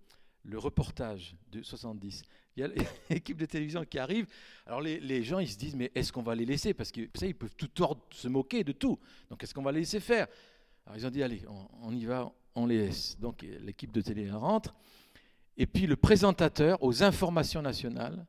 le 0.43 0.57
reportage 0.57 1.35
de 1.51 1.61
70. 1.61 2.23
Il 2.57 2.61
y 2.61 2.63
a 2.63 2.69
l'équipe 3.09 3.37
de 3.37 3.45
télévision 3.45 3.85
qui 3.85 3.99
arrive. 3.99 4.25
Alors 4.65 4.81
les, 4.81 5.23
gens, 5.23 5.37
ils 5.37 5.49
se 5.49 5.57
disent, 5.57 5.75
mais 5.75 5.91
est-ce 5.93 6.11
qu'on 6.11 6.23
va 6.23 6.33
les 6.33 6.45
laisser? 6.45 6.73
Parce 6.73 6.91
que 6.91 7.01
ça, 7.13 7.27
ils 7.27 7.35
peuvent 7.35 7.55
tout 7.55 7.69
se 8.11 8.27
moquer 8.27 8.63
de 8.63 8.71
tout. 8.71 8.99
Donc 9.29 9.43
est-ce 9.43 9.53
qu'on 9.53 9.61
va 9.61 9.71
les 9.71 9.81
laisser 9.81 9.99
faire? 9.99 10.27
Alors 10.85 10.97
ils 10.97 11.05
ont 11.05 11.11
dit, 11.11 11.21
allez, 11.21 11.43
on, 11.83 11.93
y 11.93 12.05
va, 12.05 12.31
on 12.55 12.65
les 12.65 12.79
laisse. 12.79 13.17
Donc 13.19 13.45
l'équipe 13.61 13.91
de 13.91 14.01
télé 14.01 14.29
rentre. 14.31 14.73
Et 15.55 15.67
puis 15.67 15.85
le 15.85 15.95
présentateur 15.95 16.81
aux 16.81 17.03
informations 17.03 17.61
nationales, 17.61 18.25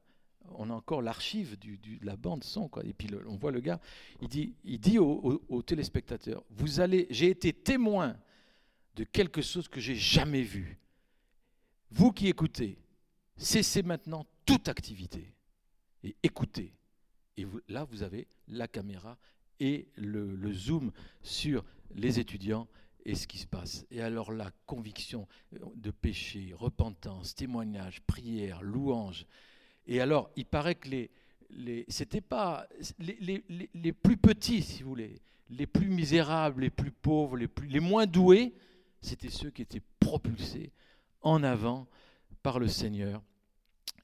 on 0.57 0.69
a 0.71 0.75
encore 0.75 1.01
l'archive 1.01 1.59
de 1.59 2.05
la 2.05 2.17
bande 2.17 2.45
son, 2.45 2.69
quoi. 2.69 2.85
et 2.85 2.93
puis 2.93 3.09
on 3.27 3.37
voit 3.37 3.53
le 3.53 3.61
gars, 3.61 3.81
il 4.21 4.29
dit, 4.29 4.55
il 4.65 4.79
dit 4.79 4.99
aux, 4.99 5.63
téléspectateurs, 5.63 6.43
vous 6.51 6.81
allez, 6.81 7.07
j'ai 7.11 7.29
été 7.29 7.53
témoin 7.53 8.17
de 8.97 9.05
quelque 9.05 9.41
chose 9.43 9.69
que 9.69 9.81
j'ai 9.81 9.95
jamais 9.95 10.43
vu. 10.43 10.79
Vous 11.91 12.13
qui 12.13 12.29
écoutez, 12.29 12.79
cessez 13.39 13.83
maintenant 13.83 14.27
toute 14.45 14.69
activité 14.69 15.33
et 16.05 16.17
écoutez. 16.23 16.75
Et 17.37 17.47
là, 17.69 17.85
vous 17.85 18.03
avez 18.03 18.27
la 18.49 18.67
caméra 18.67 19.17
et 19.61 19.89
le, 19.97 20.53
zoom 20.53 20.93
sur 21.23 21.65
les 21.95 22.19
étudiants 22.19 22.69
et 23.05 23.15
ce 23.15 23.27
qui 23.27 23.39
se 23.39 23.47
passe. 23.47 23.87
Et 23.91 24.03
alors 24.03 24.33
la 24.33 24.51
conviction 24.67 25.27
de 25.53 25.91
péché, 25.91 26.53
repentance, 26.53 27.35
témoignage, 27.35 28.01
prière, 28.03 28.63
louange. 28.63 29.25
Et 29.87 30.01
alors, 30.01 30.31
il 30.37 30.45
paraît 30.45 30.75
que 30.75 30.89
les, 30.89 31.11
les 31.51 31.85
c'était 31.89 32.21
pas 32.21 32.67
les, 32.99 33.17
les, 33.49 33.71
les, 33.73 33.93
plus 33.93 34.17
petits, 34.17 34.63
si 34.63 34.83
vous 34.83 34.91
voulez, 34.91 35.21
les 35.51 35.67
plus 35.67 35.89
misérables, 35.89 36.63
les 36.63 36.71
plus 36.71 36.91
pauvres, 36.91 37.37
les, 37.37 37.49
plus, 37.49 37.69
les 37.69 37.81
moins 37.81 38.07
doués, 38.07 38.53
c'était 39.01 39.31
ceux 39.31 39.51
qui 39.51 39.63
étaient 39.63 39.83
propulsés 40.01 40.73
en 41.23 41.43
avant 41.43 41.87
par 42.43 42.59
le 42.59 42.69
Seigneur. 42.69 43.23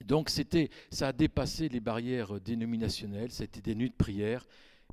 Donc 0.05 0.29
c'était, 0.29 0.71
ça 0.91 1.09
a 1.09 1.13
dépassé 1.13 1.69
les 1.69 1.81
barrières 1.81 2.41
dénominationnelles, 2.41 3.31
c'était 3.31 3.61
des 3.61 3.75
nuits 3.75 3.91
de 3.91 3.95
prière, 3.95 4.47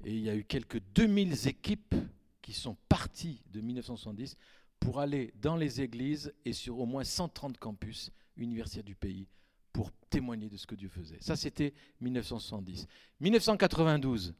et 0.06 0.14
il 0.14 0.22
y 0.22 0.30
a 0.30 0.36
eu 0.36 0.44
quelques 0.44 0.82
2000 0.96 1.48
équipes 1.48 1.96
qui 2.42 2.54
sont 2.54 2.78
parties 2.90 3.42
de 3.52 3.62
1970 3.62 4.38
pour 4.80 5.00
aller 5.00 5.34
dans 5.42 5.56
les 5.56 5.82
églises 5.82 6.34
et 6.44 6.54
sur 6.54 6.80
au 6.80 6.86
moins 6.86 7.04
130 7.04 7.58
campus 7.58 8.12
universitaires 8.38 8.84
du 8.84 8.96
pays 8.96 9.28
pour 9.72 9.92
témoigner 10.10 10.50
de 10.50 10.58
ce 10.58 10.66
que 10.66 10.76
Dieu 10.76 10.90
faisait. 10.90 11.20
Ça, 11.22 11.36
c'était 11.36 11.74
1970. 12.02 12.88
1992, 13.20 14.34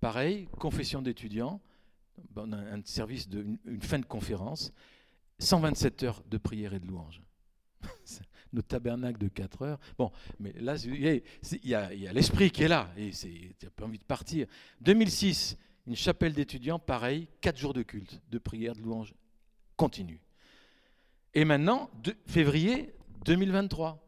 pareil, 0.00 0.48
confession 0.58 1.02
d'étudiants, 1.02 1.60
un 2.36 2.80
service 2.84 3.28
de 3.28 3.46
une 3.64 3.82
fin 3.82 3.98
de 3.98 4.06
conférence, 4.06 4.72
127 5.38 6.02
heures 6.02 6.22
de 6.28 6.38
prière 6.38 6.74
et 6.74 6.80
de 6.80 6.86
louange. 6.86 7.22
Notre 8.56 8.68
tabernacle 8.68 9.18
de 9.18 9.28
4 9.28 9.62
heures. 9.62 9.78
Bon, 9.98 10.10
mais 10.40 10.54
là, 10.54 10.76
il 10.82 11.22
y 11.62 11.74
a, 11.74 12.12
l'esprit 12.14 12.50
qui 12.50 12.62
est 12.62 12.68
là, 12.68 12.90
et 12.96 13.10
tu 13.10 13.54
n'as 13.62 13.68
pas 13.68 13.84
envie 13.84 13.98
de 13.98 14.04
partir. 14.04 14.46
2006, 14.80 15.58
une 15.86 15.94
chapelle 15.94 16.32
d'étudiants, 16.32 16.78
pareil, 16.78 17.28
4 17.42 17.58
jours 17.58 17.74
de 17.74 17.82
culte, 17.82 18.22
de 18.30 18.38
prière, 18.38 18.74
de 18.74 18.80
louange 18.80 19.12
continue. 19.76 20.22
Et 21.34 21.44
maintenant, 21.44 21.90
février 22.24 22.94
2023. 23.26 24.02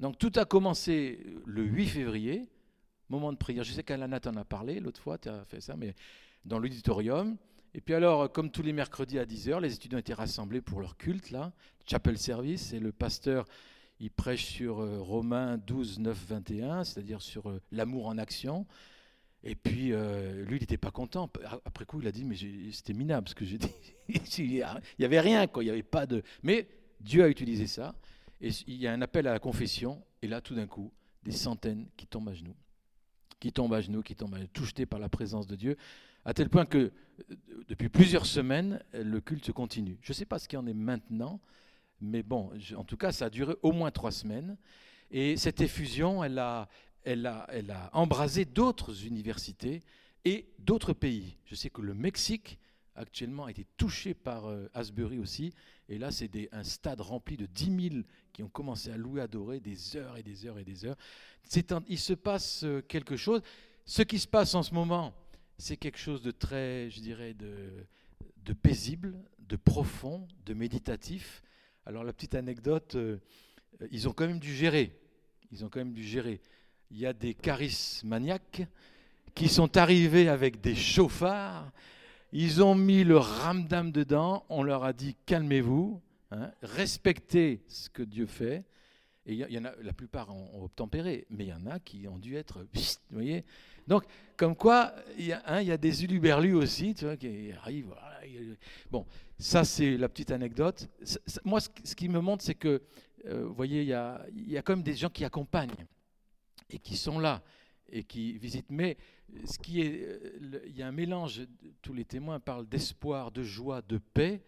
Donc 0.00 0.16
tout 0.16 0.32
a 0.36 0.46
commencé 0.46 1.22
le 1.44 1.62
8 1.62 1.86
février, 1.88 2.48
moment 3.10 3.30
de 3.34 3.36
prière. 3.36 3.64
Je 3.64 3.72
sais 3.72 3.82
qu'Alana 3.82 4.18
t'en 4.18 4.34
a 4.36 4.46
parlé 4.46 4.80
l'autre 4.80 5.02
fois, 5.02 5.18
tu 5.18 5.28
as 5.28 5.44
fait 5.44 5.60
ça, 5.60 5.76
mais 5.76 5.94
dans 6.46 6.58
l'auditorium. 6.58 7.36
Et 7.74 7.82
puis 7.82 7.92
alors, 7.92 8.32
comme 8.32 8.50
tous 8.50 8.62
les 8.62 8.72
mercredis 8.72 9.18
à 9.18 9.26
10h, 9.26 9.60
les 9.60 9.74
étudiants 9.74 9.98
étaient 9.98 10.14
rassemblés 10.14 10.62
pour 10.62 10.80
leur 10.80 10.96
culte, 10.96 11.30
là, 11.30 11.52
chapel 11.86 12.18
service, 12.18 12.72
et 12.72 12.80
le 12.80 12.92
pasteur, 12.92 13.46
il 14.00 14.10
prêche 14.10 14.46
sur 14.46 14.80
euh, 14.80 14.98
Romains 15.00 15.58
12, 15.58 16.00
9, 16.00 16.26
21, 16.28 16.84
c'est-à-dire 16.84 17.20
sur 17.20 17.48
euh, 17.48 17.60
l'amour 17.70 18.06
en 18.06 18.18
action. 18.18 18.66
Et 19.44 19.54
puis, 19.54 19.92
euh, 19.92 20.44
lui, 20.44 20.56
il 20.56 20.60
n'était 20.60 20.76
pas 20.76 20.90
content. 20.90 21.30
Après 21.64 21.84
coup, 21.84 22.00
il 22.00 22.06
a 22.06 22.12
dit, 22.12 22.24
mais 22.24 22.36
c'était 22.72 22.92
minable 22.92 23.28
ce 23.28 23.34
que 23.34 23.44
j'ai 23.44 23.58
dit. 23.58 23.72
il 24.38 24.64
n'y 24.98 25.04
avait 25.04 25.20
rien, 25.20 25.46
quoi. 25.46 25.62
Il 25.62 25.66
n'y 25.66 25.72
avait 25.72 25.82
pas 25.82 26.06
de... 26.06 26.22
Mais 26.42 26.68
Dieu 27.00 27.24
a 27.24 27.28
utilisé 27.28 27.66
ça. 27.66 27.94
Et 28.40 28.50
il 28.66 28.76
y 28.76 28.86
a 28.86 28.92
un 28.92 29.00
appel 29.00 29.26
à 29.26 29.32
la 29.32 29.38
confession. 29.38 30.02
Et 30.20 30.28
là, 30.28 30.40
tout 30.40 30.54
d'un 30.54 30.66
coup, 30.66 30.92
des 31.22 31.32
centaines 31.32 31.86
qui 31.96 32.06
tombent 32.06 32.28
à 32.28 32.34
genoux. 32.34 32.56
Qui 33.38 33.52
tombent 33.52 33.72
à 33.72 33.80
genoux, 33.80 34.02
qui 34.02 34.14
tombent 34.14 34.34
à 34.34 34.38
genoux, 34.38 34.50
touchés 34.52 34.84
par 34.84 34.98
la 34.98 35.08
présence 35.08 35.46
de 35.46 35.56
Dieu 35.56 35.76
à 36.24 36.34
tel 36.34 36.48
point 36.48 36.66
que 36.66 36.92
depuis 37.68 37.88
plusieurs 37.88 38.26
semaines, 38.26 38.82
le 38.92 39.20
culte 39.20 39.52
continue. 39.52 39.98
Je 40.02 40.12
ne 40.12 40.14
sais 40.14 40.26
pas 40.26 40.38
ce 40.38 40.48
qu'il 40.48 40.58
en 40.58 40.66
est 40.66 40.74
maintenant, 40.74 41.40
mais 42.00 42.22
bon, 42.22 42.50
en 42.76 42.84
tout 42.84 42.96
cas, 42.96 43.12
ça 43.12 43.26
a 43.26 43.30
duré 43.30 43.54
au 43.62 43.72
moins 43.72 43.90
trois 43.90 44.12
semaines. 44.12 44.56
Et 45.10 45.36
cette 45.36 45.60
effusion, 45.60 46.22
elle 46.22 46.38
a, 46.38 46.68
elle 47.04 47.26
a, 47.26 47.46
elle 47.50 47.70
a 47.70 47.90
embrasé 47.92 48.44
d'autres 48.44 49.06
universités 49.06 49.82
et 50.24 50.46
d'autres 50.58 50.92
pays. 50.92 51.36
Je 51.46 51.54
sais 51.54 51.70
que 51.70 51.82
le 51.82 51.94
Mexique 51.94 52.58
actuellement 52.94 53.46
a 53.46 53.50
été 53.50 53.66
touché 53.76 54.14
par 54.14 54.46
euh, 54.46 54.68
Asbury 54.74 55.18
aussi. 55.18 55.52
Et 55.88 55.98
là, 55.98 56.10
c'est 56.10 56.30
un 56.52 56.62
stade 56.62 57.00
rempli 57.00 57.36
de 57.36 57.46
10 57.46 57.90
000 57.90 58.02
qui 58.32 58.42
ont 58.42 58.48
commencé 58.48 58.90
à 58.90 58.96
louer, 58.96 59.22
adorer 59.22 59.60
des 59.60 59.96
heures 59.96 60.16
et 60.16 60.22
des 60.22 60.46
heures 60.46 60.58
et 60.58 60.64
des 60.64 60.84
heures. 60.84 60.96
il 61.88 61.98
se 61.98 62.12
passe 62.12 62.64
euh, 62.64 62.82
quelque 62.82 63.16
chose. 63.16 63.42
Ce 63.86 64.02
qui 64.02 64.18
se 64.18 64.28
passe 64.28 64.54
en 64.54 64.62
ce 64.62 64.74
moment, 64.74 65.14
c'est 65.58 65.76
quelque 65.76 65.98
chose 65.98 66.22
de 66.22 66.30
très, 66.30 66.90
je 66.90 67.00
dirais, 67.00 67.34
de, 67.34 67.86
de, 68.44 68.52
paisible, 68.52 69.16
de 69.40 69.56
profond, 69.56 70.28
de 70.46 70.54
méditatif. 70.54 71.42
Alors 71.90 72.04
la 72.04 72.12
petite 72.12 72.36
anecdote, 72.36 72.94
euh, 72.94 73.18
ils 73.90 74.08
ont 74.08 74.12
quand 74.12 74.24
même 74.24 74.38
dû 74.38 74.54
gérer. 74.54 74.96
Ils 75.50 75.64
ont 75.64 75.68
quand 75.68 75.80
même 75.80 75.92
dû 75.92 76.04
gérer. 76.04 76.40
Il 76.92 76.98
y 76.98 77.04
a 77.04 77.12
des 77.12 77.34
charismaniaques 77.34 78.62
qui 79.34 79.48
sont 79.48 79.76
arrivés 79.76 80.28
avec 80.28 80.60
des 80.60 80.76
chauffards 80.76 81.72
ils 82.32 82.62
ont 82.62 82.76
mis 82.76 83.02
le 83.02 83.18
ramdam 83.18 83.90
dedans, 83.90 84.44
on 84.48 84.62
leur 84.62 84.84
a 84.84 84.92
dit 84.92 85.16
calmez-vous, 85.26 86.00
hein, 86.30 86.52
respectez 86.62 87.64
ce 87.66 87.90
que 87.90 88.04
Dieu 88.04 88.26
fait. 88.26 88.64
Et 89.26 89.34
il 89.34 89.50
y, 89.50 89.58
en 89.58 89.64
a, 89.64 89.72
la 89.82 89.92
plupart 89.92 90.32
ont, 90.32 90.62
obtempéré, 90.62 91.26
mais 91.28 91.44
il 91.44 91.48
y 91.48 91.52
en 91.52 91.66
a 91.66 91.80
qui 91.80 92.06
ont 92.06 92.18
dû 92.18 92.36
être. 92.36 92.64
Donc, 93.88 94.04
comme 94.36 94.54
quoi, 94.54 94.94
il 95.18 95.26
y, 95.26 95.32
a, 95.32 95.42
a 95.44 95.76
des 95.76 96.04
uluberlus 96.04 96.54
aussi, 96.54 96.94
qui 96.94 97.52
arrivent. 97.52 97.94
Bon, 98.90 99.06
ça 99.38 99.64
c'est 99.64 99.96
la 99.96 100.08
petite 100.08 100.30
anecdote. 100.30 100.88
Moi, 101.44 101.60
ce, 101.60 101.94
qui 101.94 102.08
me 102.08 102.20
montre, 102.20 102.44
c'est 102.44 102.54
que, 102.54 102.82
euh, 103.26 103.44
vous 103.46 103.54
voyez, 103.54 103.82
il 103.82 103.88
y, 103.88 103.94
a, 103.94 104.24
y 104.34 104.56
a 104.56 104.62
quand 104.62 104.74
même 104.74 104.82
des 104.82 104.96
gens 104.96 105.10
qui 105.10 105.24
accompagnent 105.24 105.86
et 106.68 106.78
qui 106.78 106.96
sont 106.96 107.18
là 107.18 107.42
et 107.92 108.04
qui 108.04 108.38
visitent. 108.38 108.70
Mais 108.70 108.96
ce 109.44 109.58
qui 109.58 109.80
est, 109.80 110.04
euh, 110.04 110.60
il 110.66 110.76
y 110.76 110.82
a 110.82 110.88
un 110.88 110.92
mélange. 110.92 111.42
Tous 111.82 111.92
les 111.92 112.04
témoins 112.04 112.40
parlent 112.40 112.68
d'espoir, 112.68 113.30
de 113.30 113.42
joie, 113.42 113.82
de 113.82 113.98
paix. 113.98 114.42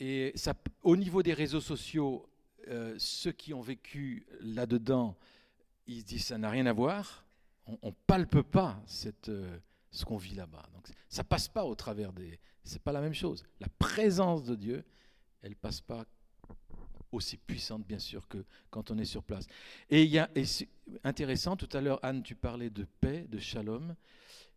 Et 0.00 0.34
au 0.82 0.96
niveau 0.96 1.22
des 1.22 1.34
réseaux 1.34 1.60
sociaux, 1.60 2.28
euh, 2.68 2.94
ceux 2.98 3.32
qui 3.32 3.54
ont 3.54 3.60
vécu 3.60 4.26
là-dedans, 4.40 5.16
ils 5.86 6.04
disent 6.04 6.26
ça 6.26 6.38
n'a 6.38 6.50
rien 6.50 6.66
à 6.66 6.72
voir. 6.72 7.24
On, 7.66 7.88
ne 7.88 7.94
palpe 8.06 8.42
pas 8.42 8.82
ce 8.86 10.04
qu'on 10.04 10.16
vit 10.16 10.34
là-bas. 10.34 10.64
Donc 10.74 10.88
ça 11.08 11.22
passe 11.22 11.48
pas 11.48 11.64
au 11.64 11.74
travers 11.74 12.12
des. 12.12 12.38
C'est 12.64 12.82
pas 12.82 12.92
la 12.92 13.00
même 13.00 13.14
chose. 13.14 13.44
La 13.60 13.68
présence 13.78 14.44
de 14.44 14.54
Dieu, 14.54 14.84
elle 15.42 15.56
passe 15.56 15.80
pas 15.80 16.06
aussi 17.10 17.36
puissante, 17.36 17.86
bien 17.86 17.98
sûr, 17.98 18.26
que 18.26 18.44
quand 18.70 18.90
on 18.90 18.98
est 18.98 19.04
sur 19.04 19.22
place. 19.22 19.46
Et 19.90 20.02
il 20.02 20.10
y 20.10 20.18
a, 20.18 20.30
intéressant, 21.04 21.56
tout 21.56 21.68
à 21.76 21.80
l'heure, 21.80 22.00
Anne, 22.02 22.22
tu 22.22 22.34
parlais 22.34 22.70
de 22.70 22.86
paix, 23.00 23.26
de 23.28 23.38
shalom, 23.38 23.94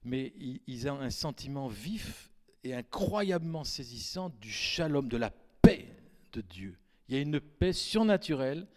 mais 0.04 0.34
ils 0.68 0.88
ont 0.90 1.00
un 1.00 1.10
sentiment 1.10 1.68
vif 1.68 2.30
et 2.64 2.74
incroyablement 2.74 3.64
saisissant 3.64 4.30
du 4.42 4.52
shalom, 4.52 5.08
de 5.08 5.18
la 5.18 5.32
paix 5.62 5.88
de 6.32 6.42
Dieu. 6.42 6.78
Il 7.08 7.16
y 7.16 7.18
a 7.18 7.22
une 7.22 7.40
paix 7.40 7.74
surnaturelle, 7.74 8.68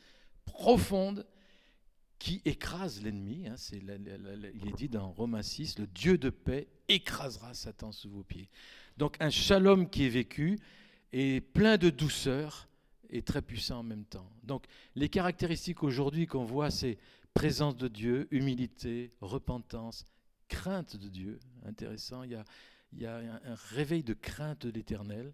profonde, 0.44 1.26
qui 2.18 2.42
écrase 2.44 3.02
l'ennemi. 3.02 3.46
Hein, 3.46 3.54
il 3.72 4.68
est 4.68 4.76
dit 4.76 4.88
dans 4.88 5.10
Romains 5.12 5.42
6, 5.42 5.78
le 5.78 5.86
Dieu 5.86 6.18
de 6.18 6.30
paix 6.30 6.68
écrasera 6.88 7.54
Satan 7.54 7.92
sous 7.92 8.10
vos 8.10 8.24
pieds. 8.24 8.48
Donc 8.98 9.16
un 9.20 9.30
shalom 9.30 9.88
qui 9.88 10.06
est 10.06 10.10
vécu 10.10 10.58
et 11.12 11.40
plein 11.40 11.78
de 11.78 11.88
douceur, 11.88 12.68
et 13.10 13.22
très 13.22 13.40
puissant 13.40 13.78
en 13.78 13.82
même 13.84 14.04
temps. 14.04 14.28
Donc 14.42 14.66
les 14.96 15.08
caractéristiques 15.08 15.84
aujourd'hui 15.84 16.26
qu'on 16.26 16.44
voit, 16.44 16.70
c'est 16.70 16.98
présence 17.32 17.76
de 17.76 17.86
Dieu, 17.86 18.26
humilité, 18.32 19.12
repentance, 19.20 20.04
crainte 20.48 20.96
de 20.96 21.08
Dieu. 21.08 21.38
Intéressant, 21.64 22.24
il 22.24 22.32
y 22.32 22.34
a, 22.34 22.44
il 22.92 23.00
y 23.00 23.06
a 23.06 23.18
un, 23.18 23.54
réveil 23.70 24.02
de 24.02 24.14
crainte 24.14 24.66
de 24.66 24.72
l'éternel, 24.72 25.32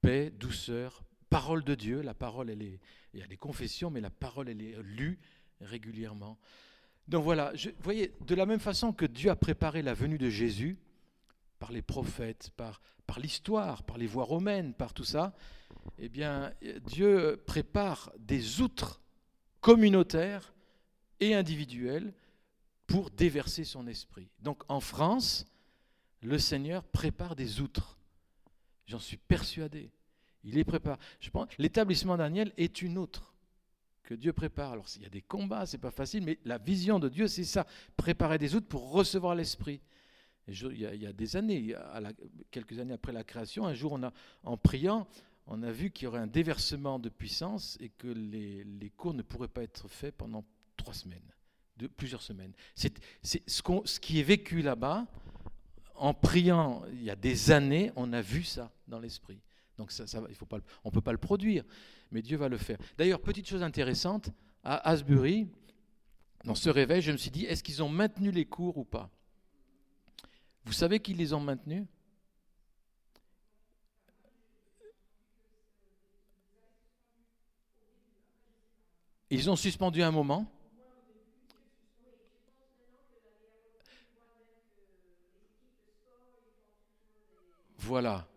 paix, 0.00 0.30
douceur, 0.30 1.02
parole 1.28 1.64
de 1.64 1.74
Dieu. 1.74 2.02
La 2.02 2.14
parole, 2.14 2.50
elle 2.50 2.62
est, 2.62 2.80
il 3.14 3.20
y 3.20 3.22
a 3.22 3.26
des 3.26 3.36
confessions, 3.36 3.90
mais 3.90 4.00
la 4.00 4.10
parole, 4.10 4.48
elle 4.48 4.62
est 4.62 4.76
lue 4.80 5.18
régulièrement. 5.60 6.38
Donc 7.08 7.24
voilà, 7.24 7.52
vous 7.52 7.70
voyez, 7.82 8.12
de 8.24 8.34
la 8.36 8.46
même 8.46 8.60
façon 8.60 8.92
que 8.92 9.06
Dieu 9.06 9.28
a 9.28 9.36
préparé 9.36 9.82
la 9.82 9.92
venue 9.92 10.18
de 10.18 10.30
Jésus, 10.30 10.78
par 11.62 11.70
les 11.70 11.80
prophètes, 11.80 12.50
par, 12.56 12.82
par 13.06 13.20
l'histoire, 13.20 13.84
par 13.84 13.96
les 13.96 14.08
voies 14.08 14.24
romaines, 14.24 14.74
par 14.74 14.92
tout 14.92 15.04
ça, 15.04 15.32
eh 15.96 16.08
bien, 16.08 16.52
Dieu 16.80 17.40
prépare 17.46 18.10
des 18.18 18.60
outres 18.60 19.00
communautaires 19.60 20.54
et 21.20 21.36
individuelles 21.36 22.14
pour 22.88 23.10
déverser 23.10 23.62
son 23.62 23.86
esprit. 23.86 24.28
Donc 24.40 24.64
en 24.66 24.80
France, 24.80 25.46
le 26.20 26.36
Seigneur 26.36 26.82
prépare 26.82 27.36
des 27.36 27.60
outres. 27.60 27.96
J'en 28.86 28.98
suis 28.98 29.16
persuadé. 29.16 29.92
Il 30.42 30.54
les 30.54 30.64
prépare. 30.64 30.98
Je 31.20 31.30
pense 31.30 31.46
l'établissement 31.58 32.16
Daniel 32.16 32.52
est 32.56 32.82
une 32.82 32.98
autre 32.98 33.34
que 34.02 34.14
Dieu 34.14 34.32
prépare. 34.32 34.72
Alors 34.72 34.88
s'il 34.88 35.02
y 35.02 35.06
a 35.06 35.10
des 35.10 35.22
combats, 35.22 35.64
c'est 35.64 35.78
pas 35.78 35.92
facile, 35.92 36.24
mais 36.24 36.40
la 36.44 36.58
vision 36.58 36.98
de 36.98 37.08
Dieu, 37.08 37.28
c'est 37.28 37.44
ça 37.44 37.68
préparer 37.96 38.38
des 38.38 38.56
outres 38.56 38.66
pour 38.66 38.90
recevoir 38.90 39.36
l'esprit. 39.36 39.80
Il 40.52 40.78
y, 40.78 41.06
a, 41.06 41.12
des 41.12 41.36
années, 41.36 41.74
quelques 42.50 42.78
années 42.78 42.94
après 42.94 43.12
la 43.12 43.24
création, 43.24 43.66
un 43.66 43.74
jour, 43.74 43.98
en 44.44 44.56
priant, 44.56 45.06
on 45.46 45.62
a 45.62 45.72
vu 45.72 45.90
qu'il 45.90 46.04
y 46.04 46.06
aurait 46.06 46.20
un 46.20 46.26
déversement 46.26 46.98
de 46.98 47.08
puissance 47.08 47.76
et 47.80 47.88
que 47.88 48.08
les, 48.08 48.90
cours 48.96 49.14
ne 49.14 49.22
pourraient 49.22 49.48
pas 49.48 49.62
être 49.62 49.88
faits 49.88 50.14
pendant 50.16 50.44
trois 50.76 50.94
semaines, 50.94 51.32
plusieurs 51.96 52.22
semaines. 52.22 52.52
C'est, 52.74 52.92
ce, 53.22 54.00
qui 54.00 54.20
est 54.20 54.24
vécu 54.24 54.62
là-bas, 54.62 55.06
en 55.94 56.14
priant 56.14 56.82
il 56.92 57.02
y 57.02 57.10
a 57.10 57.16
des 57.16 57.50
années, 57.50 57.92
on 57.96 58.12
a 58.12 58.20
vu 58.20 58.44
ça 58.44 58.70
dans 58.86 59.00
l'esprit. 59.00 59.40
Donc 59.78 59.90
on 59.98 60.88
ne 60.88 60.90
peut 60.90 61.00
pas 61.00 61.12
le 61.12 61.18
produire, 61.18 61.64
mais 62.10 62.22
Dieu 62.22 62.36
va 62.36 62.48
le 62.48 62.58
faire. 62.58 62.78
D'ailleurs, 62.98 63.20
petite 63.20 63.48
chose 63.48 63.62
intéressante, 63.62 64.30
à 64.62 64.88
Asbury, 64.88 65.48
dans 66.44 66.54
ce 66.54 66.70
réveil, 66.70 67.02
je 67.02 67.12
me 67.12 67.16
suis 67.16 67.30
dit, 67.30 67.46
est-ce 67.46 67.62
qu'ils 67.62 67.82
ont 67.82 67.88
maintenu 67.88 68.30
les 68.30 68.44
cours 68.44 68.78
ou 68.78 68.84
pas? 68.84 69.10
Vous 70.64 70.72
savez 70.72 71.00
qu'ils 71.00 71.16
les 71.16 71.32
ont 71.32 71.40
maintenus? 71.40 71.84
Ils 79.30 79.48
ont 79.48 79.56
suspendu 79.56 80.02
un 80.02 80.10
moment. 80.10 80.46
Voilà, 87.78 88.28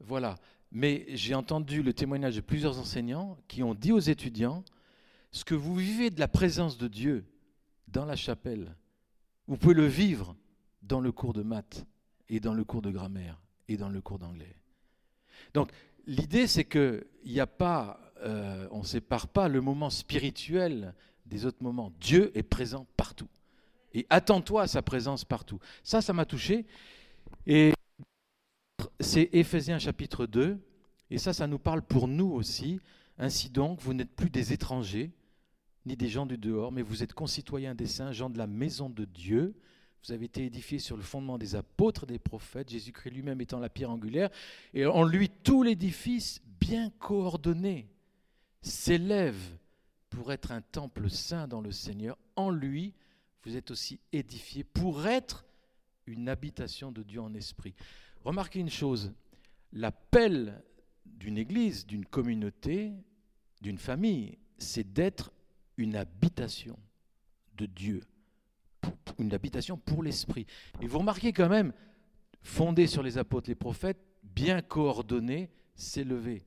voilà. 0.00 0.36
Mais 0.72 1.04
j'ai 1.10 1.34
entendu 1.34 1.82
le 1.82 1.92
témoignage 1.92 2.36
de 2.36 2.40
plusieurs 2.40 2.78
enseignants 2.78 3.38
qui 3.46 3.62
ont 3.62 3.74
dit 3.74 3.92
aux 3.92 4.00
étudiants, 4.00 4.64
ce 5.30 5.44
que 5.44 5.54
vous 5.54 5.74
vivez 5.74 6.10
de 6.10 6.18
la 6.18 6.26
présence 6.26 6.78
de 6.78 6.88
Dieu 6.88 7.24
dans 7.86 8.04
la 8.04 8.16
chapelle, 8.16 8.74
vous 9.46 9.56
pouvez 9.56 9.74
le 9.74 9.86
vivre 9.86 10.34
dans 10.84 11.00
le 11.00 11.12
cours 11.12 11.32
de 11.32 11.42
maths 11.42 11.86
et 12.28 12.40
dans 12.40 12.54
le 12.54 12.64
cours 12.64 12.82
de 12.82 12.90
grammaire 12.90 13.40
et 13.68 13.76
dans 13.76 13.88
le 13.88 14.00
cours 14.00 14.18
d'anglais. 14.18 14.56
Donc 15.52 15.70
l'idée 16.06 16.46
c'est 16.46 16.64
qu'il 16.64 17.04
n'y 17.24 17.40
a 17.40 17.46
pas 17.46 18.00
euh, 18.22 18.66
on 18.70 18.80
ne 18.80 18.84
sépare 18.84 19.28
pas 19.28 19.48
le 19.48 19.60
moment 19.60 19.90
spirituel 19.90 20.94
des 21.26 21.44
autres 21.44 21.62
moments. 21.62 21.92
Dieu 22.00 22.36
est 22.36 22.42
présent 22.42 22.86
partout. 22.96 23.28
Et 23.92 24.06
attends-toi 24.10 24.62
à 24.62 24.66
sa 24.66 24.82
présence 24.82 25.24
partout. 25.24 25.58
Ça, 25.82 26.00
ça 26.00 26.12
m'a 26.12 26.24
touché. 26.24 26.66
Et 27.46 27.72
c'est 29.00 29.28
Éphésiens 29.32 29.78
chapitre 29.78 30.26
2. 30.26 30.58
Et 31.10 31.18
ça, 31.18 31.32
ça 31.32 31.46
nous 31.46 31.58
parle 31.58 31.82
pour 31.82 32.08
nous 32.08 32.30
aussi. 32.30 32.80
Ainsi 33.18 33.50
donc, 33.50 33.80
vous 33.80 33.94
n'êtes 33.94 34.14
plus 34.14 34.30
des 34.30 34.52
étrangers, 34.52 35.12
ni 35.86 35.96
des 35.96 36.08
gens 36.08 36.26
du 36.26 36.38
dehors, 36.38 36.72
mais 36.72 36.82
vous 36.82 37.02
êtes 37.02 37.12
concitoyens 37.12 37.74
des 37.74 37.86
saints, 37.86 38.12
gens 38.12 38.30
de 38.30 38.38
la 38.38 38.46
maison 38.46 38.90
de 38.90 39.04
Dieu. 39.04 39.54
Vous 40.04 40.12
avez 40.12 40.26
été 40.26 40.44
édifiés 40.44 40.78
sur 40.78 40.96
le 40.96 41.02
fondement 41.02 41.38
des 41.38 41.54
apôtres, 41.54 42.04
des 42.04 42.18
prophètes, 42.18 42.68
Jésus-Christ 42.68 43.10
lui-même 43.10 43.40
étant 43.40 43.58
la 43.58 43.70
pierre 43.70 43.90
angulaire, 43.90 44.28
et 44.74 44.84
en 44.84 45.02
lui 45.02 45.30
tout 45.30 45.62
l'édifice 45.62 46.42
bien 46.60 46.90
coordonné 46.98 47.88
s'élève 48.60 49.40
pour 50.10 50.30
être 50.30 50.52
un 50.52 50.60
temple 50.60 51.08
saint 51.08 51.48
dans 51.48 51.62
le 51.62 51.72
Seigneur, 51.72 52.18
en 52.36 52.50
lui, 52.50 52.92
vous 53.44 53.56
êtes 53.56 53.70
aussi 53.70 53.98
édifiés 54.12 54.64
pour 54.64 55.06
être 55.06 55.46
une 56.06 56.28
habitation 56.28 56.92
de 56.92 57.02
Dieu 57.02 57.20
en 57.20 57.32
esprit. 57.34 57.74
Remarquez 58.24 58.60
une 58.60 58.70
chose, 58.70 59.12
l'appel 59.72 60.62
d'une 61.06 61.38
église, 61.38 61.86
d'une 61.86 62.04
communauté, 62.04 62.92
d'une 63.62 63.78
famille, 63.78 64.38
c'est 64.58 64.92
d'être 64.92 65.32
une 65.78 65.96
habitation 65.96 66.78
de 67.56 67.66
Dieu, 67.66 68.02
une 69.18 69.32
habitation 69.34 69.76
pour 69.76 70.02
l'esprit. 70.02 70.46
Et 70.80 70.86
vous 70.86 70.98
remarquez 70.98 71.32
quand 71.32 71.48
même, 71.48 71.72
fondé 72.42 72.86
sur 72.86 73.02
les 73.02 73.18
apôtres, 73.18 73.48
les 73.48 73.54
prophètes, 73.54 74.00
bien 74.22 74.62
coordonné, 74.62 75.50
s'élever. 75.74 76.46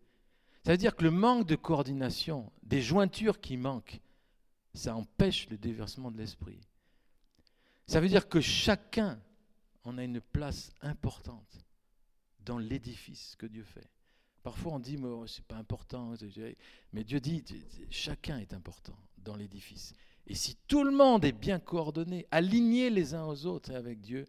Ça 0.63 0.71
veut 0.71 0.77
dire 0.77 0.95
que 0.95 1.03
le 1.03 1.11
manque 1.11 1.47
de 1.47 1.55
coordination, 1.55 2.51
des 2.63 2.81
jointures 2.81 3.39
qui 3.39 3.57
manquent, 3.57 4.01
ça 4.73 4.95
empêche 4.95 5.49
le 5.49 5.57
déversement 5.57 6.11
de 6.11 6.17
l'esprit. 6.17 6.59
Ça 7.87 7.99
veut 7.99 8.09
dire 8.09 8.27
que 8.27 8.41
chacun 8.41 9.19
en 9.83 9.97
a 9.97 10.03
une 10.03 10.19
place 10.19 10.71
importante 10.81 11.65
dans 12.45 12.57
l'édifice 12.57 13.35
que 13.37 13.45
Dieu 13.45 13.63
fait. 13.63 13.89
Parfois 14.43 14.73
on 14.73 14.79
dit, 14.79 14.97
mais 14.97 15.09
c'est 15.27 15.45
pas 15.45 15.55
important, 15.55 16.13
mais 16.93 17.03
Dieu 17.03 17.19
dit, 17.19 17.43
chacun 17.89 18.37
est 18.39 18.53
important 18.53 18.97
dans 19.17 19.35
l'édifice. 19.35 19.93
Et 20.27 20.35
si 20.35 20.57
tout 20.67 20.83
le 20.83 20.91
monde 20.91 21.25
est 21.25 21.31
bien 21.31 21.59
coordonné, 21.59 22.27
aligné 22.31 22.89
les 22.89 23.13
uns 23.13 23.25
aux 23.25 23.45
autres 23.45 23.73
avec 23.73 24.01
Dieu, 24.01 24.25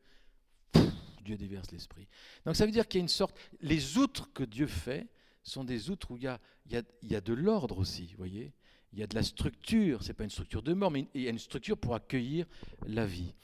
Dieu 1.25 1.37
déverse 1.37 1.71
l'esprit. 1.73 2.09
Donc 2.47 2.57
ça 2.57 2.65
veut 2.65 2.73
dire 2.73 2.89
qu'il 2.89 2.99
y 2.99 3.03
a 3.03 3.05
une 3.05 3.09
sorte, 3.09 3.37
les 3.61 3.99
outres 3.99 4.33
que 4.33 4.45
Dieu 4.45 4.67
fait 4.67 5.09
sont 5.43 5.65
des 5.65 5.91
outres 5.91 6.11
où 6.11 6.17
il 6.17 6.23
y 6.23 6.29
a, 6.29 6.41
il 6.71 6.85
y 7.11 7.17
a, 7.17 7.21
de 7.21 7.33
l'ordre 7.35 7.79
aussi, 7.79 8.07
vous 8.13 8.19
voyez 8.19 8.53
il 8.93 8.99
y 8.99 9.03
a 9.03 9.07
de 9.07 9.15
la 9.15 9.23
structure, 9.23 10.03
ce 10.03 10.09
n'est 10.09 10.15
pas 10.15 10.25
une 10.25 10.31
structure 10.31 10.63
de 10.63 10.73
mort, 10.73 10.91
mais 10.91 11.09
il 11.15 11.23
y 11.23 11.27
a 11.27 11.31
une 11.31 11.39
structure 11.39 11.77
pour 11.77 11.95
accueillir 11.95 12.47
la 12.87 13.05
vie. 13.05 13.35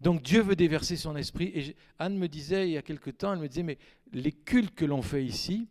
Donc 0.00 0.22
Dieu 0.22 0.42
veut 0.42 0.56
déverser 0.56 0.96
son 0.96 1.16
esprit. 1.16 1.50
Et 1.54 1.76
Anne 1.98 2.18
me 2.18 2.28
disait 2.28 2.68
il 2.68 2.72
y 2.72 2.76
a 2.76 2.82
quelque 2.82 3.10
temps, 3.10 3.32
elle 3.32 3.38
me 3.38 3.48
disait, 3.48 3.62
mais 3.62 3.78
les 4.12 4.32
cultes 4.32 4.74
que 4.74 4.84
l'on 4.84 5.00
fait 5.00 5.24
ici, 5.24 5.68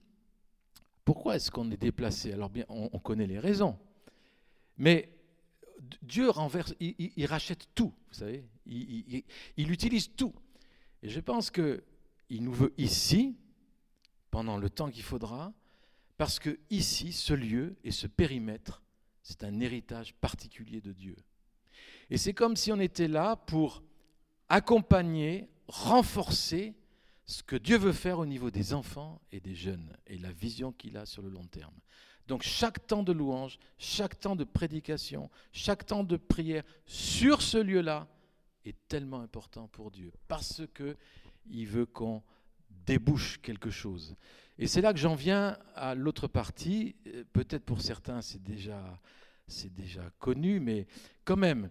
pourquoi 1.03 1.35
est-ce 1.35 1.51
qu'on 1.51 1.69
est 1.71 1.77
déplacé? 1.77 2.31
Alors 2.31 2.49
bien, 2.49 2.65
on, 2.69 2.97
connaît 2.99 3.27
les 3.27 3.39
raisons. 3.39 3.77
Mais 4.77 5.09
Dieu 6.01 6.29
renverse, 6.29 6.73
il, 6.79 7.25
rachète 7.25 7.67
tout, 7.75 7.93
vous 8.09 8.13
savez. 8.13 8.45
Il, 8.65 9.23
il, 9.57 9.71
utilise 9.71 10.15
tout. 10.15 10.33
Et 11.03 11.09
je 11.09 11.19
pense 11.19 11.51
qu'il 11.51 11.81
nous 12.43 12.53
veut 12.53 12.73
ici, 12.77 13.35
pendant 14.29 14.57
le 14.57 14.69
temps 14.69 14.89
qu'il 14.89 15.03
faudra, 15.03 15.53
parce 16.17 16.39
que 16.39 16.59
ici, 16.69 17.11
ce 17.13 17.33
lieu 17.33 17.75
et 17.83 17.91
ce 17.91 18.07
périmètre, 18.07 18.83
c'est 19.23 19.43
un 19.43 19.59
héritage 19.59 20.13
particulier 20.15 20.81
de 20.81 20.93
Dieu. 20.93 21.15
Et 22.09 22.17
c'est 22.17 22.33
comme 22.33 22.55
si 22.55 22.71
on 22.71 22.79
était 22.79 23.07
là 23.07 23.35
pour 23.35 23.83
accompagner, 24.49 25.47
renforcer 25.67 26.75
ce 27.25 27.41
que 27.41 27.55
Dieu 27.55 27.77
veut 27.77 27.93
faire 27.93 28.19
au 28.19 28.25
niveau 28.25 28.51
des 28.51 28.73
enfants 28.73 29.21
et 29.31 29.39
des 29.39 29.55
jeunes 29.55 29.95
et 30.05 30.17
la 30.17 30.31
vision 30.31 30.73
qu'il 30.73 30.97
a 30.97 31.05
sur 31.05 31.21
le 31.21 31.29
long 31.29 31.47
terme. 31.47 31.73
Donc 32.31 32.43
chaque 32.43 32.87
temps 32.87 33.03
de 33.03 33.11
louange, 33.11 33.59
chaque 33.77 34.17
temps 34.17 34.37
de 34.37 34.45
prédication, 34.45 35.29
chaque 35.51 35.85
temps 35.85 36.05
de 36.05 36.15
prière 36.15 36.63
sur 36.85 37.41
ce 37.41 37.57
lieu-là 37.57 38.07
est 38.63 38.77
tellement 38.87 39.19
important 39.19 39.67
pour 39.67 39.91
Dieu 39.91 40.13
parce 40.29 40.61
que 40.73 40.95
il 41.49 41.67
veut 41.67 41.85
qu'on 41.85 42.23
débouche 42.85 43.41
quelque 43.41 43.69
chose. 43.69 44.15
Et 44.57 44.67
c'est 44.67 44.79
là 44.79 44.93
que 44.93 44.99
j'en 44.99 45.13
viens 45.13 45.57
à 45.75 45.93
l'autre 45.93 46.29
partie. 46.29 46.95
Peut-être 47.33 47.65
pour 47.65 47.81
certains 47.81 48.21
c'est 48.21 48.41
déjà 48.41 49.01
c'est 49.47 49.73
déjà 49.73 50.09
connu, 50.17 50.61
mais 50.61 50.87
quand 51.25 51.35
même, 51.35 51.69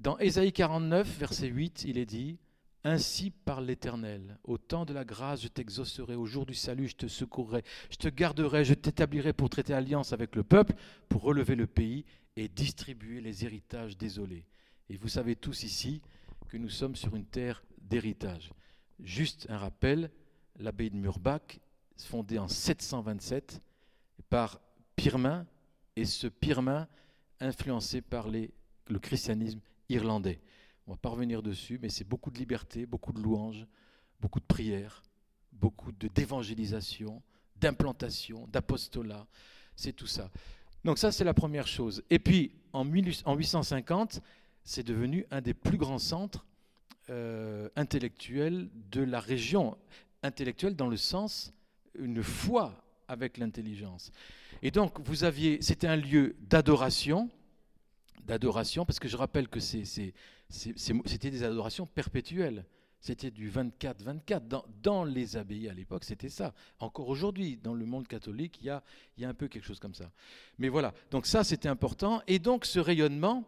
dans 0.00 0.18
Ésaïe 0.18 0.52
49, 0.52 1.06
verset 1.18 1.46
8, 1.46 1.84
il 1.84 1.98
est 1.98 2.06
dit 2.06 2.40
ainsi 2.84 3.30
par 3.30 3.62
l'Éternel, 3.62 4.38
au 4.44 4.58
temps 4.58 4.84
de 4.84 4.92
la 4.92 5.04
grâce, 5.04 5.42
je 5.42 5.48
t'exaucerai, 5.48 6.14
au 6.14 6.26
jour 6.26 6.44
du 6.44 6.54
salut, 6.54 6.88
je 6.88 6.96
te 6.96 7.08
secourrai, 7.08 7.64
je 7.90 7.96
te 7.96 8.08
garderai, 8.08 8.64
je 8.64 8.74
t'établirai 8.74 9.32
pour 9.32 9.48
traiter 9.48 9.72
alliance 9.72 10.12
avec 10.12 10.36
le 10.36 10.44
peuple, 10.44 10.74
pour 11.08 11.22
relever 11.22 11.56
le 11.56 11.66
pays 11.66 12.04
et 12.36 12.46
distribuer 12.46 13.22
les 13.22 13.44
héritages 13.44 13.96
désolés. 13.96 14.44
Et 14.90 14.98
vous 14.98 15.08
savez 15.08 15.34
tous 15.34 15.62
ici 15.62 16.02
que 16.48 16.58
nous 16.58 16.68
sommes 16.68 16.94
sur 16.94 17.16
une 17.16 17.24
terre 17.24 17.64
d'héritage. 17.80 18.52
Juste 19.00 19.46
un 19.48 19.56
rappel, 19.58 20.10
l'abbaye 20.56 20.90
de 20.90 20.96
Murbach, 20.96 21.58
fondée 21.96 22.38
en 22.38 22.48
727 22.48 23.62
par 24.28 24.60
Pirmin, 24.94 25.46
et 25.96 26.04
ce 26.04 26.26
Pirmin 26.26 26.86
influencé 27.40 28.02
par 28.02 28.28
le 28.28 28.98
christianisme 28.98 29.60
irlandais. 29.88 30.40
On 30.86 30.92
va 30.92 30.96
pas 30.98 31.08
revenir 31.08 31.42
dessus, 31.42 31.78
mais 31.80 31.88
c'est 31.88 32.04
beaucoup 32.04 32.30
de 32.30 32.38
liberté, 32.38 32.86
beaucoup 32.86 33.12
de 33.12 33.20
louanges, 33.20 33.66
beaucoup 34.20 34.40
de 34.40 34.44
prières, 34.44 35.02
beaucoup 35.52 35.92
d'évangélisation, 35.92 37.22
d'implantation, 37.56 38.46
d'apostolat. 38.48 39.26
C'est 39.76 39.92
tout 39.92 40.06
ça. 40.06 40.30
Donc 40.84 40.98
ça, 40.98 41.10
c'est 41.10 41.24
la 41.24 41.34
première 41.34 41.66
chose. 41.66 42.02
Et 42.10 42.18
puis, 42.18 42.52
en, 42.72 42.84
1850, 42.84 44.20
c'est 44.62 44.82
devenu 44.82 45.26
un 45.30 45.40
des 45.40 45.54
plus 45.54 45.78
grands 45.78 45.98
centres 45.98 46.44
euh, 47.10 47.68
intellectuels 47.76 48.68
de 48.90 49.02
la 49.02 49.20
région. 49.20 49.78
Intellectuel 50.22 50.76
dans 50.76 50.88
le 50.88 50.96
sens, 50.96 51.52
une 51.98 52.22
foi 52.22 52.84
avec 53.08 53.38
l'intelligence. 53.38 54.10
Et 54.62 54.70
donc, 54.70 54.98
vous 55.00 55.24
aviez, 55.24 55.60
c'était 55.62 55.86
un 55.86 55.96
lieu 55.96 56.36
d'adoration, 56.40 57.30
d'adoration, 58.24 58.84
parce 58.84 58.98
que 58.98 59.08
je 59.08 59.16
rappelle 59.16 59.48
que 59.48 59.60
c'était 60.48 61.30
des 61.30 61.42
adorations 61.42 61.86
perpétuelles. 61.86 62.64
C'était 63.00 63.30
du 63.30 63.50
24-24. 63.50 64.48
Dans, 64.48 64.64
dans, 64.82 65.04
les 65.04 65.36
abbayes 65.36 65.68
à 65.68 65.74
l'époque, 65.74 66.04
c'était 66.04 66.30
ça. 66.30 66.54
Encore 66.78 67.08
aujourd'hui, 67.08 67.58
dans 67.58 67.74
le 67.74 67.84
monde 67.84 68.08
catholique, 68.08 68.58
il 68.62 68.68
y, 68.68 68.70
a, 68.70 68.82
il 69.18 69.22
y 69.22 69.26
a 69.26 69.28
un 69.28 69.34
peu 69.34 69.46
quelque 69.46 69.66
chose 69.66 69.78
comme 69.78 69.94
ça. 69.94 70.10
Mais 70.58 70.70
voilà, 70.70 70.94
donc 71.10 71.26
ça, 71.26 71.44
c'était 71.44 71.68
important. 71.68 72.22
Et 72.26 72.38
donc, 72.38 72.64
ce 72.64 72.78
rayonnement 72.78 73.44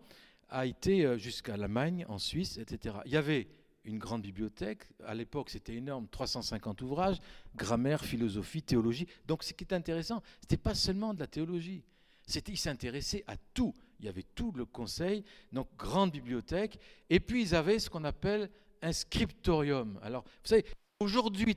a 0.50 0.66
été 0.66 1.06
euh, 1.06 1.16
jusqu'à 1.16 1.56
l'Allemagne, 1.56 2.04
en 2.08 2.18
Suisse, 2.18 2.58
etc. 2.58 2.96
Il 3.06 3.12
y 3.12 3.16
avait 3.16 3.48
une 3.84 3.98
grande 3.98 4.22
bibliothèque. 4.22 4.82
À 5.04 5.14
l'époque, 5.14 5.48
c'était 5.48 5.74
énorme, 5.74 6.06
350 6.08 6.82
ouvrages, 6.82 7.16
grammaire, 7.54 8.04
philosophie, 8.04 8.62
théologie. 8.62 9.06
Donc, 9.26 9.42
ce 9.42 9.54
qui 9.54 9.64
est 9.64 9.72
intéressant, 9.72 10.22
ce 10.40 10.44
n'était 10.44 10.62
pas 10.62 10.74
seulement 10.74 11.14
de 11.14 11.20
la 11.20 11.26
théologie. 11.26 11.82
C'était, 12.26 12.52
ils 12.52 12.58
s'intéressaient 12.58 13.24
à 13.26 13.36
tout. 13.54 13.74
Il 14.00 14.06
y 14.06 14.08
avait 14.08 14.24
tout 14.34 14.52
le 14.52 14.64
conseil, 14.64 15.24
donc 15.52 15.68
grande 15.76 16.12
bibliothèque. 16.12 16.78
Et 17.10 17.20
puis, 17.20 17.42
ils 17.42 17.54
avaient 17.54 17.78
ce 17.78 17.90
qu'on 17.90 18.04
appelle 18.04 18.50
un 18.82 18.92
scriptorium. 18.92 19.98
Alors, 20.02 20.24
vous 20.24 20.48
savez, 20.48 20.64
aujourd'hui, 21.00 21.56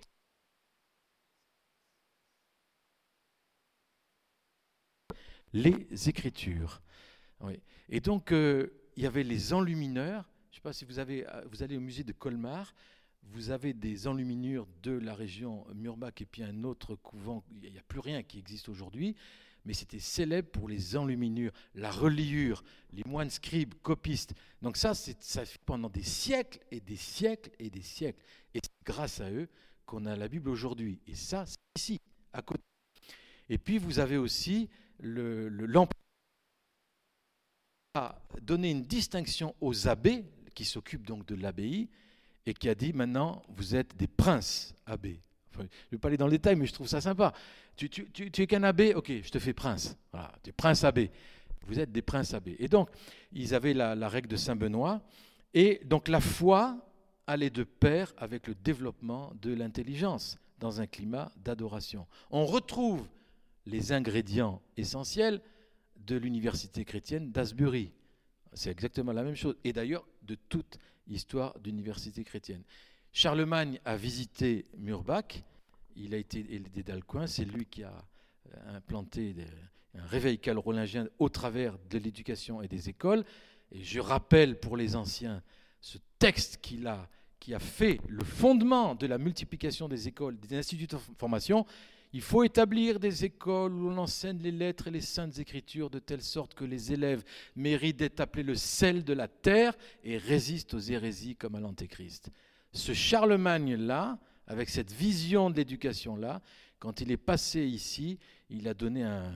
les 5.54 6.10
Écritures. 6.10 6.82
Et 7.90 8.00
donc, 8.00 8.32
euh, 8.32 8.68
il 8.96 9.04
y 9.04 9.08
avait 9.08 9.24
les 9.24 9.54
enlumineurs 9.54 10.26
je 10.50 10.56
ne 10.56 10.56
sais 10.56 10.62
pas 10.62 10.74
si 10.74 10.86
vous, 10.86 11.00
avez, 11.00 11.28
euh, 11.28 11.44
vous 11.50 11.64
allez 11.64 11.78
au 11.78 11.80
musée 11.80 12.04
de 12.04 12.12
Colmar, 12.12 12.74
vous 13.24 13.52
avez 13.52 13.74
des 13.74 14.08
enluminures 14.08 14.68
de 14.82 14.92
la 14.92 15.14
région 15.14 15.66
Murbach 15.76 16.22
et 16.22 16.26
puis 16.26 16.44
un 16.44 16.64
autre 16.64 16.96
couvent, 16.96 17.44
il 17.62 17.72
n'y 17.72 17.78
a 17.78 17.84
plus 17.84 18.00
rien 18.00 18.24
qui 18.24 18.40
existe 18.40 18.68
aujourd'hui, 18.68 19.16
mais 19.66 19.74
c'était 19.74 20.00
célèbre 20.00 20.50
pour 20.50 20.68
les 20.68 20.96
enluminures, 20.96 21.52
la 21.76 21.92
reliure, 21.92 22.64
les 22.92 23.04
moines 23.06 23.30
scribes, 23.30 23.74
copistes. 23.82 24.34
Donc 24.62 24.78
ça, 24.78 24.94
ça 24.94 25.46
fait 25.46 25.60
pendant 25.66 25.90
des 25.90 26.04
siècles 26.04 26.60
et 26.72 26.80
des 26.80 26.96
siècles 26.96 27.52
et 27.60 27.70
des 27.70 27.82
siècles. 27.82 28.24
Et 28.54 28.60
c'est 28.64 28.86
grâce 28.86 29.22
à 29.22 29.32
eux 29.32 29.48
qu'on 29.86 30.06
a 30.06 30.16
la 30.16 30.28
Bible 30.28 30.50
aujourd'hui. 30.50 31.00
Et 31.08 31.16
ça, 31.16 31.46
c'est 31.46 31.58
ici, 31.78 32.00
à 32.34 32.42
côté. 32.42 32.64
Et 33.50 33.58
puis 33.58 33.78
vous 33.78 34.00
avez 34.00 34.18
aussi 34.18 34.70
le, 35.00 35.50
le 35.50 35.68
a 37.96 38.22
donné 38.42 38.72
une 38.72 38.84
distinction 38.84 39.56
aux 39.62 39.88
abbés, 39.88 40.26
qui 40.54 40.66
s'occupe 40.66 41.08
donc 41.08 41.26
de 41.26 41.36
l'abbaye 41.36 41.90
et 42.46 42.54
qui 42.54 42.68
a 42.70 42.76
dit 42.76 42.92
maintenant 42.92 43.42
vous 43.50 43.76
êtes 43.76 43.96
des 43.96 44.08
princes 44.08 44.76
abbés. 44.86 45.22
Je 45.64 45.86
ne 45.92 45.92
vais 45.92 45.98
pas 45.98 46.08
aller 46.08 46.18
dans 46.18 46.26
le 46.28 46.32
détail, 46.32 46.56
mais 46.56 46.66
je 46.66 46.74
trouve 46.74 46.88
ça 46.88 47.02
sympa. 47.02 47.34
Tu, 47.76 47.90
es 48.38 48.48
qu'un 48.48 48.64
abbé, 48.64 48.94
ok, 48.94 49.12
je 49.24 49.30
te 49.30 49.40
fais 49.40 49.54
prince. 49.54 49.98
Voilà, 50.12 50.32
tu 50.44 50.50
es 50.50 50.54
prince 50.54 50.84
abbé. 50.84 51.12
Vous 51.68 51.80
êtes 51.80 51.92
des 51.92 52.02
princes 52.02 52.34
abbés. 52.34 52.56
Et 52.60 52.68
donc, 52.68 52.90
ils 53.32 53.54
avaient 53.54 53.74
la, 53.74 53.96
la 53.96 54.10
règle 54.10 54.28
de 54.28 54.36
Saint-Benoît. 54.36 55.02
Et 55.54 55.82
donc, 55.86 56.08
la 56.08 56.20
foi 56.20 56.78
allait 57.28 57.50
de 57.50 57.64
pair 57.64 58.14
avec 58.18 58.48
le 58.48 58.56
développement 58.56 59.32
de 59.42 59.54
l'intelligence 59.54 60.38
dans 60.60 60.82
un 60.82 60.88
climat 60.88 61.32
d'adoration. 61.38 62.08
On 62.32 62.46
retrouve 62.46 63.08
les 63.66 63.92
ingrédients 63.92 64.62
essentiels 64.78 65.42
de 65.96 66.18
l'université 66.18 66.86
chrétienne 66.86 67.32
d'Asbury. 67.32 67.92
C'est 68.54 68.72
exactement 68.72 69.12
la 69.12 69.24
même 69.24 69.36
chose. 69.36 69.56
Et 69.64 69.74
d'ailleurs, 69.74 70.08
de 70.24 70.36
toute 70.36 70.80
histoire 71.08 71.60
d'université 71.60 72.24
chrétienne. 72.24 72.64
Charlemagne 73.12 73.80
a 73.86 73.96
visité 73.96 74.66
Murbach. 74.78 75.44
Il 76.00 76.14
a 76.14 76.18
été 76.18 76.40
aidé 76.54 76.82
d'Alcuin. 76.82 77.28
C'est 77.28 77.46
lui 77.46 77.66
qui 77.66 77.84
a 77.84 77.94
euh, 78.54 78.78
implanté 78.78 79.36
un 79.96 80.06
réveil 80.06 80.40
calrolingien 80.40 81.08
au 81.20 81.30
travers 81.30 81.78
de 81.90 81.98
l'éducation 81.98 82.62
et 82.62 82.68
des 82.68 82.90
écoles. 82.90 83.26
Et 83.72 83.84
je 83.84 84.00
rappelle 84.00 84.60
pour 84.60 84.78
les 84.78 84.96
anciens 84.96 85.44
ce 85.82 85.98
texte 86.18 86.58
qu'il 86.62 86.88
a, 86.88 87.10
qui 87.40 87.54
a 87.54 87.60
fait 87.60 88.00
le 88.08 88.24
fondement 88.24 88.96
de 88.96 89.08
la 89.08 89.18
multiplication 89.18 89.88
des 89.90 90.08
écoles, 90.08 90.40
des 90.40 90.58
instituts 90.58 90.88
de 90.88 90.98
formation. 91.18 91.66
Il 92.14 92.22
faut 92.22 92.44
établir 92.44 93.00
des 93.00 93.26
écoles 93.26 93.74
où 93.74 93.90
l'on 93.90 93.98
enseigne 93.98 94.40
les 94.40 94.52
lettres 94.52 94.88
et 94.88 94.92
les 94.92 95.02
saintes 95.02 95.38
écritures 95.38 95.90
de 95.90 96.00
telle 96.00 96.24
sorte 96.24 96.56
que 96.56 96.66
les 96.66 96.92
élèves 96.92 97.24
méritent 97.56 97.98
d'être 97.98 98.20
appelés 98.20 98.44
le 98.44 98.56
sel 98.56 99.04
de 99.04 99.14
la 99.14 99.28
terre 99.28 99.76
et 100.04 100.18
résistent 100.18 100.74
aux 100.74 100.80
hérésies 100.80 101.36
comme 101.36 101.56
à 101.56 101.60
l'Antéchrist. 101.60 102.32
Ce 102.72 102.94
Charlemagne-là, 102.94 104.18
avec 104.50 104.70
cette 104.70 104.92
vision 104.92 105.52
de 105.52 105.56
l'éducation-là, 105.56 106.42
quand 106.80 107.02
il 107.02 107.12
est 107.12 107.18
passé 107.18 107.62
ici, 107.62 108.18
il 108.50 108.68
a 108.68 108.74
donné 108.74 109.04
un, 109.04 109.32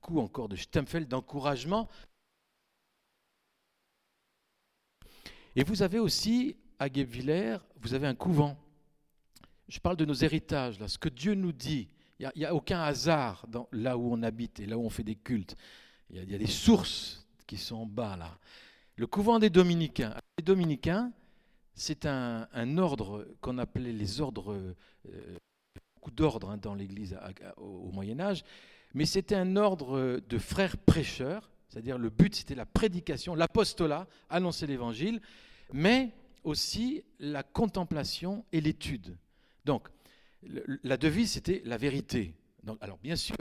coup 0.00 0.20
encore 0.20 0.48
de 0.48 0.56
Stempfeld 0.56 1.08
d'encouragement. 1.08 1.88
Et 5.56 5.64
vous 5.64 5.82
avez 5.82 5.98
aussi, 5.98 6.56
à 6.78 6.88
Guebwiller, 6.88 7.58
vous 7.80 7.94
avez 7.94 8.06
un 8.06 8.14
couvent. 8.14 8.56
Je 9.68 9.80
parle 9.80 9.96
de 9.96 10.04
nos 10.04 10.14
héritages, 10.14 10.78
là, 10.78 10.88
ce 10.88 10.98
que 10.98 11.08
Dieu 11.08 11.34
nous 11.34 11.52
dit. 11.52 11.88
Il 12.20 12.30
n'y 12.36 12.44
a, 12.44 12.54
aucun 12.54 12.80
hasard 12.80 13.46
là 13.72 13.98
où 13.98 14.12
on 14.12 14.22
habite 14.22 14.60
et 14.60 14.66
là 14.66 14.78
où 14.78 14.82
on 14.82 14.90
fait 14.90 15.02
des 15.02 15.16
cultes. 15.16 15.56
Il 16.10 16.30
y, 16.30 16.34
a, 16.34 16.38
des 16.38 16.46
sources 16.46 17.26
qui 17.46 17.56
sont 17.56 17.76
en 17.76 17.86
bas, 17.86 18.16
là. 18.16 18.38
Le 18.96 19.08
couvent 19.08 19.40
des 19.40 19.50
dominicains. 19.50 20.14
Les 20.38 20.44
dominicains, 20.44 21.12
c'est 21.74 22.06
un, 22.06 22.78
ordre 22.78 23.26
qu'on 23.40 23.58
appelait 23.58 23.92
les 23.92 24.20
ordres, 24.20 24.54
euh, 24.54 25.36
beaucoup 25.96 26.10
d'ordres 26.10 26.50
hein, 26.50 26.56
dans 26.56 26.74
l'Église 26.74 27.18
au 27.56 27.90
Moyen 27.92 28.20
Âge, 28.20 28.44
mais 28.94 29.06
c'était 29.06 29.34
un 29.34 29.56
ordre 29.56 30.20
de 30.20 30.38
frères 30.38 30.76
prêcheurs, 30.76 31.50
c'est-à-dire 31.68 31.98
le 31.98 32.10
but 32.10 32.34
c'était 32.34 32.54
la 32.54 32.66
prédication, 32.66 33.34
l'apostolat, 33.34 34.06
annoncer 34.30 34.66
l'Évangile, 34.66 35.20
mais 35.72 36.12
aussi 36.44 37.02
la 37.18 37.42
contemplation 37.42 38.44
et 38.52 38.60
l'étude. 38.60 39.16
Donc, 39.64 39.88
la 40.82 40.96
devise, 40.96 41.32
c'était 41.32 41.62
la 41.64 41.78
vérité. 41.78 42.34
Donc, 42.62 42.78
alors, 42.80 42.98
bien 42.98 43.16
sûr, 43.16 43.36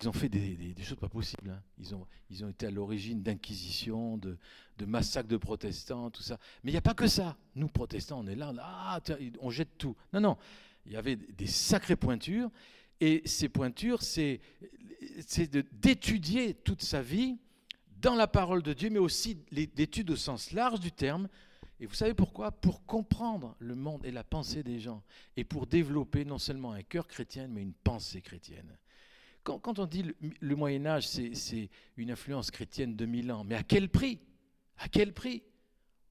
ils 0.00 0.08
ont 0.08 0.12
fait 0.12 0.28
des, 0.28 0.74
choses 0.82 0.98
pas 0.98 1.08
possibles. 1.08 1.50
Hein. 1.50 1.62
Ils, 1.78 1.94
ont, 1.94 2.06
ils 2.30 2.44
ont 2.44 2.48
été 2.48 2.66
à 2.66 2.70
l'origine 2.70 3.22
d'inquisitions, 3.22 4.18
de, 4.18 4.36
massacres 4.84 5.28
de 5.28 5.36
protestants, 5.36 6.10
tout 6.10 6.22
ça. 6.22 6.38
Mais 6.62 6.70
il 6.70 6.74
n'y 6.74 6.78
a 6.78 6.82
pas 6.82 6.94
que 6.94 7.06
ça. 7.06 7.36
Nous, 7.54 7.68
protestants, 7.68 8.20
on 8.20 8.26
est 8.26 8.34
là, 8.34 8.52
on, 8.52 8.58
ah, 8.60 9.00
on 9.40 9.50
jette 9.50 9.78
tout. 9.78 9.96
Non, 10.12 10.20
non. 10.20 10.36
Il 10.86 10.92
y 10.92 10.96
avait 10.96 11.16
des 11.16 11.46
sacrées 11.46 11.96
pointures. 11.96 12.50
Et 13.00 13.22
ces 13.26 13.48
pointures, 13.48 14.02
c'est 14.02 14.40
d'étudier 15.72 16.54
toute 16.54 16.82
sa 16.82 17.02
vie 17.02 17.36
dans 18.00 18.14
la 18.14 18.26
parole 18.26 18.62
de 18.62 18.72
Dieu, 18.72 18.90
mais 18.90 18.98
aussi 18.98 19.38
l'étude 19.50 20.10
au 20.10 20.16
sens 20.16 20.52
large 20.52 20.80
du 20.80 20.92
terme, 20.92 21.28
et 21.78 21.86
vous 21.86 21.94
savez 21.94 22.14
pourquoi? 22.14 22.52
Pour 22.52 22.86
comprendre 22.86 23.54
le 23.58 23.74
monde 23.74 24.04
et 24.06 24.10
la 24.10 24.24
pensée 24.24 24.62
des 24.62 24.80
gens, 24.80 25.02
et 25.36 25.44
pour 25.44 25.66
développer 25.66 26.24
non 26.24 26.38
seulement 26.38 26.72
un 26.72 26.82
cœur 26.82 27.06
chrétien, 27.06 27.48
mais 27.48 27.62
une 27.62 27.74
pensée 27.74 28.22
chrétienne. 28.22 28.78
Quand, 29.46 29.78
on 29.78 29.86
dit 29.86 30.04
le, 30.40 30.56
Moyen 30.56 30.86
Âge, 30.86 31.06
c'est 31.06 31.70
une 31.96 32.10
influence 32.10 32.50
chrétienne 32.50 32.96
de 32.96 33.06
mille 33.06 33.30
ans, 33.30 33.44
mais 33.44 33.54
à 33.54 33.62
quel 33.62 33.88
prix? 33.88 34.18
À 34.76 34.88
quel 34.88 35.14
prix? 35.14 35.44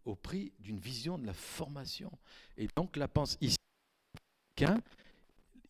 Au 0.05 0.15
prix 0.15 0.53
d'une 0.59 0.79
vision 0.79 1.17
de 1.17 1.25
la 1.25 1.33
formation. 1.33 2.09
Et 2.55 2.69
donc 2.77 2.95
la 2.95 3.09
pensée 3.09 3.37
ici, 3.41 3.57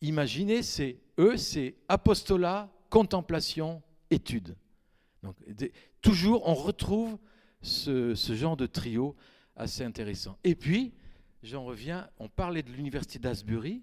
imaginez, 0.00 0.62
c'est 0.62 1.00
eux, 1.18 1.36
c'est 1.36 1.74
apostolat, 1.88 2.72
contemplation, 2.88 3.82
étude. 4.10 4.54
Donc 5.24 5.36
toujours, 6.02 6.46
on 6.46 6.54
retrouve 6.54 7.18
ce, 7.62 8.14
ce 8.14 8.36
genre 8.36 8.56
de 8.56 8.66
trio 8.66 9.16
assez 9.56 9.82
intéressant. 9.82 10.38
Et 10.44 10.54
puis, 10.54 10.94
j'en 11.42 11.64
reviens, 11.64 12.08
on 12.20 12.28
parlait 12.28 12.62
de 12.62 12.70
l'université 12.70 13.18
d'Asbury, 13.18 13.82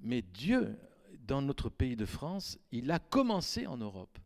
mais 0.00 0.22
Dieu, 0.22 0.78
dans 1.26 1.42
notre 1.42 1.68
pays 1.68 1.96
de 1.96 2.06
France, 2.06 2.58
il 2.72 2.90
a 2.90 2.98
commencé 2.98 3.66
en 3.66 3.76
Europe 3.76 4.18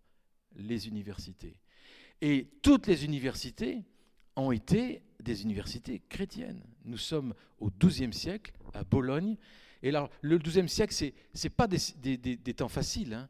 les 0.56 0.88
universités. 0.88 1.58
Et 2.20 2.48
toutes 2.62 2.86
les 2.86 3.04
universités 3.04 3.84
ont 4.36 4.52
été 4.52 5.02
des 5.20 5.42
universités 5.42 6.02
chrétiennes. 6.08 6.62
Nous 6.84 6.98
sommes 6.98 7.34
au 7.60 7.70
XIIe 7.70 8.12
siècle, 8.12 8.52
à 8.74 8.84
Bologne. 8.84 9.36
Et 9.82 9.90
alors, 9.90 10.10
le 10.22 10.38
XIIe 10.38 10.68
siècle, 10.68 10.94
ce 10.94 11.04
n'est 11.04 11.50
pas 11.50 11.68
des, 11.68 12.16
des, 12.16 12.54
temps 12.54 12.68
faciles. 12.68 13.14
Hein. 13.14 13.28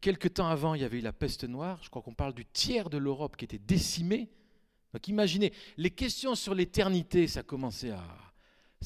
Quelque 0.00 0.28
temps 0.28 0.48
avant, 0.48 0.74
il 0.74 0.82
y 0.82 0.84
avait 0.84 0.98
eu 0.98 1.02
la 1.02 1.12
peste 1.12 1.44
noire. 1.44 1.80
Je 1.82 1.88
crois 1.88 2.02
qu'on 2.02 2.14
parle 2.14 2.34
du 2.34 2.44
tiers 2.44 2.90
de 2.90 2.98
l'Europe 2.98 3.36
qui 3.36 3.44
était 3.44 3.58
décimée 3.58 4.30
donc 4.96 5.08
imaginez, 5.08 5.52
les 5.76 5.90
questions 5.90 6.34
sur 6.34 6.54
l'éternité, 6.54 7.26
ça 7.26 7.42
commençait 7.42 7.90
à... 7.90 8.02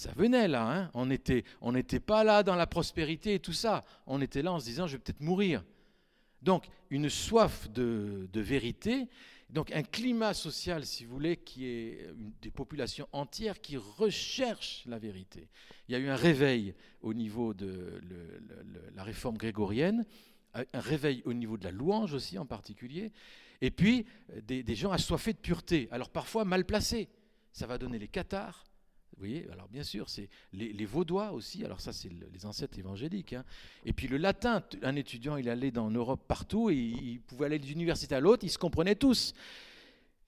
Ça 0.01 0.13
venait 0.17 0.49
là, 0.49 0.67
hein 0.67 0.91
on 0.95 1.05
n'était 1.05 1.45
on 1.61 1.75
pas 2.01 2.25
là 2.25 2.43
dans 2.43 2.55
la 2.55 2.67
prospérité 2.67 3.35
et 3.35 3.39
tout 3.39 3.53
ça. 3.53 3.85
On 4.07 4.23
était 4.23 4.41
là 4.41 4.51
en 4.51 4.59
se 4.59 4.65
disant, 4.65 4.87
je 4.87 4.93
vais 4.93 4.99
peut-être 4.99 5.21
mourir. 5.21 5.63
Donc 6.41 6.69
une 6.89 7.11
soif 7.11 7.69
de, 7.71 8.27
vérité, 8.33 9.09
donc 9.51 9.71
un 9.73 9.83
climat 9.83 10.33
social, 10.33 10.87
si 10.87 11.05
vous 11.05 11.13
voulez, 11.13 11.37
qui 11.37 11.67
est 11.67 12.09
des 12.41 12.51
populations 12.51 13.09
entières 13.13 13.61
qui 13.61 13.77
recherchent 13.77 14.85
la 14.87 14.99
vérité. 14.99 15.49
Il 15.87 15.93
y 15.93 15.97
a 15.97 15.99
eu 15.99 16.09
un 16.09 16.17
réveil 16.17 16.75
au 17.03 17.13
niveau 17.13 17.53
de 17.53 18.01
la 18.95 19.05
réforme 19.05 19.37
grégorienne, 19.37 20.07
un 20.55 20.81
réveil 20.81 21.21
au 21.27 21.35
niveau 21.35 21.59
de 21.59 21.65
la 21.65 21.73
louange 21.73 22.15
aussi 22.15 22.39
en 22.39 22.47
particulier, 22.47 23.13
et 23.61 23.71
puis, 23.71 24.07
euh, 24.33 24.41
des, 24.41 24.75
gens 24.75 24.93
assoiffés 24.93 25.35
de 25.35 25.39
pureté, 25.39 25.89
alors 25.91 26.09
parfois 26.09 26.47
mal 26.47 26.65
placés. 26.65 27.11
Ça 27.53 27.67
va 27.67 27.77
donner 27.77 27.99
les 27.99 28.09
cathares. 28.09 28.65
Vous 29.13 29.27
voyez, 29.27 29.49
alors 29.51 29.69
bien 29.69 29.83
sûr, 29.83 30.09
c'est 30.09 30.29
les, 30.53 30.85
vaudois 30.87 31.33
aussi, 31.33 31.65
alors 31.65 31.81
ça 31.81 31.93
c'est 31.93 32.11
les 32.33 32.47
ancêtres 32.47 32.79
évangéliques. 32.79 33.35
Hein. 33.35 33.45
Et 33.85 33.93
puis 33.93 34.09
le 34.09 34.17
latin, 34.17 34.63
un 34.83 34.97
étudiant, 34.97 35.37
il 35.37 35.49
allait 35.49 35.71
dans 35.71 35.89
l'Europe 35.89 36.23
partout, 36.27 36.71
et 36.71 36.77
il 36.77 37.21
pouvait 37.21 37.47
aller 37.47 37.59
d'une 37.59 37.79
université 37.79 38.15
à 38.15 38.21
l'autre, 38.21 38.45
ils 38.45 38.51
se 38.51 38.59
comprenaient 38.59 38.95
tous. 38.95 39.35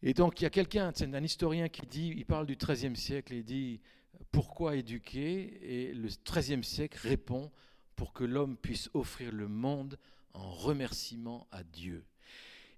Et 0.03 0.15
donc 0.15 0.41
il 0.41 0.45
y 0.45 0.47
a 0.47 0.51
quelqu'un, 0.51 0.93
c'est 0.95 1.15
un 1.15 1.25
historien 1.25 1.69
qui 1.69 1.87
dit, 1.87 2.13
il 2.17 2.27
parle 2.27 2.47
du 2.47 2.57
XIIIe 2.57 2.97
siècle, 2.97 3.33
et 3.33 3.43
dit, 3.43 3.81
pourquoi 4.31 4.77
éduquer? 4.77 5.59
Et 5.63 5.95
le 5.95 6.09
XIIIe 6.25 6.65
siècle 6.65 6.99
répond, 7.01 7.51
pour 7.97 8.13
que 8.13 8.25
l'homme 8.25 8.57
puisse 8.57 8.91
offrir 8.95 9.33
le 9.33 9.49
monde 9.49 9.99
en 10.35 10.51
remerciement 10.51 11.47
à 11.51 11.63
Dieu. 11.63 12.05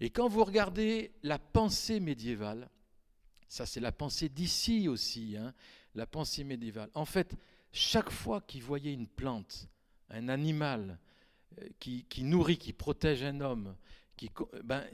Et 0.00 0.10
quand 0.10 0.28
vous 0.28 0.44
regardez 0.44 1.12
la 1.22 1.38
pensée 1.38 2.00
médiévale, 2.00 2.68
ça 3.48 3.64
c'est 3.64 3.80
la 3.80 3.92
pensée 3.92 4.28
d'ici 4.28 4.88
aussi, 4.88 5.36
hein, 5.36 5.54
la 5.94 6.06
pensée 6.06 6.44
médiévale. 6.44 6.90
En 6.94 7.04
fait, 7.04 7.36
chaque 7.72 8.10
fois 8.10 8.40
qu'ils 8.40 8.62
voyaient 8.62 8.92
une 8.92 9.06
plante, 9.06 9.68
un 10.10 10.28
animal 10.28 10.98
euh, 11.60 11.68
qui, 11.78 12.22
nourrit, 12.22 12.58
qui 12.58 12.72
protège 12.72 13.22
un 13.22 13.40
homme, 13.40 13.74
qui, 14.16 14.30
ben, 14.62 14.84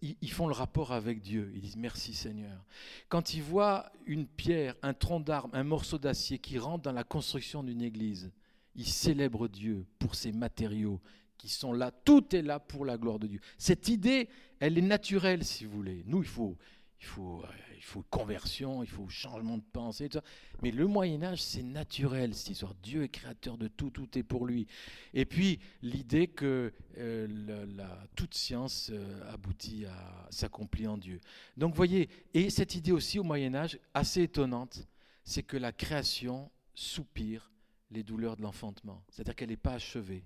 ils 0.00 0.32
font 0.32 0.48
le 0.48 0.52
rapport 0.52 0.92
avec 0.92 1.20
Dieu. 1.20 1.52
Ils 1.54 1.60
disent 1.60 1.76
merci 1.76 2.12
Seigneur. 2.12 2.64
Quand 3.08 3.34
ils 3.34 3.42
voient 3.42 3.92
une 4.04 4.26
pierre, 4.26 4.74
un 4.82 4.94
tronc 4.94 5.20
d'arbre, 5.20 5.54
un 5.54 5.62
morceau 5.62 5.98
d'acier 5.98 6.38
qui 6.38 6.58
rentre 6.58 6.82
dans 6.82 6.92
la 6.92 7.04
construction 7.04 7.62
d'une 7.62 7.82
église, 7.82 8.32
ils 8.74 8.86
célèbrent 8.86 9.48
Dieu 9.48 9.86
pour 9.98 10.16
ses 10.16 10.32
matériaux 10.32 11.00
qui 11.36 11.48
sont 11.48 11.72
là. 11.72 11.92
Tout 11.92 12.34
est 12.34 12.42
là 12.42 12.58
pour 12.58 12.84
la 12.84 12.98
gloire 12.98 13.18
de 13.18 13.28
Dieu. 13.28 13.40
Cette 13.56 13.88
idée, 13.88 14.28
elle 14.58 14.76
est 14.76 14.82
naturelle, 14.82 15.44
si 15.44 15.64
vous 15.64 15.76
voulez. 15.76 16.02
Nous, 16.06 16.22
il 16.22 16.28
faut, 16.28 16.56
il 17.00 17.06
faut, 17.06 17.42
euh, 17.44 17.48
il 17.76 17.82
faut 17.82 18.02
conversion, 18.10 18.82
il 18.82 18.88
faut 18.88 19.08
changement 19.08 19.56
de 19.56 19.62
pensée, 19.72 20.08
tout. 20.08 20.18
Mais 20.62 20.70
le 20.70 20.86
Moyen 20.86 21.22
Âge, 21.22 21.42
c'est 21.42 21.62
naturel, 21.62 22.34
cette 22.34 22.50
histoire. 22.50 22.74
Dieu 22.82 23.04
est 23.04 23.08
créateur 23.08 23.56
de 23.56 23.68
tout, 23.68 23.90
tout 23.90 24.18
est 24.18 24.22
pour 24.22 24.46
lui. 24.46 24.66
Et 25.14 25.24
puis 25.24 25.60
l'idée 25.82 26.26
que 26.26 26.72
euh, 26.96 27.86
toute 28.16 28.34
science 28.34 28.90
euh, 28.92 29.32
aboutit 29.32 29.86
à 29.86 30.26
s'accomplir 30.30 30.92
en 30.92 30.98
Dieu. 30.98 31.20
Donc, 31.56 31.74
voyez, 31.74 32.08
et 32.34 32.50
cette 32.50 32.74
idée 32.74 32.92
aussi 32.92 33.18
au 33.18 33.24
Moyen 33.24 33.54
Âge, 33.54 33.78
assez 33.94 34.22
étonnante, 34.22 34.86
c'est 35.24 35.42
que 35.42 35.56
la 35.56 35.72
création 35.72 36.50
soupire 36.74 37.52
les 37.90 38.02
douleurs 38.02 38.36
de 38.36 38.42
l'enfantement. 38.42 39.04
C'est-à-dire 39.08 39.36
qu'elle 39.36 39.50
n'est 39.50 39.56
pas 39.56 39.74
achevée. 39.74 40.24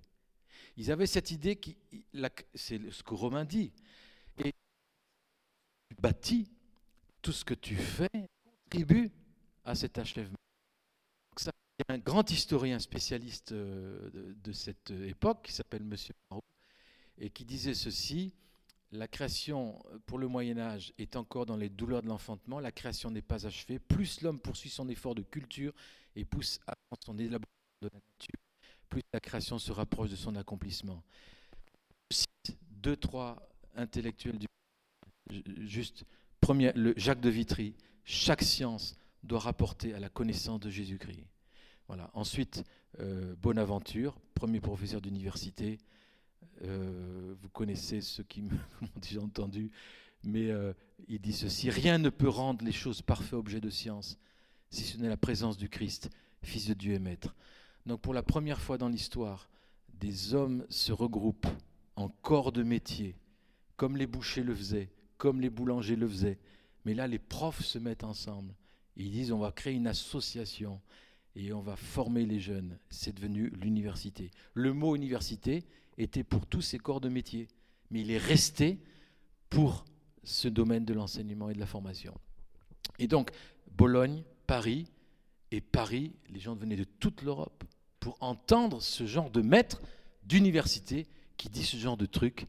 Ils 0.75 0.91
avaient 0.91 1.05
cette 1.05 1.31
idée, 1.31 1.59
c'est 2.55 2.91
ce 2.91 3.03
que 3.03 3.13
Romain 3.13 3.45
dit, 3.45 3.71
et 4.43 4.51
tu 5.89 6.01
bâtis, 6.01 6.52
tout 7.23 7.31
ce 7.31 7.43
que 7.43 7.55
tu 7.55 7.75
fais 7.75 8.29
contribue 8.69 9.11
à 9.63 9.73
cet 9.73 9.97
achèvement. 9.97 10.37
il 11.39 11.45
y 11.47 11.91
a 11.91 11.95
un 11.95 11.97
grand 11.97 12.29
historien 12.29 12.77
spécialiste 12.77 13.53
euh, 13.53 14.35
de, 14.43 14.51
cette 14.51 14.91
époque 14.91 15.43
qui 15.45 15.53
s'appelle 15.53 15.83
Monsieur 15.83 16.13
Marot, 16.29 16.43
et 17.17 17.29
qui 17.29 17.45
disait 17.45 17.73
ceci 17.73 18.33
la 18.91 19.07
création 19.07 19.81
pour 20.05 20.19
le 20.19 20.27
Moyen 20.27 20.59
Âge 20.59 20.93
est 20.99 21.15
encore 21.15 21.47
dans 21.47 21.57
les 21.57 21.69
douleurs 21.69 22.03
de 22.03 22.07
l'enfantement, 22.07 22.59
la 22.59 22.71
création 22.71 23.09
n'est 23.09 23.23
pas 23.23 23.47
achevée, 23.47 23.79
plus 23.79 24.21
l'homme 24.21 24.39
poursuit 24.39 24.69
son 24.69 24.87
effort 24.89 25.15
de 25.15 25.23
culture 25.23 25.73
et 26.15 26.25
pousse 26.25 26.59
à 26.67 26.73
son 27.03 27.17
élaboration 27.17 27.47
de 27.81 27.87
la 27.87 27.95
nature, 27.95 28.39
plus 28.89 29.01
la 29.11 29.19
création 29.19 29.57
se 29.57 29.71
rapproche 29.71 30.11
de 30.11 30.15
son 30.15 30.35
accomplissement. 30.35 31.01
deux, 32.69 32.97
trois 32.97 33.41
intellectuels 33.75 34.37
du 34.37 34.45
juste 35.65 36.05
le 36.51 36.93
Jacques 36.97 37.21
de 37.21 37.29
Vitry, 37.29 37.75
chaque 38.03 38.41
science 38.41 38.95
doit 39.23 39.39
rapporter 39.39 39.93
à 39.93 39.99
la 39.99 40.09
connaissance 40.09 40.59
de 40.59 40.69
Jésus-Christ. 40.69 41.25
Voilà. 41.87 42.09
Ensuite, 42.13 42.63
euh, 42.99 43.35
Bonaventure, 43.41 44.19
premier 44.33 44.59
professeur 44.59 45.01
d'université. 45.01 45.77
Euh, 46.63 47.33
vous 47.41 47.49
connaissez 47.49 48.01
ceux 48.01 48.23
qui 48.23 48.41
m'ont 48.41 48.51
déjà 49.01 49.21
entendu, 49.21 49.71
mais 50.23 50.51
euh, 50.51 50.73
il 51.07 51.19
dit 51.19 51.33
ceci 51.33 51.69
Rien 51.69 51.97
ne 51.97 52.09
peut 52.09 52.29
rendre 52.29 52.63
les 52.63 52.71
choses 52.71 53.01
parfaites 53.01 53.33
objet 53.33 53.61
de 53.61 53.69
science, 53.69 54.17
si 54.69 54.83
ce 54.83 54.97
n'est 54.97 55.09
la 55.09 55.17
présence 55.17 55.57
du 55.57 55.69
Christ, 55.69 56.09
Fils 56.41 56.67
de 56.67 56.73
Dieu 56.73 56.93
et 56.93 56.99
Maître. 56.99 57.35
Donc 57.85 58.01
pour 58.01 58.13
la 58.13 58.23
première 58.23 58.61
fois 58.61 58.77
dans 58.77 58.89
l'histoire, 58.89 59.49
des 59.99 60.33
hommes 60.33 60.65
se 60.69 60.91
regroupent 60.91 61.47
en 61.95 62.09
corps 62.09 62.51
de 62.51 62.63
métier, 62.63 63.15
comme 63.75 63.97
les 63.97 64.07
bouchers 64.07 64.43
le 64.43 64.55
faisaient, 64.55 64.89
comme 65.23 65.39
les 65.39 65.49
boulangers 65.49 65.95
le 65.95 66.05
faisaient. 66.05 66.37
Mais 66.83 66.93
là, 66.93 67.07
les 67.07 67.17
profs 67.17 67.63
se 67.63 67.79
mettent 67.79 68.03
ensemble. 68.03 68.53
Ils 68.97 69.09
disent, 69.09 69.31
on 69.31 69.39
va 69.39 69.53
créer 69.53 69.73
une 69.73 69.87
association. 69.87 70.81
et 71.37 71.53
on 71.53 71.61
va 71.61 71.77
former 71.77 72.25
les 72.25 72.41
jeunes. 72.41 72.77
C'est 72.89 73.15
devenu 73.15 73.49
l'université. 73.51 74.31
Le 74.53 74.73
mot 74.73 74.97
université 74.97 75.63
était 75.97 76.25
pour 76.25 76.45
tous 76.45 76.61
ces 76.61 76.77
corps 76.77 76.99
de 76.99 77.07
métier, 77.07 77.47
mais 77.89 78.01
il 78.01 78.11
est 78.11 78.17
resté 78.17 78.79
pour 79.49 79.85
ce 80.25 80.49
domaine 80.49 80.83
de 80.83 80.93
l'enseignement 80.93 81.49
et 81.49 81.53
de 81.53 81.59
la 81.59 81.67
formation. 81.67 82.13
Et 82.99 83.07
donc, 83.07 83.31
Bologne, 83.77 84.25
Paris, 84.45 84.91
et 85.51 85.61
Paris, 85.61 86.11
les 86.31 86.41
gens 86.41 86.53
venaient 86.53 86.75
de 86.75 86.83
toute 86.83 87.21
l'Europe 87.21 87.63
pour 88.01 88.17
entendre 88.19 88.81
ce 88.81 89.05
genre 89.05 89.31
de 89.31 89.41
maître 89.41 89.81
d'université 90.23 91.07
qui 91.37 91.47
dit 91.47 91.63
ce 91.63 91.77
genre 91.77 91.95
de 91.95 92.07
truc. 92.07 92.45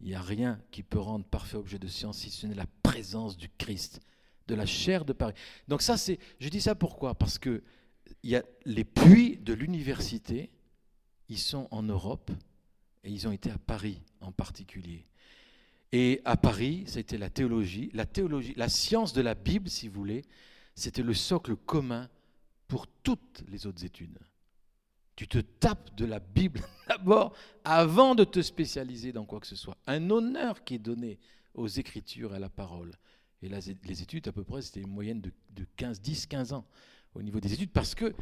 Il 0.00 0.08
n'y 0.08 0.14
a 0.14 0.22
rien 0.22 0.60
qui 0.70 0.82
peut 0.82 0.98
rendre 0.98 1.24
parfait 1.24 1.56
objet 1.56 1.78
de 1.78 1.88
science 1.88 2.18
si 2.18 2.30
ce 2.30 2.46
n'est 2.46 2.54
la 2.54 2.66
présence 2.82 3.36
du 3.36 3.48
Christ, 3.58 4.00
de 4.46 4.54
la 4.54 4.66
chair 4.66 5.04
de 5.04 5.12
Paris. 5.12 5.34
Donc 5.68 5.82
ça, 5.82 5.96
c'est, 5.96 6.18
je 6.38 6.48
dis 6.48 6.60
ça 6.60 6.74
pourquoi? 6.74 7.14
Parce 7.14 7.38
que 7.38 7.62
les 8.22 8.84
puits 8.84 9.36
de 9.36 9.52
l'université, 9.52 10.50
ils 11.28 11.38
sont 11.38 11.68
en 11.70 11.82
Europe 11.82 12.30
et 13.04 13.10
ils 13.10 13.28
ont 13.28 13.32
été 13.32 13.50
à 13.50 13.58
Paris 13.58 14.02
en 14.20 14.32
particulier. 14.32 15.06
Et 15.92 16.20
à 16.24 16.36
Paris, 16.36 16.84
c'était 16.86 17.18
la 17.18 17.30
théologie, 17.30 17.90
la 17.92 18.06
théologie, 18.06 18.54
la 18.56 18.68
science 18.68 19.12
de 19.12 19.22
la 19.22 19.34
Bible, 19.34 19.68
si 19.68 19.88
vous 19.88 19.94
voulez, 19.94 20.24
c'était 20.74 21.02
le 21.02 21.14
socle 21.14 21.56
commun 21.56 22.08
pour 22.68 22.86
toutes 22.86 23.42
les 23.48 23.66
autres 23.66 23.84
études. 23.84 24.18
Tu 25.20 25.28
te 25.28 25.38
tapes 25.38 25.94
de 25.96 26.06
la 26.06 26.18
Bible 26.18 26.62
d'abord 26.88 27.34
avant 27.62 28.14
de 28.14 28.24
te 28.24 28.40
spécialiser 28.40 29.12
dans 29.12 29.26
quoi 29.26 29.38
que 29.38 29.46
ce 29.46 29.54
soit. 29.54 29.76
Un 29.86 30.08
honneur 30.08 30.64
qui 30.64 30.76
est 30.76 30.78
donné 30.78 31.18
aux 31.52 31.66
Écritures 31.66 32.32
et 32.32 32.36
à 32.36 32.38
la 32.38 32.48
parole. 32.48 32.92
Et 33.42 33.50
les 33.50 34.00
études, 34.02 34.28
à 34.28 34.32
peu 34.32 34.44
près, 34.44 34.62
c'était 34.62 34.80
une 34.80 34.88
moyenne 34.88 35.20
de, 35.20 35.66
15, 35.76 36.00
10, 36.00 36.24
15 36.24 36.54
ans 36.54 36.66
au 37.12 37.20
niveau 37.20 37.38
des 37.38 37.52
études 37.52 37.70
parce 37.70 37.94
que 37.94 38.14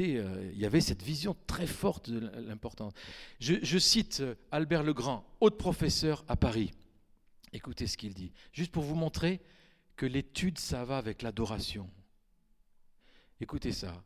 euh, 0.00 0.52
y 0.56 0.66
avait 0.66 0.80
cette 0.80 1.04
vision 1.04 1.36
très 1.46 1.68
forte 1.68 2.10
de 2.10 2.18
l'importance. 2.40 2.92
Je, 3.38 3.78
cite 3.78 4.18
euh, 4.18 4.34
Albert 4.50 4.82
Legrand, 4.82 5.24
autre 5.38 5.58
professeur 5.58 6.24
à 6.26 6.34
Paris. 6.34 6.72
Écoutez 7.52 7.86
ce 7.86 7.96
qu'il 7.96 8.14
dit, 8.14 8.32
juste 8.52 8.72
pour 8.72 8.82
vous 8.82 8.96
montrer 8.96 9.40
que 9.94 10.06
l'étude, 10.06 10.58
ça 10.58 10.84
va 10.84 10.98
avec 10.98 11.22
l'adoration. 11.22 11.88
Écoutez 13.40 13.70
ça. 13.70 14.02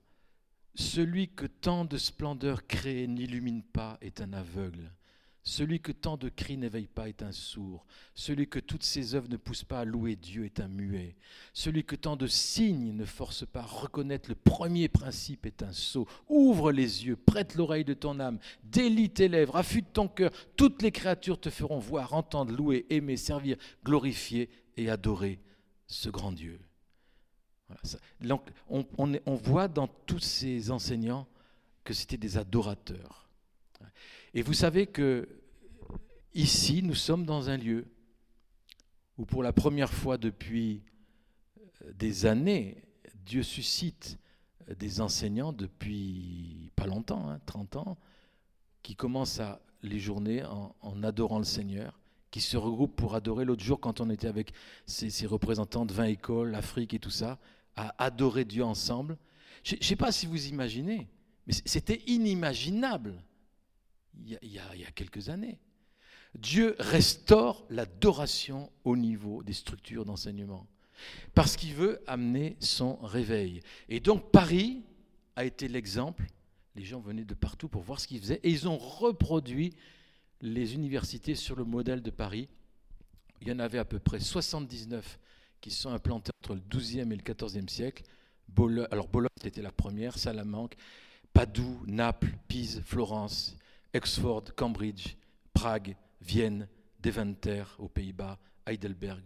Celui 0.79 1.29
que 1.29 1.47
tant 1.47 1.87
de 1.87 1.97
splendeur 1.97 2.67
crée 2.67 3.07
n'illumine 3.07 3.63
pas 3.63 3.97
est 4.03 4.21
un 4.21 4.35
aveugle. 4.35 4.93
Celui 5.43 5.81
que 5.81 5.93
tant 5.93 6.19
de 6.19 6.29
cris 6.29 6.59
n'éveille 6.59 6.89
pas 6.89 7.09
est 7.09 7.23
un 7.23 7.33
sourd. 7.33 7.87
Celui 8.15 8.47
que 8.47 8.59
toutes 8.59 8.83
ses 8.83 9.15
œuvres 9.15 9.31
ne 9.31 9.39
poussent 9.39 9.65
pas 9.65 9.81
à 9.81 9.85
louer 9.87 10.17
Dieu 10.17 10.45
est 10.45 10.61
un 10.61 10.69
muet. 10.69 11.17
Celui 11.55 11.85
que 11.85 11.97
tant 11.97 12.17
de 12.17 12.27
signes 12.27 12.95
ne 12.95 13.05
force 13.07 13.47
pas 13.47 13.61
à 13.61 13.67
reconnaître 13.67 14.29
le 14.29 14.35
premier 14.35 14.89
principe 14.89 15.47
est 15.47 15.63
un 15.63 15.73
sot. 15.73 16.07
Ouvre 16.29 16.73
les 16.73 17.07
yeux, 17.07 17.17
prête 17.17 17.55
l'oreille 17.55 17.85
de 17.85 17.95
ton 17.95 18.21
âme, 18.21 18.39
délie 18.65 19.09
tes 19.09 19.29
lèvres, 19.29 19.57
affûte 19.57 19.95
ton 19.95 20.09
cœur. 20.09 20.31
Toutes 20.57 20.83
les 20.83 20.93
créatures 20.93 21.41
te 21.41 21.49
feront 21.49 21.79
voir, 21.79 22.13
entendre, 22.13 22.53
louer, 22.53 22.85
aimer, 22.91 23.17
servir, 23.17 23.57
glorifier 23.83 24.51
et 24.77 24.91
adorer 24.91 25.41
ce 25.87 26.11
grand 26.11 26.33
Dieu. 26.33 26.59
On, 28.69 29.35
voit 29.35 29.69
dans 29.69 29.89
tous 29.89 30.21
ces 30.21 30.71
enseignants 30.71 31.27
que 31.85 31.95
c'était 31.95 32.17
des 32.17 32.37
adorateurs. 32.37 33.29
Et 34.35 34.43
vous 34.43 34.53
savez 34.53 34.87
que 34.87 35.29
ici, 36.35 36.83
nous 36.83 36.95
sommes 36.95 37.25
dans 37.25 37.49
un 37.49 37.57
lieu 37.57 37.87
où 39.19 39.25
pour 39.25 39.43
la 39.43 39.53
première 39.53 39.93
fois 39.93 40.19
depuis 40.19 40.83
euh, 41.83 41.93
des 41.95 42.27
années, 42.27 42.83
Dieu 43.25 43.43
suscite 43.43 44.19
euh, 44.69 44.75
des 44.75 45.01
enseignants 45.01 45.53
depuis 45.53 46.71
pas 46.77 46.87
longtemps, 46.87 47.39
30 47.47 47.77
hein, 47.77 47.81
ans, 47.81 47.99
qui 48.83 48.95
commencent 48.95 49.41
à 49.41 49.61
les 49.83 49.99
journées 49.99 50.45
en, 50.45 51.03
adorant 51.03 51.39
le 51.39 51.45
Seigneur, 51.45 51.99
qui 52.31 52.41
se 52.41 52.57
regroupent 52.57 52.97
pour 52.97 53.15
adorer. 53.15 53.45
L'autre 53.45 53.65
jour, 53.65 53.81
quand 53.81 54.01
on 54.01 54.11
était 54.11 54.27
avec 54.27 54.53
ces, 54.85 55.11
ces, 55.11 55.27
représentants 55.27 55.87
de 55.87 55.93
20 55.93 56.05
écoles, 56.05 56.51
l'Afrique 56.51 56.93
et 56.93 56.99
tout 56.99 57.11
ça, 57.11 57.39
à 57.77 57.95
adorer 58.03 58.45
Dieu 58.45 58.65
ensemble. 58.65 59.17
Je 59.63 59.77
ne 59.77 59.83
sais 59.83 59.97
pas 59.97 60.13
si 60.13 60.27
vous 60.27 60.49
imaginez, 60.49 61.09
mais 61.47 61.53
c'était 61.65 62.03
inimaginable 62.07 63.23
il 64.25 64.39
y, 64.43 64.59
a, 64.59 64.91
quelques 64.95 65.29
années. 65.29 65.59
Dieu 66.35 66.75
restaure 66.79 67.67
l'adoration 67.71 68.71
au 68.85 68.97
niveau 68.97 69.43
des 69.43 69.53
structures 69.53 70.05
d'enseignement 70.05 70.67
parce 71.35 71.57
qu'il 71.57 71.75
veut 71.75 72.03
amener 72.07 72.57
son 72.61 72.97
réveil. 72.97 73.61
Et 73.89 74.01
donc 74.01 74.31
Paris 74.31 74.83
a 75.35 75.45
été 75.45 75.69
l'exemple. 75.69 76.25
Les 76.75 76.85
gens 76.85 77.01
venaient 77.01 77.25
de 77.25 77.35
partout 77.35 77.69
pour 77.69 77.83
voir 77.83 78.01
ce 78.01 78.07
qu'il 78.07 78.21
faisait 78.21 78.41
et 78.43 78.51
ils 78.51 78.69
ont 78.69 78.79
reproduit 78.79 79.75
les 80.41 80.75
universités 80.75 81.35
sur 81.35 81.57
le 81.57 81.65
modèle 81.65 82.03
de 82.03 82.11
Paris. 82.11 82.49
Il 83.41 83.49
y 83.49 83.53
en 83.53 83.59
avait 83.59 83.79
à 83.79 83.85
peu 83.85 83.99
près 83.99 84.21
79 84.21 85.19
qui 85.61 85.71
sont 85.71 85.91
implantées 85.91 86.33
entre 86.43 86.55
le 86.55 86.61
XIIe 86.61 87.01
et 87.13 87.17
le 87.17 87.35
XIVe 87.35 87.69
siècle. 87.69 88.05
alors 88.91 89.09
Bologne, 89.09 89.29
c'était 89.43 89.63
la 89.63 89.73
première, 89.73 90.19
Salamanque, 90.19 90.77
Padoue, 91.33 91.83
Naples, 91.87 92.35
Pise, 92.49 92.83
Florence, 92.85 93.57
Oxford, 93.95 94.45
Cambridge, 94.57 95.17
Prague, 95.53 95.97
Vienne, 96.21 96.69
Deventer 97.01 97.65
aux 97.79 97.89
Pays-Bas, 97.89 98.39
Heidelberg, 98.67 99.23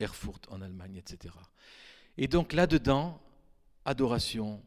Erfurt 0.00 0.40
en 0.50 0.60
Allemagne, 0.62 0.96
etc. 0.96 1.34
Et 2.16 2.28
donc 2.28 2.52
là-dedans, 2.52 3.20
adoration, 3.84 4.62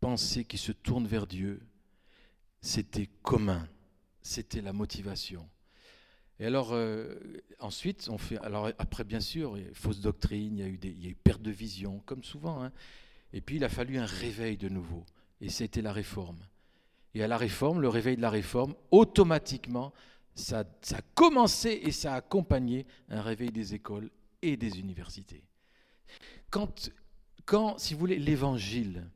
pensée 0.00 0.44
qui 0.44 0.58
se 0.58 0.72
tourne 0.72 1.06
vers 1.06 1.26
Dieu, 1.26 1.60
c'était 2.60 3.08
commun, 3.22 3.68
c'était 4.22 4.60
la 4.60 4.72
motivation. 4.72 5.48
Et 6.40 6.46
alors, 6.46 6.72
euh, 6.72 7.16
ensuite, 7.58 8.08
on 8.10 8.18
fait. 8.18 8.38
Alors, 8.38 8.70
après, 8.78 9.04
bien 9.04 9.20
sûr, 9.20 9.58
il 9.58 9.64
y 9.64 9.68
a 9.68 9.74
fausse 9.74 10.00
doctrine, 10.00 10.56
il 10.56 10.60
y 10.60 10.62
a 10.62 10.68
eu, 10.68 10.78
des, 10.78 10.90
eu 10.90 11.14
perte 11.14 11.42
de 11.42 11.50
vision, 11.50 12.00
comme 12.06 12.22
souvent. 12.22 12.62
Hein. 12.62 12.72
Et 13.32 13.40
puis, 13.40 13.56
il 13.56 13.64
a 13.64 13.68
fallu 13.68 13.98
un 13.98 14.06
réveil 14.06 14.56
de 14.56 14.68
nouveau. 14.68 15.04
Et 15.40 15.48
c'était 15.48 15.82
la 15.82 15.92
réforme. 15.92 16.38
Et 17.14 17.22
à 17.22 17.28
la 17.28 17.36
réforme, 17.36 17.80
le 17.80 17.88
réveil 17.88 18.16
de 18.16 18.22
la 18.22 18.30
réforme, 18.30 18.74
automatiquement, 18.90 19.92
ça, 20.34 20.60
a 20.60 21.02
commencé 21.14 21.80
et 21.82 21.90
ça 21.90 22.14
a 22.14 22.16
accompagné 22.18 22.86
un 23.08 23.22
réveil 23.22 23.50
des 23.50 23.74
écoles 23.74 24.10
et 24.40 24.56
des 24.56 24.78
universités. 24.78 25.42
Quand, 26.50 26.90
quand 27.44 27.78
si 27.78 27.94
vous 27.94 28.00
voulez, 28.00 28.18
l'évangile 28.18 29.08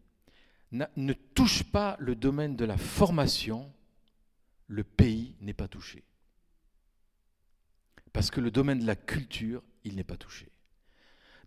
ne 0.73 1.13
touche 1.13 1.63
pas 1.63 1.97
le 2.01 2.17
domaine 2.17 2.57
de 2.57 2.65
la 2.65 2.77
formation, 2.77 3.73
le 4.67 4.85
pays 4.85 5.37
n'est 5.41 5.53
pas 5.53 5.69
touché. 5.69 6.03
Parce 8.13 8.31
que 8.31 8.41
le 8.41 8.51
domaine 8.51 8.81
de 8.81 8.87
la 8.87 8.97
culture, 8.97 9.63
il 9.85 9.97
n'est 9.97 10.05
pas 10.05 10.17
touché. 10.17 10.49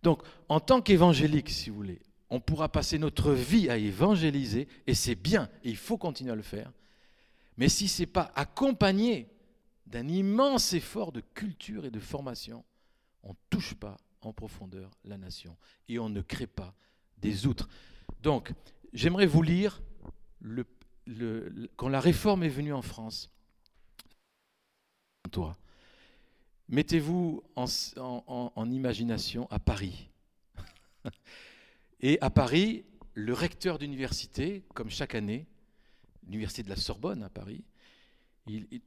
Donc, 0.02 0.22
en 0.48 0.60
tant 0.60 0.80
qu'évangélique, 0.80 1.50
si 1.50 1.70
vous 1.70 1.76
voulez, 1.76 2.00
on 2.28 2.40
pourra 2.40 2.68
passer 2.68 2.98
notre 2.98 3.32
vie 3.32 3.70
à 3.70 3.76
évangéliser, 3.76 4.68
et 4.86 4.94
c'est 4.94 5.14
bien, 5.14 5.48
et 5.62 5.70
il 5.70 5.76
faut 5.76 5.96
continuer 5.96 6.32
à 6.32 6.36
le 6.36 6.42
faire. 6.42 6.72
Mais 7.56 7.68
si 7.68 7.88
ce 7.88 8.02
n'est 8.02 8.06
pas 8.06 8.32
accompagné 8.34 9.28
d'un 9.86 10.08
immense 10.08 10.72
effort 10.72 11.12
de 11.12 11.22
culture 11.34 11.84
et 11.84 11.90
de 11.90 12.00
formation, 12.00 12.64
on 13.22 13.30
ne 13.30 13.36
touche 13.50 13.74
pas 13.74 13.96
en 14.20 14.32
profondeur 14.32 14.90
la 15.04 15.16
nation 15.16 15.56
et 15.88 15.98
on 15.98 16.08
ne 16.08 16.20
crée 16.20 16.46
pas 16.46 16.74
des 17.18 17.46
outres. 17.46 17.68
Donc, 18.22 18.52
j'aimerais 18.92 19.26
vous 19.26 19.42
lire 19.42 19.80
quand 21.76 21.88
la 21.88 22.00
réforme 22.00 22.42
est 22.42 22.48
venue 22.48 22.72
en 22.72 22.82
France. 22.82 23.30
Toi, 25.30 25.56
mettez-vous 26.68 27.42
en 27.54 28.70
imagination 28.70 29.46
à 29.50 29.58
Paris. 29.58 30.08
Et 32.00 32.18
à 32.20 32.30
Paris, 32.30 32.84
le 33.14 33.32
recteur 33.32 33.78
d'université, 33.78 34.62
comme 34.74 34.90
chaque 34.90 35.14
année, 35.14 35.46
l'université 36.26 36.62
de 36.62 36.68
la 36.68 36.76
Sorbonne 36.76 37.22
à 37.22 37.30
Paris, 37.30 37.64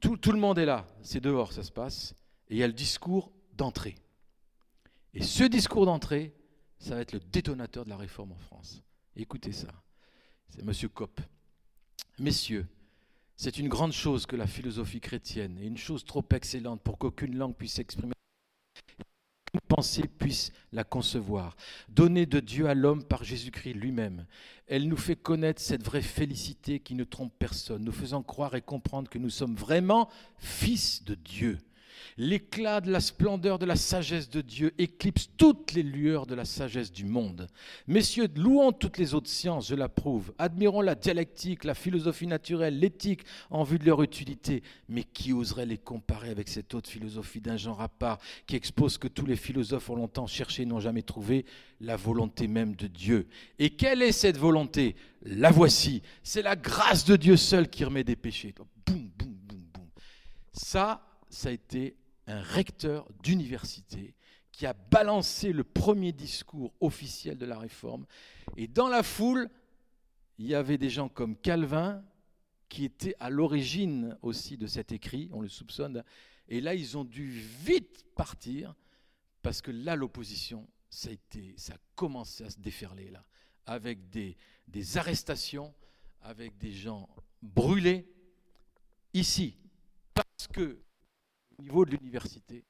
tout, 0.00 0.32
le 0.32 0.38
monde 0.38 0.58
est 0.58 0.64
là, 0.64 0.86
c'est 1.02 1.20
dehors, 1.20 1.52
ça 1.52 1.62
se 1.62 1.72
passe, 1.72 2.14
et 2.48 2.54
il 2.54 2.58
y 2.58 2.62
a 2.62 2.66
le 2.66 2.72
discours 2.72 3.30
d'entrée. 3.54 3.96
Et 5.12 5.22
ce 5.22 5.44
discours 5.44 5.84
d'entrée, 5.84 6.32
ça 6.78 6.94
va 6.94 7.02
être 7.02 7.12
le 7.12 7.20
détonateur 7.20 7.84
de 7.84 7.90
la 7.90 7.96
réforme 7.96 8.32
en 8.32 8.38
France. 8.38 8.82
Écoutez 9.16 9.52
ça, 9.52 9.68
c'est 10.48 10.62
M. 10.62 10.72
Kopp. 10.94 11.20
Messieurs, 12.18 12.66
c'est 13.42 13.56
une 13.56 13.68
grande 13.68 13.94
chose 13.94 14.26
que 14.26 14.36
la 14.36 14.46
philosophie 14.46 15.00
chrétienne, 15.00 15.56
et 15.62 15.66
une 15.66 15.78
chose 15.78 16.04
trop 16.04 16.22
excellente 16.34 16.82
pour 16.82 16.98
qu'aucune 16.98 17.38
langue 17.38 17.54
puisse 17.54 17.72
s'exprimer 17.72 18.12
pensée 19.66 20.06
puisse 20.18 20.52
la 20.72 20.84
concevoir, 20.84 21.56
donnée 21.88 22.26
de 22.26 22.38
Dieu 22.38 22.68
à 22.68 22.74
l'homme 22.74 23.02
par 23.02 23.24
Jésus-Christ 23.24 23.72
lui-même. 23.72 24.26
Elle 24.66 24.88
nous 24.88 24.96
fait 24.98 25.16
connaître 25.16 25.62
cette 25.62 25.82
vraie 25.82 26.02
félicité 26.02 26.80
qui 26.80 26.94
ne 26.94 27.02
trompe 27.02 27.32
personne, 27.38 27.82
nous 27.82 27.92
faisant 27.92 28.22
croire 28.22 28.54
et 28.56 28.60
comprendre 28.60 29.08
que 29.08 29.18
nous 29.18 29.30
sommes 29.30 29.54
vraiment 29.54 30.10
fils 30.36 31.02
de 31.04 31.14
Dieu. 31.14 31.56
L'éclat 32.16 32.80
de 32.80 32.90
la 32.90 33.00
splendeur 33.00 33.58
de 33.58 33.66
la 33.66 33.76
sagesse 33.76 34.28
de 34.30 34.40
Dieu 34.40 34.72
éclipse 34.78 35.28
toutes 35.36 35.72
les 35.72 35.82
lueurs 35.82 36.26
de 36.26 36.34
la 36.34 36.44
sagesse 36.44 36.92
du 36.92 37.04
monde. 37.04 37.48
Messieurs, 37.86 38.28
louons 38.36 38.72
toutes 38.72 38.98
les 38.98 39.14
autres 39.14 39.30
sciences, 39.30 39.68
je 39.68 39.74
l'approuve. 39.74 40.32
Admirons 40.38 40.80
la 40.80 40.94
dialectique, 40.94 41.64
la 41.64 41.74
philosophie 41.74 42.26
naturelle, 42.26 42.78
l'éthique 42.78 43.24
en 43.50 43.62
vue 43.62 43.78
de 43.78 43.86
leur 43.86 44.02
utilité. 44.02 44.62
Mais 44.88 45.04
qui 45.04 45.32
oserait 45.32 45.66
les 45.66 45.78
comparer 45.78 46.30
avec 46.30 46.48
cette 46.48 46.74
autre 46.74 46.88
philosophie 46.88 47.40
d'un 47.40 47.56
genre 47.56 47.80
à 47.80 47.88
part 47.88 48.18
qui 48.46 48.56
expose 48.56 48.98
que 48.98 49.08
tous 49.08 49.26
les 49.26 49.36
philosophes 49.36 49.90
ont 49.90 49.96
longtemps 49.96 50.26
cherché 50.26 50.62
et 50.62 50.66
n'ont 50.66 50.80
jamais 50.80 51.02
trouvé 51.02 51.44
la 51.80 51.96
volonté 51.96 52.48
même 52.48 52.76
de 52.76 52.86
Dieu? 52.86 53.28
Et 53.58 53.70
quelle 53.70 54.02
est 54.02 54.12
cette 54.12 54.36
volonté? 54.36 54.96
La 55.22 55.50
voici. 55.50 56.02
C'est 56.22 56.42
la 56.42 56.56
grâce 56.56 57.04
de 57.04 57.16
Dieu 57.16 57.36
seul 57.36 57.68
qui 57.68 57.84
remet 57.84 58.04
des 58.04 58.16
péchés. 58.16 58.54
Boum, 58.86 59.10
boum, 59.18 59.34
boum, 59.46 59.60
boum. 59.72 59.86
Ça, 60.52 61.09
ça 61.30 61.48
a 61.48 61.52
été 61.52 61.96
un 62.26 62.42
recteur 62.42 63.08
d'université 63.22 64.14
qui 64.52 64.66
a 64.66 64.74
balancé 64.74 65.52
le 65.52 65.64
premier 65.64 66.12
discours 66.12 66.74
officiel 66.80 67.38
de 67.38 67.46
la 67.46 67.58
réforme. 67.58 68.04
Et 68.56 68.66
dans 68.66 68.88
la 68.88 69.02
foule, 69.02 69.48
il 70.38 70.46
y 70.46 70.54
avait 70.54 70.76
des 70.76 70.90
gens 70.90 71.08
comme 71.08 71.36
Calvin, 71.36 72.04
qui 72.68 72.84
étaient 72.84 73.16
à 73.18 73.30
l'origine 73.30 74.16
aussi 74.22 74.56
de 74.56 74.66
cet 74.66 74.92
écrit, 74.92 75.28
on 75.32 75.40
le 75.40 75.48
soupçonne. 75.48 76.04
Et 76.48 76.60
là, 76.60 76.74
ils 76.74 76.96
ont 76.96 77.04
dû 77.04 77.30
vite 77.30 78.04
partir, 78.14 78.74
parce 79.42 79.60
que 79.60 79.70
là, 79.70 79.96
l'opposition, 79.96 80.68
ça 80.88 81.10
a, 81.10 81.38
ça 81.56 81.74
a 81.74 81.78
commencé 81.94 82.44
à 82.44 82.50
se 82.50 82.58
déferler, 82.58 83.10
là, 83.10 83.24
avec 83.66 84.10
des 84.10 84.36
arrestations, 84.96 85.74
avec 86.20 86.58
des 86.58 86.72
gens 86.72 87.08
brûlés, 87.42 88.06
ici, 89.14 89.56
parce 90.14 90.48
que 90.52 90.80
au 91.60 91.62
niveau 91.62 91.84
de 91.84 91.90
l'université, 91.90 92.64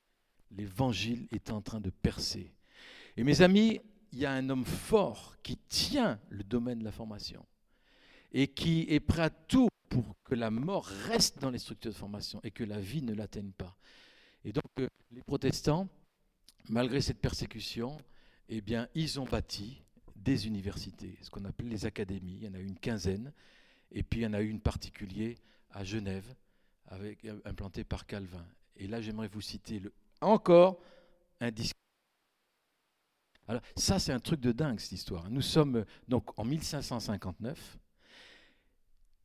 l'évangile 0.51 1.29
est 1.31 1.51
en 1.51 1.63
train 1.63 1.81
de 1.81 1.91
percer. 1.91 2.53
Et 3.17 3.23
mes 3.23 3.41
amis, 3.41 3.81
il 4.13 4.19
y 4.19 4.27
a 4.27 4.33
un 4.33 4.51
homme 4.51 4.65
fort 4.65 5.37
qui 5.43 5.57
tient 5.69 6.19
le 6.29 6.43
domaine 6.43 6.81
de 6.81 6.85
la 6.85 6.91
formation 6.91 7.47
et 8.33 8.49
qui 8.49 8.87
est 8.89 9.01
prêt 9.01 9.23
à 9.23 9.31
tout 9.31 9.69
pour 9.89 10.17
que 10.25 10.35
la 10.35 10.51
mort 10.51 10.87
reste 10.87 11.41
dans 11.41 11.51
les 11.51 11.59
structures 11.59 11.93
de 11.93 11.97
formation 11.97 12.41
et 12.43 12.51
que 12.51 12.65
la 12.65 12.81
vie 12.81 13.03
ne 13.03 13.15
l'atteigne 13.15 13.53
pas. 13.53 13.77
Et 14.45 14.53
donc 14.53 14.65
euh, 14.81 14.89
les 15.13 15.23
protestants, 15.23 15.89
malgré 16.69 17.01
cette 17.01 17.21
persécution, 17.21 17.97
eh 18.49 18.61
bien, 18.61 18.89
ils 18.97 19.21
ont 19.21 19.25
bâti 19.25 19.83
des 20.17 20.49
universités, 20.49 21.17
ce 21.23 21.31
qu'on 21.31 21.45
appelle 21.45 21.69
les 21.69 21.87
académies. 21.87 22.39
Il 22.41 22.45
y 22.45 22.49
en 22.49 22.55
a 22.55 22.59
eu 22.59 22.67
une 22.67 22.79
quinzaine, 22.79 23.33
et 23.93 24.03
puis 24.03 24.21
il 24.21 24.23
y 24.25 24.27
en 24.27 24.33
a 24.33 24.41
eu 24.41 24.49
une 24.49 24.61
particulière 24.61 25.37
à 25.71 25.85
Genève, 25.85 26.35
euh, 26.93 27.15
implantée 27.45 27.85
par 27.85 28.05
Calvin. 28.07 28.45
Et 28.81 28.87
là, 28.87 29.01
j'aimerais 29.03 29.29
vous 29.29 29.43
citer 29.43 29.83
encore 30.23 30.81
un 31.39 31.51
discours. 31.51 31.77
Alors, 33.47 33.63
ça, 33.77 33.99
c'est 33.99 34.13
un 34.13 34.19
truc 34.19 34.41
de 34.41 34.53
dingue, 34.53 34.81
cette 34.81 34.93
histoire. 34.93 35.29
Nous 35.29 35.43
sommes 35.43 35.77
euh, 35.77 35.85
donc 36.09 36.39
en 36.39 36.45
1559. 36.45 37.79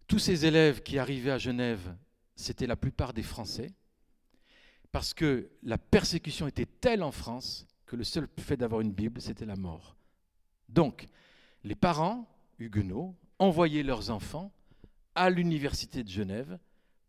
Tous 0.08 0.20
ces 0.20 0.45
élèves 0.45 0.84
qui 0.84 0.99
arrivaient 0.99 1.32
à 1.32 1.38
Genève, 1.38 1.95
c'était 2.36 2.68
la 2.68 2.76
plupart 2.76 3.14
des 3.14 3.24
Français, 3.24 3.72
parce 4.91 5.14
que 5.14 5.49
la 5.64 5.78
persécution 5.78 6.47
était 6.47 6.66
telle 6.66 7.01
en 7.01 7.12
France 7.12 7.66
que 7.86 7.95
le 7.95 8.03
seul 8.03 8.28
fait 8.38 8.58
d'avoir 8.58 8.82
une 8.82 8.91
Bible, 8.91 9.22
c'était 9.22 9.45
la 9.45 9.56
mort. 9.56 9.95
Donc, 10.68 11.08
les 11.64 11.76
parents, 11.76 12.28
huguenots, 12.60 13.16
envoyaient 13.39 13.84
leurs 13.84 14.10
enfants 14.10 14.51
à 15.14 15.30
l'université 15.30 16.03
de 16.03 16.10
Genève 16.10 16.60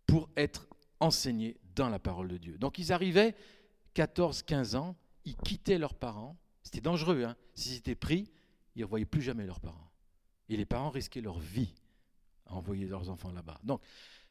pour 0.06 0.28
être 0.36 0.68
enseignés 1.00 1.56
dans 1.76 1.88
la 1.88 1.98
parole 1.98 2.28
de 2.28 2.38
Dieu. 2.38 2.58
Donc 2.58 2.78
ils 2.78 2.92
arrivaient, 2.92 3.36
14-15 3.94 4.76
ans, 4.76 4.96
ils 5.24 5.36
quittaient 5.36 5.78
leurs 5.78 5.94
parents. 5.94 6.36
C'était 6.62 6.80
dangereux. 6.80 7.24
Hein 7.24 7.36
S'ils 7.54 7.76
étaient 7.76 7.94
pris, 7.94 8.30
ils 8.74 8.80
ne 8.80 8.84
revoyaient 8.84 9.04
plus 9.04 9.22
jamais 9.22 9.46
leurs 9.46 9.60
parents. 9.60 9.90
Et 10.48 10.56
les 10.56 10.66
parents 10.66 10.90
risquaient 10.90 11.20
leur 11.20 11.38
vie 11.38 11.72
à 12.46 12.54
envoyer 12.54 12.86
leurs 12.86 13.08
enfants 13.10 13.30
là-bas. 13.30 13.60
Donc 13.62 13.80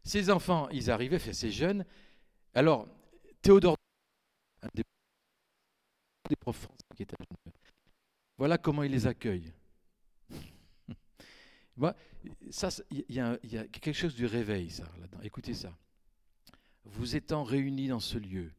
ces 0.04 0.30
enfants, 0.30 0.70
ils 0.70 0.92
arrivaient, 0.92 1.20
ces 1.20 1.52
jeunes. 1.52 1.86
Alors, 2.54 2.88
Théodore, 3.42 3.78
un 4.62 4.70
des, 4.74 4.84
français 6.42 6.68
qui 6.96 7.04
à 7.04 7.08
voilà 8.38 8.58
comment 8.58 8.84
il 8.84 8.92
les 8.92 9.06
accueille. 9.06 9.54
ça, 12.50 12.70
il 12.90 13.06
y, 13.10 13.20
a 13.20 13.38
quelque 13.68 13.94
chose 13.94 14.16
du 14.16 14.26
réveil, 14.26 14.70
ça, 14.70 14.84
là-dedans. 15.00 15.20
Écoutez 15.22 15.54
ça 15.54 15.72
vous 16.86 17.16
étant 17.16 17.44
réunis 17.44 17.88
dans 17.88 18.00
ce 18.00 18.18
lieu, 18.18 18.52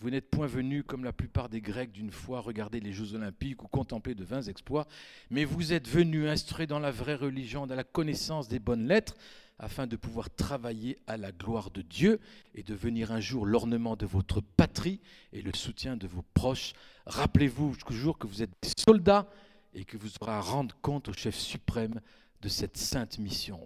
vous 0.00 0.10
n'êtes 0.10 0.28
point 0.28 0.46
venus 0.46 0.84
comme 0.86 1.04
la 1.04 1.12
plupart 1.14 1.48
des 1.48 1.62
Grecs 1.62 1.90
d'une 1.90 2.10
fois 2.10 2.40
regarder 2.40 2.78
les 2.78 2.92
Jeux 2.92 3.14
olympiques 3.14 3.62
ou 3.62 3.68
contempler 3.68 4.14
de 4.14 4.22
vains 4.22 4.42
exploits, 4.42 4.86
mais 5.30 5.44
vous 5.44 5.72
êtes 5.72 5.88
venus 5.88 6.28
instruits 6.28 6.66
dans 6.66 6.78
la 6.78 6.90
vraie 6.90 7.14
religion, 7.14 7.66
dans 7.66 7.74
la 7.74 7.84
connaissance 7.84 8.48
des 8.48 8.58
bonnes 8.58 8.86
lettres, 8.86 9.14
afin 9.58 9.86
de 9.86 9.96
pouvoir 9.96 10.28
travailler 10.28 10.98
à 11.06 11.16
la 11.16 11.32
gloire 11.32 11.70
de 11.70 11.80
Dieu 11.80 12.20
et 12.54 12.62
devenir 12.62 13.12
un 13.12 13.20
jour 13.20 13.46
l'ornement 13.46 13.96
de 13.96 14.04
votre 14.04 14.40
patrie 14.40 15.00
et 15.32 15.42
le 15.42 15.54
soutien 15.54 15.96
de 15.96 16.06
vos 16.06 16.24
proches. 16.34 16.72
Rappelez-vous 17.06 17.76
toujours 17.76 18.18
que 18.18 18.26
vous 18.26 18.42
êtes 18.42 18.52
des 18.60 18.72
soldats 18.76 19.26
et 19.72 19.84
que 19.84 19.96
vous 19.96 20.10
aurez 20.20 20.32
à 20.32 20.40
rendre 20.40 20.76
compte 20.82 21.08
au 21.08 21.12
chef 21.12 21.36
suprême 21.36 22.00
de 22.42 22.48
cette 22.48 22.76
sainte 22.76 23.18
mission 23.18 23.60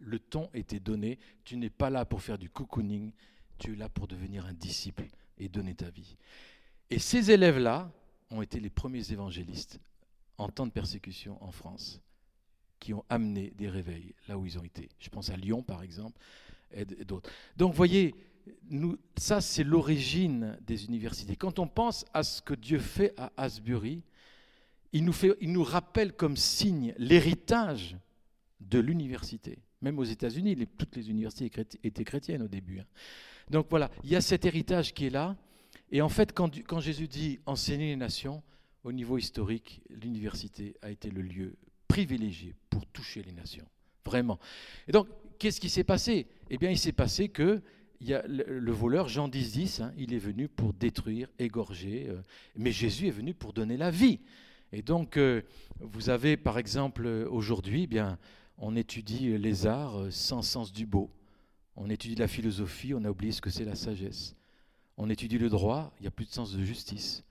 le 0.00 0.18
ton 0.18 0.50
était 0.54 0.80
donné. 0.80 1.18
Tu 1.44 1.56
n'es 1.56 1.70
pas 1.70 1.90
là 1.90 2.04
pour 2.04 2.22
faire 2.22 2.38
du 2.38 2.50
cocooning, 2.50 3.12
tu 3.58 3.74
es 3.74 3.76
là 3.76 3.88
pour 3.88 4.08
devenir 4.08 4.46
un 4.46 4.54
disciple 4.54 5.06
et 5.38 5.48
donner 5.48 5.74
ta 5.74 5.90
vie. 5.90 6.16
Et 6.90 6.98
ces 6.98 7.30
élèves-là 7.30 7.92
ont 8.30 8.42
été 8.42 8.60
les 8.60 8.70
premiers 8.70 9.12
évangélistes 9.12 9.80
en 10.38 10.48
temps 10.48 10.66
de 10.66 10.72
persécution 10.72 11.36
en 11.42 11.50
France, 11.50 12.00
qui 12.78 12.94
ont 12.94 13.04
amené 13.08 13.52
des 13.56 13.68
réveils 13.68 14.14
là 14.26 14.38
où 14.38 14.46
ils 14.46 14.58
ont 14.58 14.64
été. 14.64 14.88
Je 14.98 15.10
pense 15.10 15.30
à 15.30 15.36
Lyon, 15.36 15.62
par 15.62 15.82
exemple, 15.82 16.18
et 16.72 16.84
d'autres. 16.84 17.30
Donc, 17.56 17.74
voyez, 17.74 18.14
ça, 19.16 19.40
c'est 19.40 19.64
l'origine 19.64 20.58
des 20.62 20.86
universités. 20.86 21.36
Quand 21.36 21.58
on 21.58 21.68
pense 21.68 22.06
à 22.14 22.22
ce 22.22 22.40
que 22.40 22.54
Dieu 22.54 22.78
fait 22.78 23.12
à 23.18 23.32
Asbury, 23.36 24.02
il 24.92 25.04
nous 25.04 25.64
rappelle 25.64 26.14
comme 26.14 26.36
signe 26.36 26.94
l'héritage 26.96 27.96
de 28.60 28.78
l'université. 28.78 29.58
Même 29.82 29.98
aux 29.98 30.04
États-Unis, 30.04 30.56
toutes 30.76 30.96
les 30.96 31.10
universités 31.10 31.50
étaient 31.82 32.04
chrétiennes 32.04 32.42
au 32.42 32.48
début. 32.48 32.80
Hein. 32.80 32.86
Donc 33.50 33.66
voilà, 33.70 33.90
il 34.04 34.10
y 34.10 34.16
a 34.16 34.20
cet 34.20 34.44
héritage 34.44 34.94
qui 34.94 35.06
est 35.06 35.10
là. 35.10 35.36
Et 35.90 36.02
en 36.02 36.08
fait, 36.08 36.32
quand, 36.32 36.80
Jésus 36.80 37.08
dit 37.08 37.40
enseigner 37.46 37.88
les 37.88 37.96
nations, 37.96 38.42
au 38.84 38.92
niveau 38.92 39.18
historique, 39.18 39.82
l'université 39.90 40.76
a 40.82 40.90
été 40.90 41.10
le 41.10 41.22
lieu 41.22 41.56
privilégié 41.88 42.54
pour 42.70 42.86
toucher 42.86 43.22
les 43.22 43.32
nations. 43.32 43.66
Vraiment. 44.04 44.38
Et 44.86 44.92
donc, 44.92 45.08
qu'est-ce 45.38 45.60
qui 45.60 45.68
s'est 45.68 45.84
passé? 45.84 46.26
Eh 46.48 46.58
bien, 46.58 46.70
il 46.70 46.78
s'est 46.78 46.92
passé 46.92 47.28
que 47.28 47.60
il 48.00 48.08
y 48.08 48.14
a 48.14 48.24
le, 48.26 48.72
voleur 48.72 49.08
Jean 49.08 49.28
10, 49.28 49.52
10 49.52 49.80
hein, 49.80 49.92
il 49.98 50.14
est 50.14 50.18
venu 50.18 50.48
pour 50.48 50.72
détruire, 50.72 51.28
égorger, 51.38 52.06
euh, 52.08 52.22
mais 52.56 52.72
Jésus 52.72 53.08
est 53.08 53.12
venu 53.12 53.34
pour 53.34 53.52
donner 53.52 53.76
la 53.76 53.90
vie. 53.90 54.20
Et 54.72 54.80
donc, 54.80 55.18
euh, 55.18 55.42
vous 55.80 56.08
avez 56.08 56.38
par 56.38 56.58
exemple 56.58 57.06
aujourd'hui, 57.30 57.82
eh 57.82 57.86
bien, 57.86 58.18
on 58.60 58.76
étudie 58.76 59.36
les 59.38 59.66
arts 59.66 60.06
sans 60.10 60.42
sens 60.42 60.72
du 60.72 60.86
beau. 60.86 61.10
On 61.76 61.88
étudie 61.88 62.14
la 62.14 62.28
philosophie, 62.28 62.92
on 62.94 63.04
a 63.04 63.10
oublié 63.10 63.32
ce 63.32 63.40
que 63.40 63.50
c'est 63.50 63.64
la 63.64 63.74
sagesse. 63.74 64.36
On 64.98 65.08
étudie 65.08 65.38
le 65.38 65.48
droit, 65.48 65.92
il 65.98 66.02
n'y 66.02 66.08
a 66.08 66.10
plus 66.10 66.26
de 66.26 66.30
sens 66.30 66.52
de 66.52 66.62
justice. 66.62 67.24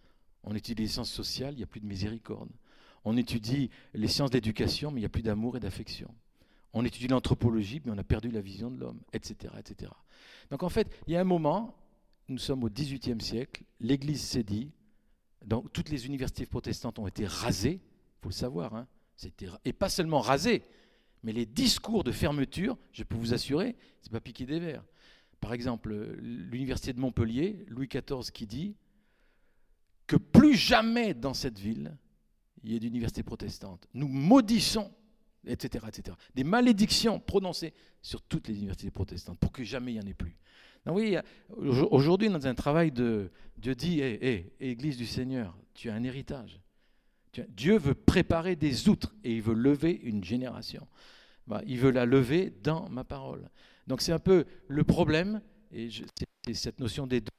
On 0.44 0.56
étudie 0.56 0.82
les 0.82 0.88
sciences 0.88 1.12
sociales, 1.12 1.54
il 1.54 1.58
n'y 1.58 1.64
a 1.64 1.68
plus 1.68 1.82
de 1.82 1.86
miséricorde. 1.86 2.50
On 3.06 3.16
étudie 3.16 3.70
les 3.94 4.08
sciences 4.08 4.32
d'éducation, 4.32 4.90
mais 4.90 4.98
il 4.98 5.04
n'y 5.04 5.06
a 5.06 5.10
plus 5.10 5.22
d'amour 5.22 5.56
et 5.56 5.60
d'affection. 5.60 6.10
On 6.74 6.84
étudie 6.84 7.08
l'anthropologie, 7.08 7.80
mais 7.86 7.92
on 7.92 7.98
a 7.98 8.04
perdu 8.04 8.32
la 8.32 8.42
vision 8.42 8.72
de 8.72 8.80
l'homme, 8.80 9.00
etc., 9.14 9.54
etc. 9.60 9.92
Donc 10.50 10.64
en 10.64 10.70
fait, 10.70 10.90
il 11.08 11.14
y 11.14 11.16
a 11.16 11.22
un 11.22 11.26
moment, 11.26 11.76
nous 12.28 12.40
sommes 12.40 12.64
au 12.64 12.70
XVIIIe 12.70 13.22
siècle, 13.22 13.64
l'Église 13.80 14.22
s'est 14.22 14.44
dit, 14.44 14.72
donc 15.46 15.72
toutes 15.72 15.90
les 15.90 16.08
universités 16.08 16.48
protestantes 16.48 16.98
ont 16.98 17.08
été 17.08 17.28
rasées, 17.28 17.80
il 17.82 18.22
faut 18.24 18.30
le 18.30 18.34
savoir, 18.34 18.74
hein, 18.74 18.88
et 19.64 19.74
pas 19.74 19.90
seulement 19.90 20.22
rasées, 20.22 20.64
mais 21.24 21.34
les 21.34 21.46
discours 21.46 22.04
de 22.04 22.12
fermeture, 22.12 22.78
je 22.92 23.04
peux 23.04 23.18
vous 23.18 23.34
assurer, 23.34 23.76
c'est 24.02 24.12
pas 24.12 24.22
piquer 24.22 24.46
des 24.46 24.60
verres. 24.60 24.86
Par 25.40 25.54
exemple, 25.54 25.94
l'université 26.20 26.94
de 26.94 27.00
Montpellier, 27.00 27.66
Louis 27.68 27.88
XIV 27.88 28.32
qui 28.32 28.46
dit 28.46 28.76
que 30.08 30.16
plus 30.16 30.56
jamais 30.56 31.14
dans 31.14 31.34
cette 31.34 31.60
ville 31.60 31.98
il 32.64 32.72
y 32.72 32.76
ait 32.76 32.80
d'université 32.80 33.24
protestante. 33.24 33.88
Nous 33.94 34.08
maudissons, 34.08 34.92
etc., 35.46 35.86
etc. 35.88 36.18
Des 36.36 36.44
malédictions 36.44 37.20
prononcées 37.20 37.74
sur 38.02 38.22
toutes 38.22 38.48
les 38.48 38.58
universités 38.58 38.92
protestantes 38.92 39.40
pour 39.40 39.52
que 39.52 39.64
jamais 39.64 39.94
il 39.94 40.00
n'y 40.00 40.06
en 40.06 40.08
ait 40.08 40.14
plus. 40.14 40.36
Donc 40.86 40.98
oui, 40.98 41.18
aujourd'hui, 41.50 42.30
dans 42.30 42.48
un 42.48 42.56
travail 42.56 42.92
de 42.92 43.32
Dieu 43.58 43.76
dit, 43.76 44.00
hé, 44.00 44.54
Église 44.60 44.98
du 44.98 45.06
Seigneur, 45.06 45.58
tu 45.74 45.90
as 45.90 45.94
un 45.94 46.04
héritage. 46.04 46.60
Dieu 47.50 47.78
veut 47.78 47.96
préparer 47.96 48.56
des 48.56 48.90
outres 48.90 49.14
et 49.24 49.36
il 49.36 49.42
veut 49.42 49.54
lever 49.54 50.00
une 50.04 50.24
génération. 50.24 50.88
Bah, 51.48 51.62
il 51.66 51.80
veut 51.80 51.92
la 51.92 52.06
lever 52.06 52.52
dans 52.64 52.90
ma 52.90 53.04
parole. 53.04 53.50
Donc 53.88 54.02
c'est 54.02 54.12
un 54.12 54.20
peu 54.20 54.46
le 54.68 54.84
problème, 54.84 55.42
et 55.72 55.90
c'est 56.46 56.54
cette 56.54 56.80
notion 56.80 57.08
des 57.08 57.22
dons 57.22 57.32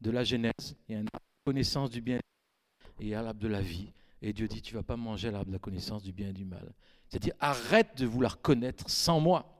de 0.00 0.10
la 0.10 0.24
Genèse, 0.24 0.76
il 0.88 0.96
y 0.96 0.98
a 0.98 1.02
connaissance 1.44 1.90
du 1.90 2.00
bien 2.00 2.18
et 3.00 3.14
a 3.14 3.22
l'arbre 3.22 3.40
de 3.40 3.48
la 3.48 3.60
vie. 3.60 3.92
Et 4.22 4.32
Dieu 4.32 4.48
dit, 4.48 4.62
tu 4.62 4.74
ne 4.74 4.80
vas 4.80 4.82
pas 4.82 4.96
manger 4.96 5.30
l'arbre 5.30 5.46
de 5.46 5.52
la 5.52 5.58
connaissance 5.58 6.02
du 6.02 6.12
bien 6.12 6.30
et 6.30 6.32
du 6.32 6.44
mal. 6.44 6.72
C'est-à-dire, 7.08 7.34
arrête 7.38 7.96
de 7.96 8.06
vouloir 8.06 8.40
connaître 8.40 8.88
sans 8.90 9.20
moi. 9.20 9.52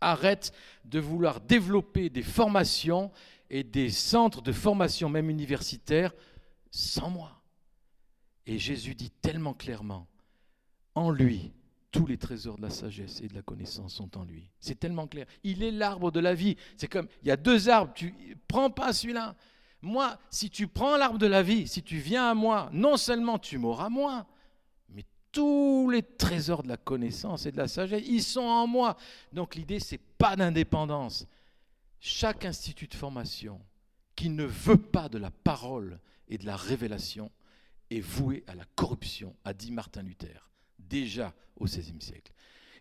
Arrête 0.00 0.52
de 0.84 0.98
vouloir 0.98 1.40
développer 1.40 2.10
des 2.10 2.22
formations 2.22 3.10
et 3.48 3.64
des 3.64 3.90
centres 3.90 4.42
de 4.42 4.52
formation, 4.52 5.08
même 5.08 5.30
universitaires, 5.30 6.12
sans 6.70 7.10
moi. 7.10 7.39
Et 8.50 8.58
Jésus 8.58 8.96
dit 8.96 9.10
tellement 9.10 9.54
clairement, 9.54 10.08
en 10.96 11.12
lui, 11.12 11.52
tous 11.92 12.04
les 12.04 12.18
trésors 12.18 12.56
de 12.56 12.62
la 12.62 12.70
sagesse 12.70 13.20
et 13.20 13.28
de 13.28 13.34
la 13.36 13.42
connaissance 13.42 13.94
sont 13.94 14.18
en 14.18 14.24
lui. 14.24 14.50
C'est 14.58 14.80
tellement 14.80 15.06
clair. 15.06 15.26
Il 15.44 15.62
est 15.62 15.70
l'arbre 15.70 16.10
de 16.10 16.18
la 16.18 16.34
vie. 16.34 16.56
C'est 16.76 16.88
comme, 16.88 17.06
il 17.22 17.28
y 17.28 17.30
a 17.30 17.36
deux 17.36 17.68
arbres, 17.68 17.92
tu 17.94 18.12
prends 18.48 18.68
pas 18.68 18.92
celui-là. 18.92 19.36
Moi, 19.82 20.18
si 20.30 20.50
tu 20.50 20.66
prends 20.66 20.96
l'arbre 20.96 21.20
de 21.20 21.28
la 21.28 21.44
vie, 21.44 21.68
si 21.68 21.84
tu 21.84 21.98
viens 21.98 22.28
à 22.28 22.34
moi, 22.34 22.68
non 22.72 22.96
seulement 22.96 23.38
tu 23.38 23.56
m'auras 23.56 23.88
moi, 23.88 24.26
mais 24.88 25.04
tous 25.30 25.88
les 25.88 26.02
trésors 26.02 26.64
de 26.64 26.68
la 26.70 26.76
connaissance 26.76 27.46
et 27.46 27.52
de 27.52 27.56
la 27.56 27.68
sagesse, 27.68 28.02
ils 28.04 28.20
sont 28.20 28.40
en 28.40 28.66
moi. 28.66 28.96
Donc 29.32 29.54
l'idée, 29.54 29.78
c'est 29.78 30.02
pas 30.18 30.34
d'indépendance. 30.34 31.24
Chaque 32.00 32.44
institut 32.44 32.88
de 32.88 32.94
formation 32.94 33.60
qui 34.16 34.28
ne 34.28 34.44
veut 34.44 34.76
pas 34.76 35.08
de 35.08 35.18
la 35.18 35.30
parole 35.30 36.00
et 36.26 36.36
de 36.36 36.46
la 36.46 36.56
révélation 36.56 37.30
est 37.90 38.00
voué 38.00 38.44
à 38.46 38.54
la 38.54 38.64
corruption, 38.76 39.34
a 39.44 39.52
dit 39.52 39.72
Martin 39.72 40.02
Luther, 40.02 40.50
déjà 40.78 41.34
au 41.56 41.64
XVIe 41.64 42.00
siècle. 42.00 42.32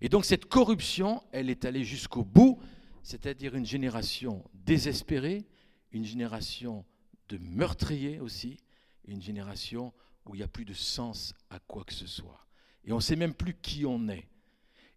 Et 0.01 0.09
donc 0.09 0.25
cette 0.25 0.45
corruption, 0.45 1.23
elle 1.31 1.49
est 1.49 1.65
allée 1.65 1.83
jusqu'au 1.83 2.23
bout, 2.23 2.59
c'est-à-dire 3.03 3.55
une 3.55 3.65
génération 3.65 4.43
désespérée, 4.53 5.45
une 5.91 6.05
génération 6.05 6.85
de 7.27 7.37
meurtriers 7.37 8.19
aussi, 8.19 8.57
une 9.05 9.21
génération 9.21 9.93
où 10.25 10.35
il 10.35 10.39
n'y 10.39 10.43
a 10.43 10.47
plus 10.47 10.65
de 10.65 10.73
sens 10.73 11.33
à 11.49 11.59
quoi 11.59 11.83
que 11.83 11.93
ce 11.93 12.07
soit. 12.07 12.45
Et 12.85 12.91
on 12.91 12.97
ne 12.97 13.01
sait 13.01 13.15
même 13.15 13.33
plus 13.33 13.55
qui 13.55 13.85
on 13.85 14.07
est. 14.09 14.27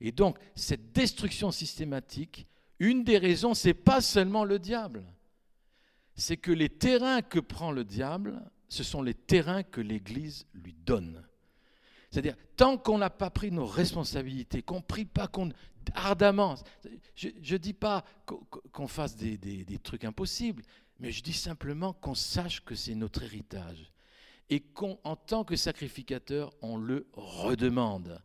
Et 0.01 0.13
donc, 0.13 0.39
cette 0.55 0.93
destruction 0.93 1.51
systématique, 1.51 2.47
une 2.79 3.05
des 3.05 3.19
raisons, 3.19 3.55
ce 3.55 3.69
n'est 3.69 3.75
pas 3.75 4.01
seulement 4.01 4.45
le 4.45 4.59
diable. 4.59 5.05
C'est 6.15 6.37
que 6.37 6.51
les 6.51 6.69
terrains 6.69 7.23
que 7.23 7.39
prend 7.39 7.71
le 7.71 7.85
diable, 7.85 8.43
ce 8.73 8.85
sont 8.85 9.03
les 9.03 9.13
terrains 9.13 9.65
que 9.65 9.83
l'Église 9.83 10.47
lui 10.55 10.73
donne. 10.73 11.23
C'est-à-dire, 12.11 12.37
tant 12.57 12.79
qu'on 12.79 12.97
n'a 12.97 13.11
pas 13.11 13.29
pris 13.29 13.53
nos 13.53 13.67
responsabilités, 13.67 14.63
qu'on 14.63 14.77
ne 14.77 14.81
prie 14.81 15.05
pas 15.05 15.31
ardemment, 15.95 16.55
je 17.15 17.29
ne 17.29 17.59
dis 17.59 17.75
pas 17.75 18.03
qu'on 18.73 18.89
fasse 18.89 19.15
des, 19.15 19.37
des, 19.37 19.79
trucs 19.79 20.05
impossibles, 20.05 20.63
mais 21.01 21.13
je 21.13 21.23
dis 21.23 21.35
simplement 21.35 21.93
qu'on 21.93 22.15
sache 22.15 22.65
que 22.65 22.75
c'est 22.75 22.95
notre 22.95 23.23
héritage 23.23 23.93
et 24.49 24.61
qu'en 24.61 25.17
tant 25.17 25.45
que 25.45 25.57
sacrificateur, 25.57 26.55
on 26.63 26.79
le 26.79 27.07
redemande. 27.13 28.23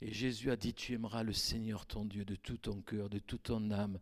Et 0.00 0.10
Jésus 0.14 0.50
a 0.50 0.56
dit, 0.56 0.72
tu 0.72 0.94
aimeras 0.94 1.22
le 1.22 1.34
Seigneur 1.34 1.84
ton 1.84 2.06
Dieu 2.06 2.24
de 2.24 2.36
tout 2.36 2.56
ton 2.56 2.80
cœur, 2.80 3.10
de 3.10 3.18
toute 3.18 3.42
ton 3.42 3.70
âme, 3.70 3.98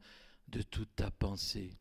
de 0.47 0.62
toute 0.62 0.95
ta 0.95 1.11
pensée. 1.11 1.76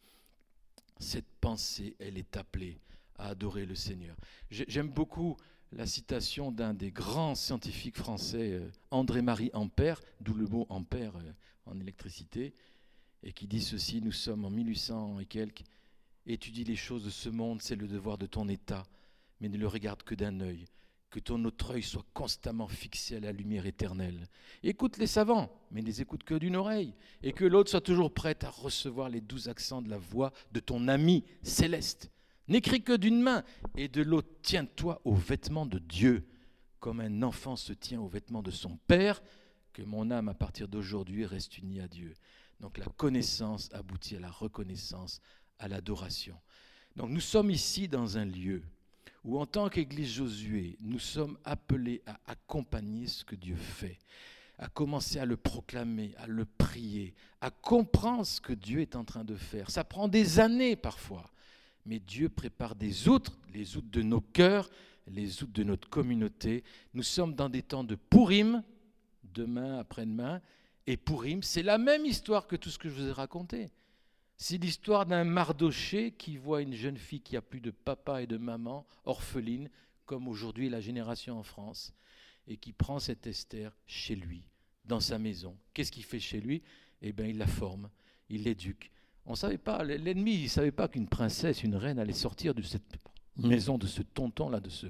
Cette 0.98 1.30
pensée, 1.40 1.96
elle 2.00 2.18
est 2.18 2.38
appelée 2.38 2.80
à 3.20 3.30
adorer 3.30 3.66
le 3.66 3.76
Seigneur. 3.76 4.16
J'aime 4.50 4.90
beaucoup 4.90 5.38
la 5.72 5.86
citation 5.86 6.52
d'un 6.52 6.74
des 6.74 6.92
grands 6.92 7.36
scientifiques 7.36 7.98
français, 7.98 8.54
euh, 8.54 8.72
André-Marie 8.92 9.52
Ampère, 9.54 10.02
d'où 10.20 10.34
le 10.34 10.48
mot 10.48 10.66
ampère 10.70 11.16
euh, 11.18 11.32
en 11.66 11.80
électricité, 11.80 12.54
et 13.22 13.34
qui 13.34 13.48
dit 13.48 13.62
ceci, 13.62 14.02
nous 14.02 14.12
sommes 14.12 14.46
en 14.46 14.50
1800 14.50 15.20
et 15.20 15.26
quelques, 15.26 15.64
étudie 16.26 16.64
les 16.64 16.76
choses 16.76 17.04
de 17.04 17.10
ce 17.10 17.30
monde, 17.30 17.62
c'est 17.62 17.76
le 17.76 17.88
devoir 17.88 18.18
de 18.18 18.26
ton 18.26 18.48
état, 18.48 18.84
mais 19.42 19.50
ne 19.50 19.58
le 19.58 19.68
regarde 19.68 20.02
que 20.04 20.16
d'un 20.16 20.40
œil, 20.42 20.66
que 21.10 21.20
ton 21.20 21.44
autre 21.46 21.72
œil 21.72 21.84
soit 21.84 22.06
constamment 22.14 22.68
fixé 22.68 23.18
à 23.18 23.20
la 23.20 23.32
lumière 23.32 23.66
éternelle. 23.66 24.28
Écoute 24.64 24.98
les 24.98 25.08
savants, 25.08 25.52
mais 25.72 25.82
ne 25.82 25.88
les 25.88 26.02
écoute 26.02 26.24
que 26.24 26.36
d'une 26.36 26.56
oreille, 26.56 26.96
et 27.22 27.34
que 27.34 27.46
l'autre 27.46 27.70
soit 27.70 27.82
toujours 27.82 28.14
prête 28.14 28.44
à 28.44 28.50
recevoir 28.50 29.10
les 29.10 29.22
doux 29.22 29.50
accents 29.50 29.82
de 29.82 29.90
la 29.90 29.98
voix 29.98 30.32
de 30.52 30.60
ton 30.60 30.88
ami 30.88 31.26
céleste. 31.44 32.12
N'écris 32.50 32.82
que 32.82 32.98
d'une 32.98 33.22
main, 33.22 33.44
et 33.78 33.88
de 33.88 34.02
l'autre 34.02 34.30
tiens-toi 34.42 35.00
aux 35.06 35.14
vêtements 35.14 35.68
de 35.68 35.78
Dieu, 35.78 36.28
comme 36.80 37.00
un 37.00 37.22
enfant 37.22 37.56
se 37.56 37.74
tient 37.74 38.02
aux 38.02 38.08
vêtements 38.08 38.42
de 38.42 38.50
son 38.50 38.78
Père, 38.88 39.22
que 39.72 39.84
mon 39.84 40.10
âme 40.10 40.30
à 40.30 40.34
partir 40.34 40.68
d'aujourd'hui 40.68 41.28
reste 41.28 41.60
unie 41.60 41.80
à 41.80 41.88
Dieu. 41.88 42.16
Donc 42.60 42.80
la 42.80 42.86
connaissance 42.86 43.70
aboutit 43.72 44.16
à 44.16 44.20
la 44.20 44.32
reconnaissance, 44.32 45.22
à 45.60 45.68
l'adoration. 45.68 46.36
Donc 46.96 47.12
nous 47.12 47.20
sommes 47.20 47.52
ici 47.52 47.88
dans 47.88 48.18
un 48.18 48.26
lieu 48.26 48.64
où 49.24 49.40
en 49.40 49.46
tant 49.46 49.70
qu'Église 49.70 50.14
Josué, 50.14 50.76
nous 50.82 50.98
sommes 50.98 51.38
appelés 51.44 52.02
à 52.08 52.20
accompagner 52.26 53.06
ce 53.06 53.24
que 53.24 53.36
Dieu 53.36 53.58
fait, 53.58 54.00
à 54.58 54.70
commencer 54.70 55.20
à 55.20 55.26
le 55.26 55.38
proclamer, 55.38 56.16
à 56.18 56.26
le 56.26 56.46
prier, 56.46 57.14
à 57.42 57.52
comprendre 57.52 58.26
ce 58.26 58.42
que 58.42 58.54
Dieu 58.54 58.82
est 58.82 58.96
en 58.96 59.06
train 59.06 59.24
de 59.24 59.36
faire. 59.36 59.70
Ça 59.70 59.84
prend 59.84 60.08
des 60.08 60.40
années 60.40 60.76
parfois 60.76 61.30
mais 61.86 62.00
Dieu 62.00 62.30
prépare 62.30 62.76
des 62.76 63.08
outres, 63.08 63.38
les 63.54 63.78
outres 63.78 63.92
de 63.92 64.02
nos 64.02 64.22
cœurs, 64.22 64.70
les 65.08 65.44
outres 65.44 65.54
de 65.54 65.64
notre 65.64 65.90
communauté. 65.90 66.64
Nous 66.94 67.04
sommes 67.04 67.34
dans 67.34 67.50
des 67.50 67.64
temps 67.64 67.84
de 67.84 67.96
Pourim, 67.96 68.64
demain, 69.24 69.80
après-demain, 69.80 70.42
et 70.88 70.98
Pourim, 70.98 71.44
c'est 71.44 71.64
la 71.64 71.78
même 71.78 72.06
histoire 72.06 72.48
que 72.48 72.56
tout 72.56 72.70
ce 72.70 72.78
que 72.80 72.90
je 72.90 72.96
vous 72.96 73.08
ai 73.08 73.12
raconté. 73.12 73.70
C'est 74.38 74.58
l'histoire 74.58 75.06
d'un 75.06 75.24
Mardoché 75.24 76.12
qui 76.12 76.38
voit 76.38 76.62
une 76.62 76.74
jeune 76.74 76.98
fille 76.98 77.22
qui 77.22 77.36
a 77.36 77.42
plus 77.42 77.60
de 77.60 77.72
papa 77.72 78.22
et 78.22 78.28
de 78.28 78.38
maman, 78.38 78.88
orpheline, 79.06 79.70
comme 80.06 80.28
aujourd'hui 80.28 80.70
la 80.70 80.80
génération 80.82 81.38
en 81.38 81.44
France, 81.44 81.94
et 82.48 82.58
qui 82.58 82.74
prend 82.74 83.00
cette 83.00 83.28
Esther 83.28 83.76
chez 83.86 84.16
lui, 84.16 84.44
dans 84.86 85.00
sa 85.00 85.20
maison. 85.20 85.58
Qu'est-ce 85.74 85.92
qu'il 85.92 86.06
fait 86.06 86.20
chez 86.20 86.40
lui? 86.40 86.64
Eh 87.02 87.12
bien, 87.12 87.28
il 87.28 87.38
la 87.38 87.48
forme, 87.48 87.90
il 88.30 88.44
l'éduque, 88.44 88.92
on 89.30 89.36
savait 89.36 89.60
pas, 89.60 89.84
l'ennemi 89.84 90.44
ne 90.44 90.48
savait 90.48 90.72
pas 90.72 90.88
qu'une 90.88 91.08
princesse, 91.08 91.64
une 91.64 91.76
reine 91.76 92.00
allait 92.00 92.14
sortir 92.14 92.56
de 92.56 92.64
cette 92.64 92.98
maison, 93.38 93.78
de 93.78 93.86
ce 93.86 94.02
tonton-là, 94.02 94.60
de 94.60 94.70
ce, 94.70 94.88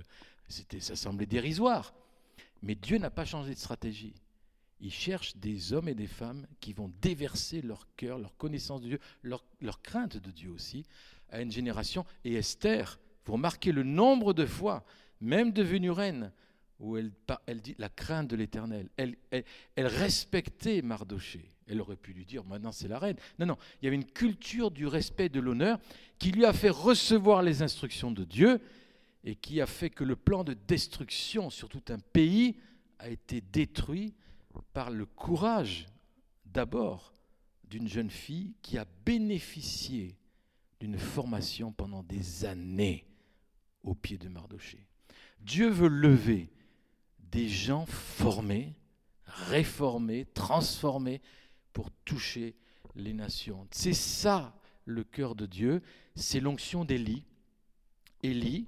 c'était, 0.47 0.79
ça 0.79 0.95
semblait 0.95 1.25
dérisoire. 1.25 1.93
Mais 2.63 2.75
Dieu 2.75 2.97
n'a 2.97 3.09
pas 3.09 3.25
changé 3.25 3.53
de 3.53 3.59
stratégie. 3.59 4.13
Il 4.79 4.91
cherche 4.91 5.35
des 5.35 5.73
hommes 5.73 5.89
et 5.89 5.93
des 5.93 6.07
femmes 6.07 6.47
qui 6.61 6.71
vont 6.71 6.89
déverser 7.01 7.61
leur 7.61 7.85
cœur, 7.97 8.17
leur 8.17 8.35
connaissance 8.37 8.81
de 8.81 8.87
Dieu, 8.87 8.99
leur, 9.23 9.43
leur 9.59 9.81
crainte 9.81 10.15
de 10.15 10.31
Dieu 10.31 10.49
aussi, 10.51 10.85
à 11.31 11.41
une 11.41 11.51
génération. 11.51 12.05
Et 12.23 12.35
Esther, 12.35 12.97
vous 13.25 13.33
remarquez 13.33 13.73
le 13.73 13.83
nombre 13.83 14.33
de 14.33 14.45
fois, 14.45 14.85
même 15.19 15.51
devenue 15.51 15.91
reine, 15.91 16.31
où 16.79 16.97
elle, 16.97 17.11
dit 17.61 17.75
la 17.77 17.89
crainte 17.89 18.29
de 18.29 18.35
l'Éternel. 18.35 18.89
Elle, 18.97 19.15
respectait 19.77 20.81
Mardoché. 20.81 21.49
Elle 21.67 21.81
aurait 21.81 21.97
pu 21.97 22.13
lui 22.13 22.25
dire 22.25 22.43
maintenant 22.45 22.71
c'est 22.71 22.87
la 22.87 22.99
reine. 22.99 23.17
Non, 23.37 23.45
non, 23.45 23.57
il 23.81 23.85
y 23.85 23.87
avait 23.87 23.95
une 23.95 24.05
culture 24.05 24.71
du 24.71 24.87
respect 24.87 25.29
de 25.29 25.39
l'honneur 25.39 25.79
qui 26.17 26.31
lui 26.31 26.45
a 26.45 26.53
fait 26.53 26.69
recevoir 26.69 27.43
les 27.43 27.61
instructions 27.61 28.11
de 28.11 28.23
Dieu 28.23 28.61
et 29.23 29.35
qui 29.35 29.61
a 29.61 29.65
fait 29.65 29.89
que 29.89 30.03
le 30.03 30.15
plan 30.15 30.43
de 30.43 30.53
destruction 30.53 31.49
sur 31.49 31.69
tout 31.69 31.83
un 31.89 31.99
pays 31.99 32.55
a 32.97 33.09
été 33.09 33.41
détruit 33.41 34.15
par 34.73 34.89
le 34.89 35.05
courage 35.05 35.87
d'abord 36.45 37.13
d'une 37.65 37.87
jeune 37.87 38.09
fille 38.09 38.55
qui 38.61 38.77
a 38.77 38.85
bénéficié 39.05 40.17
d'une 40.79 40.97
formation 40.97 41.71
pendant 41.71 42.03
des 42.03 42.45
années 42.45 43.05
au 43.83 43.93
pied 43.93 44.17
de 44.17 44.29
Mardoché. 44.29 44.87
Dieu 45.41 45.69
veut 45.69 45.89
lever 45.89 46.49
des 47.31 47.47
gens 47.47 47.85
formés, 47.85 48.75
réformés, 49.25 50.25
transformés 50.33 51.21
pour 51.73 51.91
toucher 52.05 52.55
les 52.95 53.13
nations. 53.13 53.67
C'est 53.71 53.93
ça 53.93 54.55
le 54.85 55.03
cœur 55.03 55.35
de 55.35 55.45
Dieu, 55.45 55.81
c'est 56.15 56.39
l'onction 56.39 56.85
d'Élie. 56.85 57.23
Élie, 58.23 58.67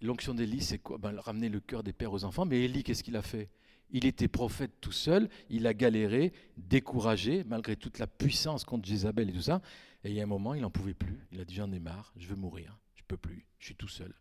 l'onction 0.00 0.34
d'Élie, 0.34 0.62
c'est 0.62 0.78
quoi? 0.78 0.98
Ben, 0.98 1.18
Ramener 1.18 1.48
le 1.48 1.60
cœur 1.60 1.82
des 1.82 1.92
pères 1.92 2.12
aux 2.12 2.24
enfants. 2.24 2.46
Mais 2.46 2.62
Élie, 2.62 2.82
qu'est-ce 2.82 3.04
qu'il 3.04 3.16
a 3.16 3.22
fait? 3.22 3.50
Il 3.90 4.06
était 4.06 4.28
prophète 4.28 4.72
tout 4.80 4.92
seul, 4.92 5.28
il 5.50 5.66
a 5.66 5.74
galéré, 5.74 6.32
découragé, 6.56 7.44
malgré 7.44 7.76
toute 7.76 7.98
la 7.98 8.06
puissance 8.06 8.64
contre 8.64 8.88
Jézabel 8.88 9.28
et 9.28 9.32
tout 9.32 9.42
ça. 9.42 9.60
Et 10.02 10.10
il 10.10 10.16
y 10.16 10.20
a 10.20 10.22
un 10.22 10.26
moment, 10.26 10.54
il 10.54 10.62
n'en 10.62 10.70
pouvait 10.70 10.94
plus. 10.94 11.26
Il 11.30 11.40
a 11.40 11.44
dit 11.44 11.54
J'en 11.54 11.70
ai 11.70 11.78
marre, 11.78 12.12
je 12.16 12.26
veux 12.26 12.36
mourir, 12.36 12.78
je 12.94 13.02
peux 13.06 13.18
plus, 13.18 13.46
je 13.58 13.66
suis 13.66 13.76
tout 13.76 13.88
seul. 13.88 14.14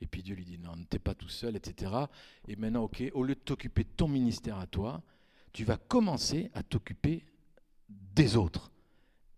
Et 0.00 0.06
puis 0.06 0.22
Dieu 0.22 0.34
lui 0.34 0.44
dit, 0.44 0.58
non, 0.58 0.72
t'es 0.88 0.98
pas 0.98 1.14
tout 1.14 1.28
seul, 1.28 1.56
etc. 1.56 1.92
Et 2.48 2.56
maintenant, 2.56 2.84
ok, 2.84 3.02
au 3.12 3.22
lieu 3.22 3.34
de 3.34 3.40
t'occuper 3.40 3.84
de 3.84 3.90
ton 3.96 4.08
ministère 4.08 4.58
à 4.58 4.66
toi, 4.66 5.02
tu 5.52 5.64
vas 5.64 5.76
commencer 5.76 6.50
à 6.54 6.62
t'occuper 6.62 7.24
des 7.88 8.36
autres. 8.36 8.70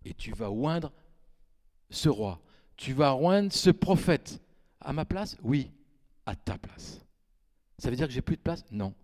Et 0.05 0.15
tu 0.15 0.33
vas 0.33 0.51
oindre 0.51 0.93
ce 1.91 2.09
roi. 2.09 2.41
Tu 2.77 2.93
vas 2.93 3.15
oindre 3.17 3.53
ce 3.53 3.71
prophète. 3.71 4.41
À 4.81 4.93
ma 4.93 5.05
place? 5.05 5.37
Oui, 5.43 5.71
à 6.27 6.35
ta 6.35 6.59
place. 6.59 7.05
Ça 7.79 7.91
veut 7.91 7.97
dire 7.97 8.07
que 8.07 8.13
j'ai 8.13 8.23
plus 8.23 8.37
de 8.37 8.43
place? 8.43 8.65
Non, 8.71 8.95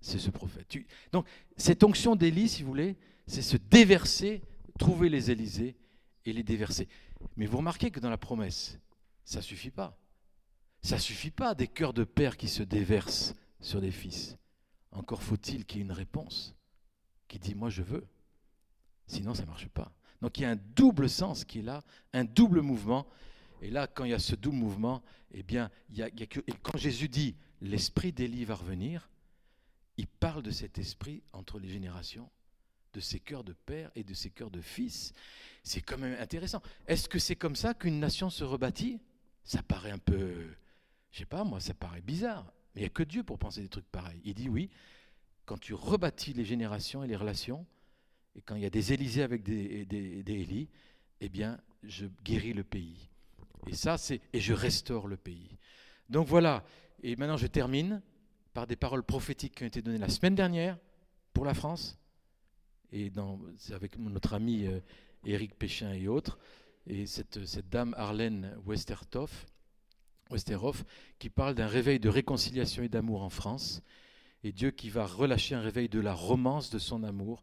c'est 0.00 0.18
ce 0.18 0.30
prophète. 0.30 0.74
Donc, 1.12 1.26
cette 1.56 1.84
onction 1.84 2.16
d'Élie, 2.16 2.48
si 2.48 2.62
vous 2.62 2.68
voulez, 2.68 2.96
c'est 3.26 3.42
se 3.42 3.56
déverser, 3.56 4.42
trouver 4.78 5.08
les 5.08 5.30
Élysées 5.30 5.76
et 6.24 6.32
les 6.32 6.42
déverser. 6.42 6.88
Mais 7.36 7.46
vous 7.46 7.58
remarquez 7.58 7.90
que 7.90 8.00
dans 8.00 8.10
la 8.10 8.18
promesse, 8.18 8.78
Ça 9.24 9.42
suffit 9.42 9.70
pas. 9.70 9.94
Ça 10.88 10.98
suffit 10.98 11.30
pas 11.30 11.54
des 11.54 11.68
cœurs 11.68 11.92
de 11.92 12.02
père 12.02 12.38
qui 12.38 12.48
se 12.48 12.62
déversent 12.62 13.34
sur 13.60 13.82
des 13.82 13.90
fils. 13.90 14.38
Encore 14.90 15.22
faut-il 15.22 15.66
qu'il 15.66 15.76
y 15.76 15.80
ait 15.82 15.84
une 15.84 15.92
réponse 15.92 16.54
qui 17.28 17.38
dit 17.38 17.54
moi 17.54 17.68
je 17.68 17.82
veux. 17.82 18.06
Sinon 19.06 19.34
ça 19.34 19.42
ne 19.42 19.48
marche 19.48 19.68
pas. 19.68 19.92
Donc 20.22 20.38
il 20.38 20.44
y 20.44 20.44
a 20.46 20.50
un 20.50 20.56
double 20.56 21.10
sens 21.10 21.44
qui 21.44 21.58
est 21.58 21.62
là, 21.62 21.84
un 22.14 22.24
double 22.24 22.62
mouvement. 22.62 23.06
Et 23.60 23.68
là, 23.68 23.86
quand 23.86 24.04
il 24.04 24.12
y 24.12 24.14
a 24.14 24.18
ce 24.18 24.34
double 24.34 24.56
mouvement, 24.56 25.02
eh 25.32 25.42
bien, 25.42 25.70
il 25.90 25.98
y 25.98 26.02
a, 26.02 26.08
que, 26.08 26.40
et 26.40 26.54
quand 26.62 26.78
Jésus 26.78 27.10
dit 27.10 27.36
l'esprit 27.60 28.10
d'Élie 28.10 28.46
va 28.46 28.54
revenir, 28.54 29.10
il 29.98 30.06
parle 30.06 30.42
de 30.42 30.50
cet 30.50 30.78
esprit 30.78 31.22
entre 31.34 31.58
les 31.58 31.68
générations, 31.68 32.30
de 32.94 33.00
ses 33.00 33.20
cœurs 33.20 33.44
de 33.44 33.52
père 33.52 33.90
et 33.94 34.04
de 34.04 34.14
ses 34.14 34.30
cœurs 34.30 34.50
de 34.50 34.62
fils. 34.62 35.12
C'est 35.62 35.82
quand 35.82 35.98
même 35.98 36.18
intéressant. 36.18 36.62
Est-ce 36.86 37.10
que 37.10 37.18
c'est 37.18 37.36
comme 37.36 37.56
ça 37.56 37.74
qu'une 37.74 38.00
nation 38.00 38.30
se 38.30 38.42
rebâtit? 38.42 39.02
Ça 39.44 39.62
paraît 39.62 39.90
un 39.90 39.98
peu, 39.98 40.46
je 41.10 41.18
sais 41.18 41.26
pas 41.26 41.44
moi, 41.44 41.60
ça 41.60 41.74
paraît 41.74 42.02
bizarre. 42.02 42.52
Mais 42.74 42.82
il 42.82 42.84
n'y 42.84 42.86
a 42.86 42.90
que 42.90 43.02
Dieu 43.02 43.22
pour 43.22 43.38
penser 43.38 43.62
des 43.62 43.68
trucs 43.68 43.88
pareils. 43.90 44.20
Il 44.24 44.34
dit 44.34 44.48
oui, 44.48 44.70
quand 45.46 45.58
tu 45.58 45.74
rebâtis 45.74 46.34
les 46.34 46.44
générations 46.44 47.02
et 47.02 47.06
les 47.06 47.16
relations, 47.16 47.66
et 48.36 48.42
quand 48.42 48.54
il 48.54 48.62
y 48.62 48.66
a 48.66 48.70
des 48.70 48.92
Élysées 48.92 49.22
avec 49.22 49.42
des, 49.42 49.84
des, 49.86 50.32
Élis, 50.32 50.68
eh 51.20 51.28
bien, 51.28 51.58
je 51.82 52.06
guéris 52.22 52.52
le 52.52 52.62
pays. 52.62 53.08
Et 53.66 53.74
ça, 53.74 53.98
c'est 53.98 54.20
et 54.32 54.40
je 54.40 54.52
restaure 54.52 55.08
le 55.08 55.16
pays. 55.16 55.58
Donc 56.08 56.28
voilà. 56.28 56.64
Et 57.02 57.16
maintenant, 57.16 57.36
je 57.36 57.46
termine 57.46 58.02
par 58.54 58.66
des 58.66 58.76
paroles 58.76 59.02
prophétiques 59.02 59.56
qui 59.56 59.64
ont 59.64 59.66
été 59.66 59.82
données 59.82 59.98
la 59.98 60.08
semaine 60.08 60.34
dernière 60.34 60.78
pour 61.32 61.44
la 61.44 61.54
France. 61.54 61.98
Et 62.92 63.10
c'est 63.56 63.74
avec 63.74 63.98
notre 63.98 64.34
ami 64.34 64.66
euh, 64.66 64.80
Éric 65.24 65.54
Péchin 65.58 65.92
et 65.92 66.08
autres. 66.08 66.38
Et 66.86 67.06
cette, 67.06 67.44
cette 67.44 67.68
dame 67.68 67.94
Arlène 67.98 68.56
Westerhoff, 68.64 69.46
Westerhoff 70.30 70.84
qui 71.18 71.30
parle 71.30 71.54
d'un 71.54 71.66
réveil 71.66 71.98
de 72.00 72.08
réconciliation 72.08 72.82
et 72.82 72.88
d'amour 72.88 73.22
en 73.22 73.30
France. 73.30 73.82
Et 74.44 74.52
Dieu 74.52 74.70
qui 74.70 74.90
va 74.90 75.06
relâcher 75.06 75.54
un 75.54 75.60
réveil 75.60 75.88
de 75.88 76.00
la 76.00 76.14
romance 76.14 76.70
de 76.70 76.78
son 76.78 77.02
amour 77.02 77.42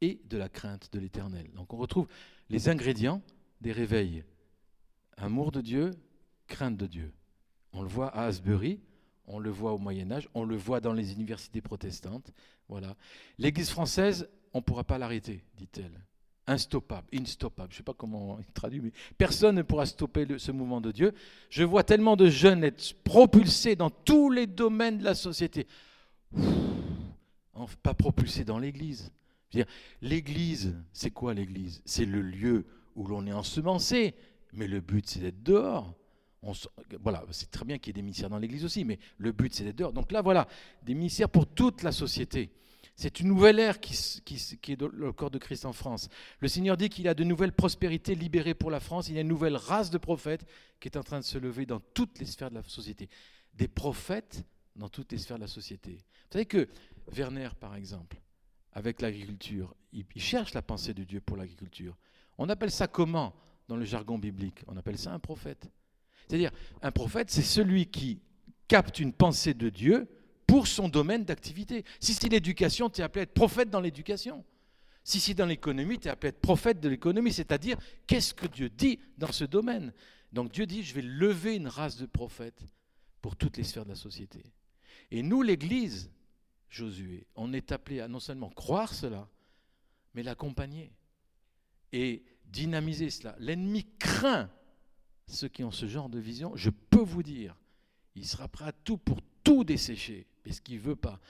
et 0.00 0.20
de 0.24 0.36
la 0.36 0.48
crainte 0.48 0.92
de 0.92 0.98
l'éternel. 0.98 1.50
Donc 1.54 1.72
on 1.72 1.76
retrouve 1.76 2.06
les 2.48 2.68
ingrédients 2.68 3.22
des 3.60 3.72
réveils. 3.72 4.24
Amour 5.16 5.50
de 5.50 5.60
Dieu, 5.60 5.90
crainte 6.46 6.76
de 6.76 6.86
Dieu. 6.86 7.12
On 7.72 7.82
le 7.82 7.88
voit 7.88 8.08
à 8.08 8.26
Asbury, 8.26 8.80
on 9.26 9.38
le 9.38 9.50
voit 9.50 9.72
au 9.72 9.78
Moyen 9.78 10.10
Âge, 10.12 10.28
on 10.34 10.44
le 10.44 10.56
voit 10.56 10.80
dans 10.80 10.92
les 10.92 11.12
universités 11.12 11.60
protestantes. 11.60 12.32
Voilà. 12.68 12.96
L'Église 13.38 13.70
française, 13.70 14.28
on 14.52 14.58
ne 14.58 14.62
pourra 14.62 14.84
pas 14.84 14.98
l'arrêter, 14.98 15.44
dit-elle. 15.56 16.00
Instoppable, 16.48 17.08
instoppable, 17.12 17.70
je 17.72 17.74
ne 17.74 17.78
sais 17.78 17.82
pas 17.82 17.94
comment 17.94 18.38
il 18.38 18.52
traduit, 18.52 18.80
mais 18.80 18.92
personne 19.18 19.56
ne 19.56 19.62
pourra 19.62 19.84
stopper 19.84 20.26
ce 20.38 20.52
mouvement 20.52 20.80
de 20.80 20.92
Dieu. 20.92 21.12
Je 21.50 21.64
vois 21.64 21.82
tellement 21.82 22.14
de 22.14 22.28
jeunes 22.28 22.62
être 22.62 22.94
propulsés 23.02 23.74
dans 23.74 23.90
tous 23.90 24.30
les 24.30 24.46
domaines 24.46 24.98
de 24.98 25.04
la 25.04 25.16
société. 25.16 25.66
pas 27.82 27.94
propulsés 27.94 28.44
dans 28.44 28.60
l'Église. 28.60 29.10
L'Église, 30.00 30.76
c'est 30.92 31.10
quoi 31.10 31.34
l'Église? 31.34 31.82
C'est 31.84 32.04
le 32.04 32.22
lieu 32.22 32.64
où 32.94 33.06
l'on 33.08 33.26
est 33.26 33.32
ensemencé, 33.32 34.14
mais 34.52 34.68
le 34.68 34.80
but 34.80 35.08
c'est 35.08 35.20
d'être 35.20 35.42
dehors. 35.42 35.94
voilà, 37.00 37.24
c'est 37.30 37.50
très 37.50 37.64
bien 37.64 37.78
qu'il 37.78 37.88
y 37.88 37.90
ait 37.90 37.94
des 37.94 38.02
ministères 38.02 38.30
dans 38.30 38.38
l'Église 38.38 38.64
aussi, 38.64 38.84
mais 38.84 39.00
le 39.18 39.32
but 39.32 39.52
c'est 39.52 39.64
d'être 39.64 39.76
dehors. 39.76 39.92
Donc 39.92 40.12
là, 40.12 40.22
voilà, 40.22 40.46
des 40.84 40.94
ministères 40.94 41.28
pour 41.28 41.46
toute 41.46 41.82
la 41.82 41.90
société. 41.90 42.50
C'est 42.96 43.20
une 43.20 43.28
nouvelle 43.28 43.58
ère 43.58 43.78
qui, 43.78 43.92
est 43.92 44.76
dans 44.76 44.88
le 44.88 45.12
corps 45.12 45.30
de 45.30 45.36
Christ 45.36 45.66
en 45.66 45.74
France. 45.74 46.08
Le 46.40 46.48
Seigneur 46.48 46.78
dit 46.78 46.88
qu'il 46.88 47.08
a 47.08 47.14
de 47.14 47.24
nouvelles 47.24 47.52
prospérités 47.52 48.14
libérées 48.14 48.54
pour 48.54 48.70
la 48.70 48.80
France. 48.80 49.08
Il 49.08 49.14
y 49.14 49.18
a 49.18 49.20
une 49.20 49.28
nouvelle 49.28 49.56
race 49.56 49.90
de 49.90 49.98
prophètes 49.98 50.46
qui 50.80 50.88
est 50.88 50.96
en 50.96 51.02
train 51.02 51.20
de 51.20 51.24
se 51.24 51.36
lever 51.36 51.66
dans 51.66 51.80
toutes 51.92 52.18
les 52.18 52.24
sphères 52.24 52.48
de 52.48 52.54
la 52.54 52.62
société. 52.62 53.10
Des 53.52 53.68
prophètes 53.68 54.44
dans 54.74 54.88
toutes 54.88 55.12
les 55.12 55.18
sphères 55.18 55.36
de 55.36 55.42
la 55.42 55.48
société. 55.48 55.92
Vous 55.92 56.32
savez 56.32 56.46
que 56.46 56.68
Werner, 57.12 57.50
par 57.60 57.76
exemple, 57.76 58.18
avec 58.72 59.02
l'agriculture. 59.02 59.74
Il, 59.92 60.06
cherche 60.16 60.54
la 60.54 60.62
pensée 60.62 60.94
de 60.94 61.04
Dieu 61.04 61.20
pour 61.20 61.36
l'agriculture. 61.36 61.96
On 62.38 62.48
appelle 62.48 62.70
ça 62.70 62.88
comment 62.88 63.34
dans 63.68 63.76
le 63.76 63.84
jargon 63.84 64.18
biblique? 64.18 64.60
On 64.68 64.76
appelle 64.76 64.98
ça 64.98 65.12
un 65.12 65.18
prophète. 65.18 65.70
C'est-à-dire, 66.26 66.50
un 66.80 66.92
prophète, 66.92 67.30
c'est 67.30 67.42
celui 67.42 67.86
qui 67.86 68.20
capte 68.68 69.00
une 69.00 69.12
pensée 69.12 69.52
de 69.52 69.68
Dieu 69.68 70.08
pour 70.46 70.66
son 70.66 70.88
domaine 70.88 71.24
d'activité. 71.24 71.84
Si 72.00 72.14
c'est 72.14 72.28
l'éducation, 72.28 72.88
tu 72.88 73.00
es 73.00 73.04
appelé 73.04 73.20
à 73.20 73.22
être 73.24 73.34
prophète 73.34 73.70
dans 73.70 73.80
l'éducation. 73.80 74.44
Si 75.04 75.20
c'est 75.20 75.34
dans 75.34 75.46
l'économie, 75.46 75.98
tu 75.98 76.08
es 76.08 76.10
appelé 76.10 76.28
à 76.28 76.30
être 76.30 76.40
prophète 76.40 76.80
de 76.80 76.88
l'économie, 76.88 77.32
c'est-à-dire 77.32 77.78
qu'est-ce 78.06 78.34
que 78.34 78.46
Dieu 78.46 78.68
dit 78.68 78.98
dans 79.18 79.32
ce 79.32 79.44
domaine? 79.44 79.92
Donc 80.32 80.52
Dieu 80.52 80.66
dit, 80.66 80.82
je 80.82 80.94
vais 80.94 81.02
lever 81.02 81.56
une 81.56 81.68
race 81.68 81.96
de 81.96 82.06
prophètes 82.06 82.64
pour 83.22 83.36
toutes 83.36 83.56
les 83.56 83.64
sphères 83.64 83.84
de 83.84 83.90
la 83.90 83.96
société. 83.96 84.42
Et 85.10 85.22
nous, 85.22 85.42
l'Église, 85.42 86.10
Josué. 86.68 87.26
On 87.36 87.52
est 87.52 87.72
appelé 87.72 88.00
à 88.00 88.08
non 88.08 88.20
seulement 88.20 88.50
croire 88.50 88.92
cela, 88.92 89.28
mais 90.14 90.22
l'accompagner 90.22 90.92
et 91.92 92.24
dynamiser 92.44 93.10
cela. 93.10 93.36
L'ennemi 93.38 93.86
craint 93.98 94.50
ceux 95.26 95.48
qui 95.48 95.64
ont 95.64 95.70
ce 95.70 95.86
genre 95.86 96.08
de 96.08 96.18
vision. 96.18 96.54
Je 96.54 96.70
peux 96.70 97.02
vous 97.02 97.22
dire, 97.22 97.56
il 98.14 98.26
sera 98.26 98.48
prêt 98.48 98.66
à 98.66 98.72
tout 98.72 98.98
pour 98.98 99.20
tout 99.46 99.64
dessécher, 99.64 100.26
parce 100.44 100.60
qu'il 100.60 100.76
ne 100.76 100.80
veut 100.80 100.96
pas. 100.96 101.20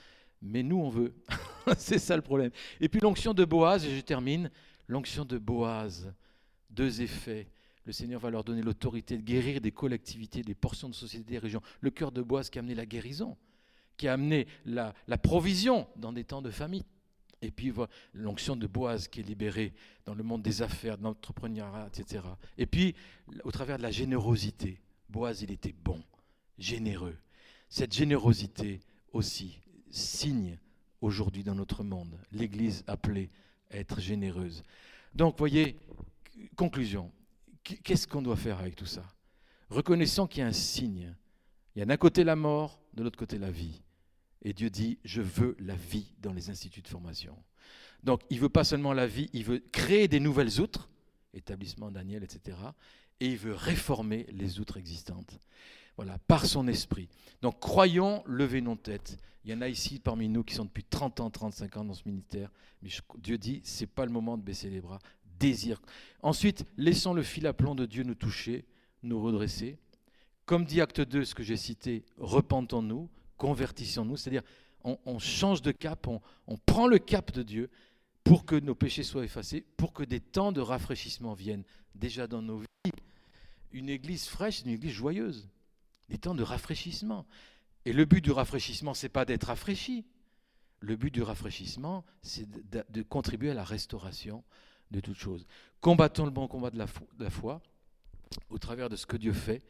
Mais 0.41 0.63
nous, 0.63 0.77
on 0.77 0.89
veut. 0.89 1.13
C'est 1.77 1.99
ça 1.99 2.15
le 2.15 2.21
problème. 2.21 2.51
Et 2.79 2.89
puis 2.89 2.99
l'onction 2.99 3.33
de 3.33 3.45
Boaz, 3.45 3.85
et 3.85 3.95
je 3.95 4.01
termine, 4.01 4.49
l'onction 4.87 5.25
de 5.25 5.37
Boaz, 5.37 6.11
deux 6.69 7.01
effets. 7.01 7.47
Le 7.85 7.93
Seigneur 7.93 8.19
va 8.19 8.29
leur 8.29 8.43
donner 8.43 8.61
l'autorité 8.61 9.17
de 9.17 9.23
guérir 9.23 9.61
des 9.61 9.71
collectivités, 9.71 10.41
des 10.41 10.55
portions 10.55 10.89
de 10.89 10.95
société, 10.95 11.23
des 11.23 11.37
régions. 11.37 11.61
Le 11.79 11.89
cœur 11.89 12.11
de 12.11 12.21
Boaz 12.21 12.49
qui 12.49 12.57
a 12.57 12.61
amené 12.61 12.75
la 12.75 12.85
guérison 12.85 13.37
qui 13.97 14.07
a 14.07 14.13
amené 14.13 14.47
la, 14.65 14.93
provision 15.21 15.87
dans 15.95 16.13
des 16.13 16.23
temps 16.23 16.41
de 16.41 16.51
famine. 16.51 16.83
Et 17.41 17.51
puis 17.51 17.73
l'onction 18.13 18.55
de 18.55 18.65
Boaz 18.67 19.07
qui 19.07 19.19
est 19.19 19.23
libérée 19.23 19.73
dans 20.05 20.13
le 20.13 20.23
monde 20.23 20.41
des 20.41 20.61
affaires, 20.61 20.97
de 20.97 21.03
l'entrepreneuriat, 21.03 21.87
etc. 21.87 22.23
Et 22.57 22.65
puis, 22.65 22.95
au 23.43 23.51
travers 23.51 23.77
de 23.77 23.83
la 23.83 23.91
générosité, 23.91 24.79
Boaz, 25.09 25.41
il 25.41 25.51
était 25.51 25.73
bon, 25.73 26.01
généreux. 26.57 27.17
Cette 27.69 27.93
générosité 27.93 28.79
aussi 29.13 29.59
signe 29.89 30.57
aujourd'hui 31.01 31.43
dans 31.43 31.55
notre 31.55 31.83
monde 31.83 32.17
l'Église 32.31 32.83
appelée 32.87 33.29
à 33.71 33.77
être 33.77 33.99
généreuse. 33.99 34.63
Donc, 35.13 35.37
voyez, 35.37 35.77
conclusion, 36.55 37.11
qu'est-ce 37.63 38.07
qu'on 38.07 38.21
doit 38.21 38.35
faire 38.35 38.59
avec 38.59 38.75
tout 38.75 38.85
ça? 38.85 39.05
Reconnaissant 39.69 40.27
qu'il 40.27 40.39
y 40.39 40.43
a 40.43 40.47
un 40.47 40.53
signe. 40.53 41.13
Il 41.75 41.79
y 41.79 41.81
a 41.81 41.85
d'un 41.85 41.97
côté 41.97 42.23
la 42.23 42.35
mort, 42.35 42.79
de 42.93 43.03
l'autre 43.03 43.17
côté 43.17 43.37
la 43.37 43.51
vie. 43.51 43.81
Et 44.41 44.53
Dieu 44.53 44.69
dit, 44.69 44.97
je 45.03 45.21
veux 45.21 45.55
la 45.59 45.75
vie 45.75 46.13
dans 46.19 46.33
les 46.33 46.49
instituts 46.49 46.81
de 46.81 46.87
formation. 46.87 47.35
Donc 48.03 48.21
il 48.29 48.39
veut 48.39 48.49
pas 48.49 48.63
seulement 48.63 48.93
la 48.93 49.07
vie, 49.07 49.29
il 49.33 49.43
veut 49.43 49.59
créer 49.71 50.07
des 50.07 50.19
nouvelles 50.19 50.61
outres, 50.61 50.89
établissement 51.33 51.91
Daniel, 51.91 52.23
etc. 52.23 52.57
Et 53.19 53.27
il 53.27 53.37
veut 53.37 53.53
réformer 53.53 54.27
les 54.31 54.59
outres 54.59 54.77
existantes. 54.77 55.39
Voilà, 55.97 56.19
par 56.27 56.45
son 56.45 56.67
esprit. 56.67 57.09
Donc 57.41 57.59
croyons, 57.59 58.23
levez 58.27 58.61
nos 58.61 58.75
têtes. 58.75 59.17
Il 59.43 59.51
y 59.51 59.53
en 59.53 59.61
a 59.61 59.67
ici 59.67 59.99
parmi 59.99 60.29
nous 60.29 60.43
qui 60.43 60.53
sont 60.53 60.65
depuis 60.65 60.83
30 60.83 61.19
ans, 61.21 61.29
35 61.29 61.77
ans 61.77 61.85
dans 61.85 61.93
ce 61.93 62.03
ministère. 62.05 62.51
Mais 62.81 62.89
Dieu 63.17 63.37
dit, 63.37 63.61
ce 63.63 63.81
n'est 63.81 63.87
pas 63.87 64.05
le 64.05 64.11
moment 64.11 64.37
de 64.37 64.43
baisser 64.43 64.69
les 64.69 64.81
bras. 64.81 64.99
Désir. 65.39 65.81
Ensuite, 66.21 66.65
laissons 66.77 67.13
le 67.13 67.23
fil 67.23 67.47
à 67.47 67.53
plomb 67.53 67.75
de 67.75 67.85
Dieu 67.85 68.03
nous 68.03 68.15
toucher, 68.15 68.65
nous 69.03 69.21
redresser. 69.21 69.77
Comme 70.45 70.65
dit 70.65 70.81
Acte 70.81 71.01
2, 71.01 71.25
ce 71.25 71.35
que 71.35 71.43
j'ai 71.43 71.57
cité, 71.57 72.03
repentons-nous, 72.17 73.09
convertissons-nous, 73.37 74.17
c'est-à-dire 74.17 74.43
on, 74.83 75.19
change 75.19 75.61
de 75.61 75.71
cap, 75.71 76.07
on, 76.07 76.21
on 76.47 76.57
prend 76.57 76.87
le 76.87 76.97
cap 76.97 77.33
de 77.33 77.43
Dieu 77.43 77.69
pour 78.23 78.45
que 78.45 78.55
nos 78.55 78.75
péchés 78.75 79.03
soient 79.03 79.25
effacés, 79.25 79.65
pour 79.75 79.91
que 79.91 80.03
des 80.03 80.21
temps 80.21 80.51
de 80.51 80.61
rafraîchissement 80.61 81.33
viennent 81.33 81.65
déjà 81.93 82.27
dans 82.27 82.41
nos 82.41 82.59
vies. 82.59 82.91
Une 83.71 83.89
église 83.89 84.27
fraîche, 84.27 84.61
une 84.61 84.71
église 84.71 84.91
joyeuse, 84.91 85.49
des 86.09 86.17
temps 86.17 86.35
de 86.35 86.43
rafraîchissement. 86.43 87.25
Et 87.85 87.93
le 87.93 88.05
but 88.05 88.23
du 88.23 88.31
rafraîchissement, 88.31 88.93
c'est 88.93 89.09
pas 89.09 89.25
d'être 89.25 89.45
rafraîchi. 89.45 90.05
Le 90.79 90.95
but 90.95 91.13
du 91.13 91.21
rafraîchissement, 91.21 92.05
c'est 92.21 92.47
de, 92.91 93.01
contribuer 93.03 93.51
à 93.51 93.53
la 93.53 93.63
restauration 93.63 94.43
de 94.91 94.99
toutes 94.99 95.17
choses. 95.17 95.47
Combattons 95.81 96.25
le 96.25 96.31
bon 96.31 96.47
combat 96.47 96.69
de 96.69 96.77
la 96.77 97.29
foi 97.29 97.61
au 98.49 98.57
travers 98.57 98.89
de 98.89 98.95
ce 98.95 99.05
que 99.05 99.17
Dieu 99.17 99.33
fait 99.33 99.63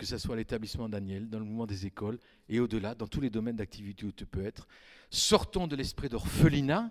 que 0.00 0.06
ce 0.06 0.16
soit 0.16 0.34
l'établissement 0.34 0.88
Daniel, 0.88 1.28
dans 1.28 1.38
le 1.38 1.44
mouvement 1.44 1.66
des 1.66 1.84
écoles 1.84 2.18
et 2.48 2.58
au-delà, 2.58 2.94
dans 2.94 3.06
tous 3.06 3.20
les 3.20 3.28
domaines 3.28 3.56
d'activité 3.56 4.06
où 4.06 4.12
tu 4.12 4.24
peux 4.24 4.42
être. 4.42 4.66
Sortons 5.10 5.66
de 5.66 5.76
l'esprit 5.76 6.08
d'orphelinat 6.08 6.90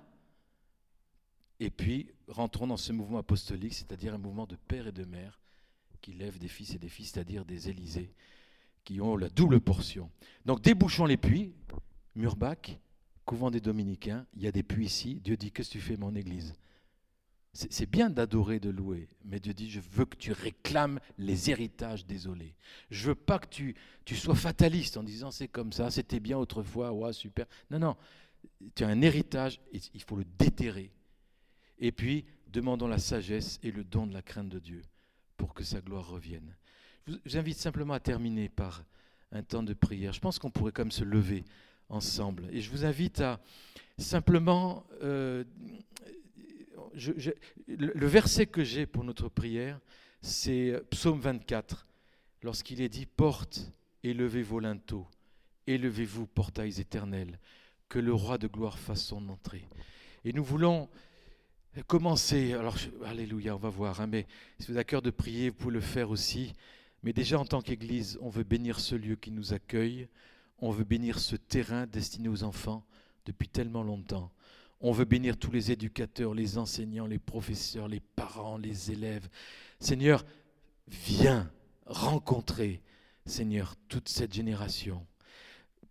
et 1.60 1.72
puis 1.72 2.12
rentrons 2.28 2.68
dans 2.68 2.78
ce 2.78 2.94
mouvement 2.94 3.18
apostolique, 3.18 3.74
c'est-à-dire 3.74 4.14
un 4.14 4.20
mouvement 4.20 4.46
de 4.46 4.56
père 4.56 4.86
et 4.86 4.92
de 4.92 5.06
mère 5.06 5.40
qui 6.02 6.14
lève 6.14 6.38
des 6.38 6.48
fils 6.48 6.76
et 6.76 6.78
des 6.78 6.88
filles, 6.88 7.08
c'est-à-dire 7.08 7.46
des 7.46 7.70
Élysées, 7.70 8.14
qui 8.90 9.02
ont 9.02 9.16
la 9.16 9.30
double 9.30 9.62
portion. 9.62 10.10
Donc 10.46 10.64
débouchons 10.64 11.06
les 11.06 11.16
puits, 11.16 11.54
Murbach, 12.16 12.80
couvent 13.24 13.52
des 13.52 13.62
Dominicains, 13.62 14.26
il 14.36 14.42
y 14.42 14.48
a 14.48 14.52
des 14.52 14.64
puits 14.64 14.88
ici. 14.88 15.22
Dieu 15.24 15.38
dit, 15.38 15.52
qu'est-ce 15.52 15.70
que 15.70 15.74
tu 15.74 15.80
fais 15.80 15.96
mon 15.96 16.16
Église? 16.16 16.56
C'est 17.54 17.88
bien 17.88 18.10
d'adorer, 18.10 18.60
de 18.60 18.72
louer, 18.72 19.08
mais 19.24 19.40
Dieu 19.40 19.54
dit, 19.54 19.70
je 19.70 19.80
veux 19.80 20.06
que 20.06 20.18
tu 20.18 20.32
réclames 20.32 21.00
les 21.20 21.52
héritages 21.52 22.08
désolés. 22.08 22.56
Je 22.90 23.10
veux 23.10 23.16
pas 23.16 23.38
que 23.38 23.48
tu, 23.50 23.76
tu 24.06 24.16
sois 24.16 24.34
fataliste 24.34 24.98
en 24.98 25.04
disant 25.04 25.30
c'est 25.30 25.48
comme 25.48 25.72
ça, 25.72 25.92
c'était 25.92 26.20
bien 26.20 26.40
autrefois, 26.40 26.92
ouais, 26.92 27.14
super. 27.14 27.46
Non, 27.70 27.78
non, 27.78 27.96
tu 28.74 28.84
as 28.84 28.88
un 28.88 29.04
héritage, 29.04 29.62
il 29.72 30.02
faut 30.02 30.16
le 30.16 30.26
déterrer. 30.40 30.92
Et 31.78 31.92
puis, 31.92 32.26
demandons 32.48 32.88
la 32.88 32.98
sagesse 32.98 33.60
et 33.62 33.70
le 33.70 33.84
don 33.84 34.08
de 34.08 34.14
la 34.16 34.24
crainte 34.24 34.50
de 34.50 34.58
Dieu 34.58 34.82
pour 35.38 35.54
que 35.54 35.64
sa 35.64 35.80
gloire 35.80 36.10
revienne. 36.10 36.56
Je 37.08 37.16
vous 37.26 37.38
invite 37.38 37.58
simplement 37.58 37.94
à 37.94 38.00
terminer 38.00 38.50
par 38.50 38.84
un 39.32 39.44
temps 39.44 39.64
de 39.64 39.74
prière. 39.74 40.14
Je 40.14 40.20
pense 40.20 40.40
qu'on 40.40 40.52
pourrait 40.52 40.72
comme 40.72 40.92
se 40.92 41.04
lever 41.04 41.44
ensemble. 41.90 42.48
Et 42.52 42.62
je 42.62 42.70
vous 42.70 42.86
invite 42.86 43.22
à 43.22 43.40
simplement... 43.98 44.86
Euh, 45.02 45.44
le 47.68 48.08
verset 48.08 48.48
que 48.48 48.64
j'ai 48.64 48.86
pour 48.86 49.04
notre 49.04 49.30
prière, 49.30 49.80
c'est 50.22 50.82
Psaume 50.90 51.20
24, 51.20 51.88
lorsqu'il 52.44 52.82
est 52.82 52.90
dit 52.90 53.06
Porte, 53.06 53.72
élevez 54.04 54.42
vos 54.42 54.60
linteaux, 54.60 55.08
élevez-vous, 55.68 56.28
portails 56.28 56.80
éternels, 56.80 57.40
que 57.88 58.00
le 58.00 58.14
roi 58.14 58.38
de 58.38 58.48
gloire 58.48 58.78
fasse 58.78 59.04
son 59.04 59.30
entrée. 59.30 59.66
Et 60.26 60.34
nous 60.34 60.44
voulons 60.44 60.90
commencer. 61.88 62.54
Alors, 62.54 62.78
Alléluia, 63.06 63.56
on 63.56 63.60
va 63.60 63.70
voir. 63.70 64.02
Hein, 64.02 64.08
mais 64.08 64.28
si 64.60 64.68
vous 64.68 64.72
avez 64.74 64.82
à 64.82 64.84
cœur 64.84 65.02
de 65.02 65.12
prier, 65.12 65.50
vous 65.50 65.56
pouvez 65.56 65.74
le 65.74 65.82
faire 65.82 66.10
aussi. 66.10 66.54
Mais 67.04 67.14
déjà, 67.14 67.40
en 67.40 67.46
tant 67.46 67.62
qu'Église, 67.62 68.18
on 68.22 68.30
veut 68.30 68.44
bénir 68.44 68.80
ce 68.80 68.96
lieu 68.96 69.16
qui 69.16 69.32
nous 69.32 69.54
accueille. 69.54 70.08
On 70.60 70.72
veut 70.72 70.84
bénir 70.84 71.20
ce 71.20 71.36
terrain 71.36 71.88
destiné 71.88 72.28
aux 72.28 72.44
enfants 72.44 72.86
depuis 73.26 73.48
tellement 73.48 73.84
longtemps. 73.84 74.32
On 74.82 74.92
veut 74.92 75.06
bénir 75.06 75.38
tous 75.38 75.52
les 75.52 75.72
éducateurs, 75.72 76.34
les 76.34 76.58
enseignants, 76.58 77.06
les 77.06 77.20
professeurs, 77.20 77.88
les 77.88 78.00
parents, 78.00 78.58
les 78.58 78.92
élèves. 78.92 79.28
Seigneur, 79.80 80.26
viens 80.88 81.52
rencontrer, 81.86 82.82
Seigneur, 83.26 83.76
toute 83.88 84.10
cette 84.10 84.34
génération. 84.34 85.06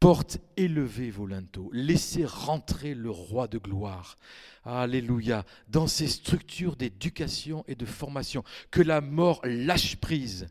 Porte, 0.01 0.39
élevez 0.57 1.11
vos 1.11 1.27
linteaux, 1.27 1.71
laissez 1.73 2.25
rentrer 2.25 2.95
le 2.95 3.11
roi 3.11 3.49
de 3.49 3.59
gloire. 3.59 4.17
Alléluia. 4.65 5.45
Dans 5.69 5.87
ces 5.87 6.07
structures 6.07 6.77
d'éducation 6.77 7.65
et 7.67 7.75
de 7.75 7.85
formation, 7.85 8.45
que 8.71 8.81
la 8.81 9.01
mort 9.01 9.41
lâche 9.45 9.97
prise 9.97 10.47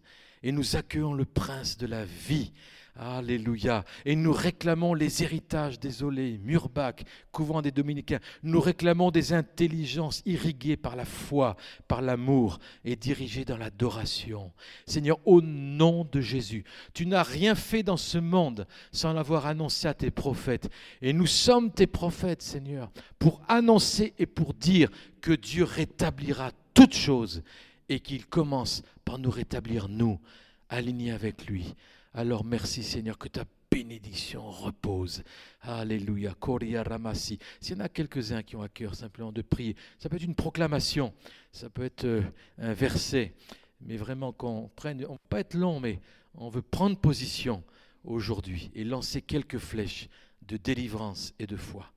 et 0.48 0.54
nous 0.54 0.78
accueillons 0.78 1.14
le 1.14 1.26
prince 1.26 1.78
de 1.78 1.88
la 1.88 2.06
vie. 2.06 2.54
Alléluia. 2.96 3.84
Et 4.06 4.16
nous 4.16 4.32
réclamons 4.32 4.94
les 4.94 5.22
héritages 5.22 5.78
désolés, 5.78 6.40
Murbach, 6.42 7.04
couvent 7.34 7.62
des 7.62 7.70
dominicains. 7.70 8.22
Nous 8.44 8.62
réclamons 8.62 9.12
des 9.12 9.34
intelligences 9.34 10.24
irriguées 10.26 10.78
par 10.78 10.96
la 10.96 11.04
foi, 11.04 11.58
par 11.90 12.02
l'amour 12.02 12.60
et 12.86 12.96
dirigées 12.96 13.44
dans 13.44 13.58
l'adoration. 13.58 14.54
Seigneur, 14.86 15.20
au 15.26 15.42
nom 15.42 16.08
de 16.10 16.22
Jésus, 16.22 16.64
tu 16.94 17.06
n'as 17.08 17.24
rien 17.24 17.54
fait 17.54 17.84
dans 17.84 17.98
ce 17.98 18.18
monde 18.18 18.68
sans 18.94 19.12
l'avoir 19.12 19.48
annoncé 19.48 19.90
à 19.90 19.94
tes 19.94 20.12
prophètes. 20.12 20.70
Et 21.02 21.12
nous 21.12 21.28
sommes 21.28 21.74
tes 21.74 21.88
prophètes, 21.88 22.42
Seigneur, 22.42 22.90
pour 23.20 23.42
annoncer 23.50 24.14
et 24.18 24.26
pour 24.26 24.54
dire 24.54 24.90
que 25.20 25.34
Dieu 25.34 25.66
rétablira 25.66 26.52
toutes 26.74 26.96
choses 26.96 27.44
et 27.90 28.00
qu'il 28.00 28.26
commence 28.26 28.82
par 29.08 29.20
nous 29.20 29.32
rétablir, 29.32 29.88
nous, 29.88 30.20
alignés 30.68 31.12
avec 31.12 31.48
lui. 31.48 31.74
Alors 32.14 32.44
merci 32.44 32.84
Seigneur 32.84 33.18
que 33.18 33.30
ta 33.30 33.46
bénédiction 33.72 34.52
repose. 34.52 35.24
Alléluia. 35.62 36.36
Koria 36.38 36.84
Ramasi. 36.84 37.40
S'il 37.62 37.78
y 37.78 37.82
en 37.82 37.86
a 37.86 37.88
quelques-uns 37.88 38.44
qui 38.44 38.58
ont 38.58 38.62
à 38.62 38.68
cœur 38.68 38.96
simplement 38.96 39.32
de 39.32 39.42
prier, 39.42 39.78
ça 39.98 40.10
peut 40.10 40.18
être 40.18 40.26
une 40.26 40.36
proclamation, 40.36 41.14
ça 41.54 41.70
peut 41.70 41.86
être 41.86 42.04
euh, 42.04 42.22
un 42.58 42.74
verset, 42.74 43.34
mais 43.80 43.96
vraiment 43.96 44.34
qu'on 44.34 44.70
prenne, 44.76 45.06
on 45.08 45.16
peut 45.16 45.30
pas 45.30 45.40
être 45.40 45.54
long, 45.54 45.80
mais 45.80 46.02
on 46.36 46.50
veut 46.50 46.62
prendre 46.62 47.00
position 47.00 47.64
aujourd'hui 48.04 48.72
et 48.76 48.84
lancer 48.84 49.22
quelques 49.22 49.60
flèches 49.60 50.10
de 50.42 50.58
délivrance 50.58 51.34
et 51.40 51.48
de 51.48 51.56
foi. 51.56 51.94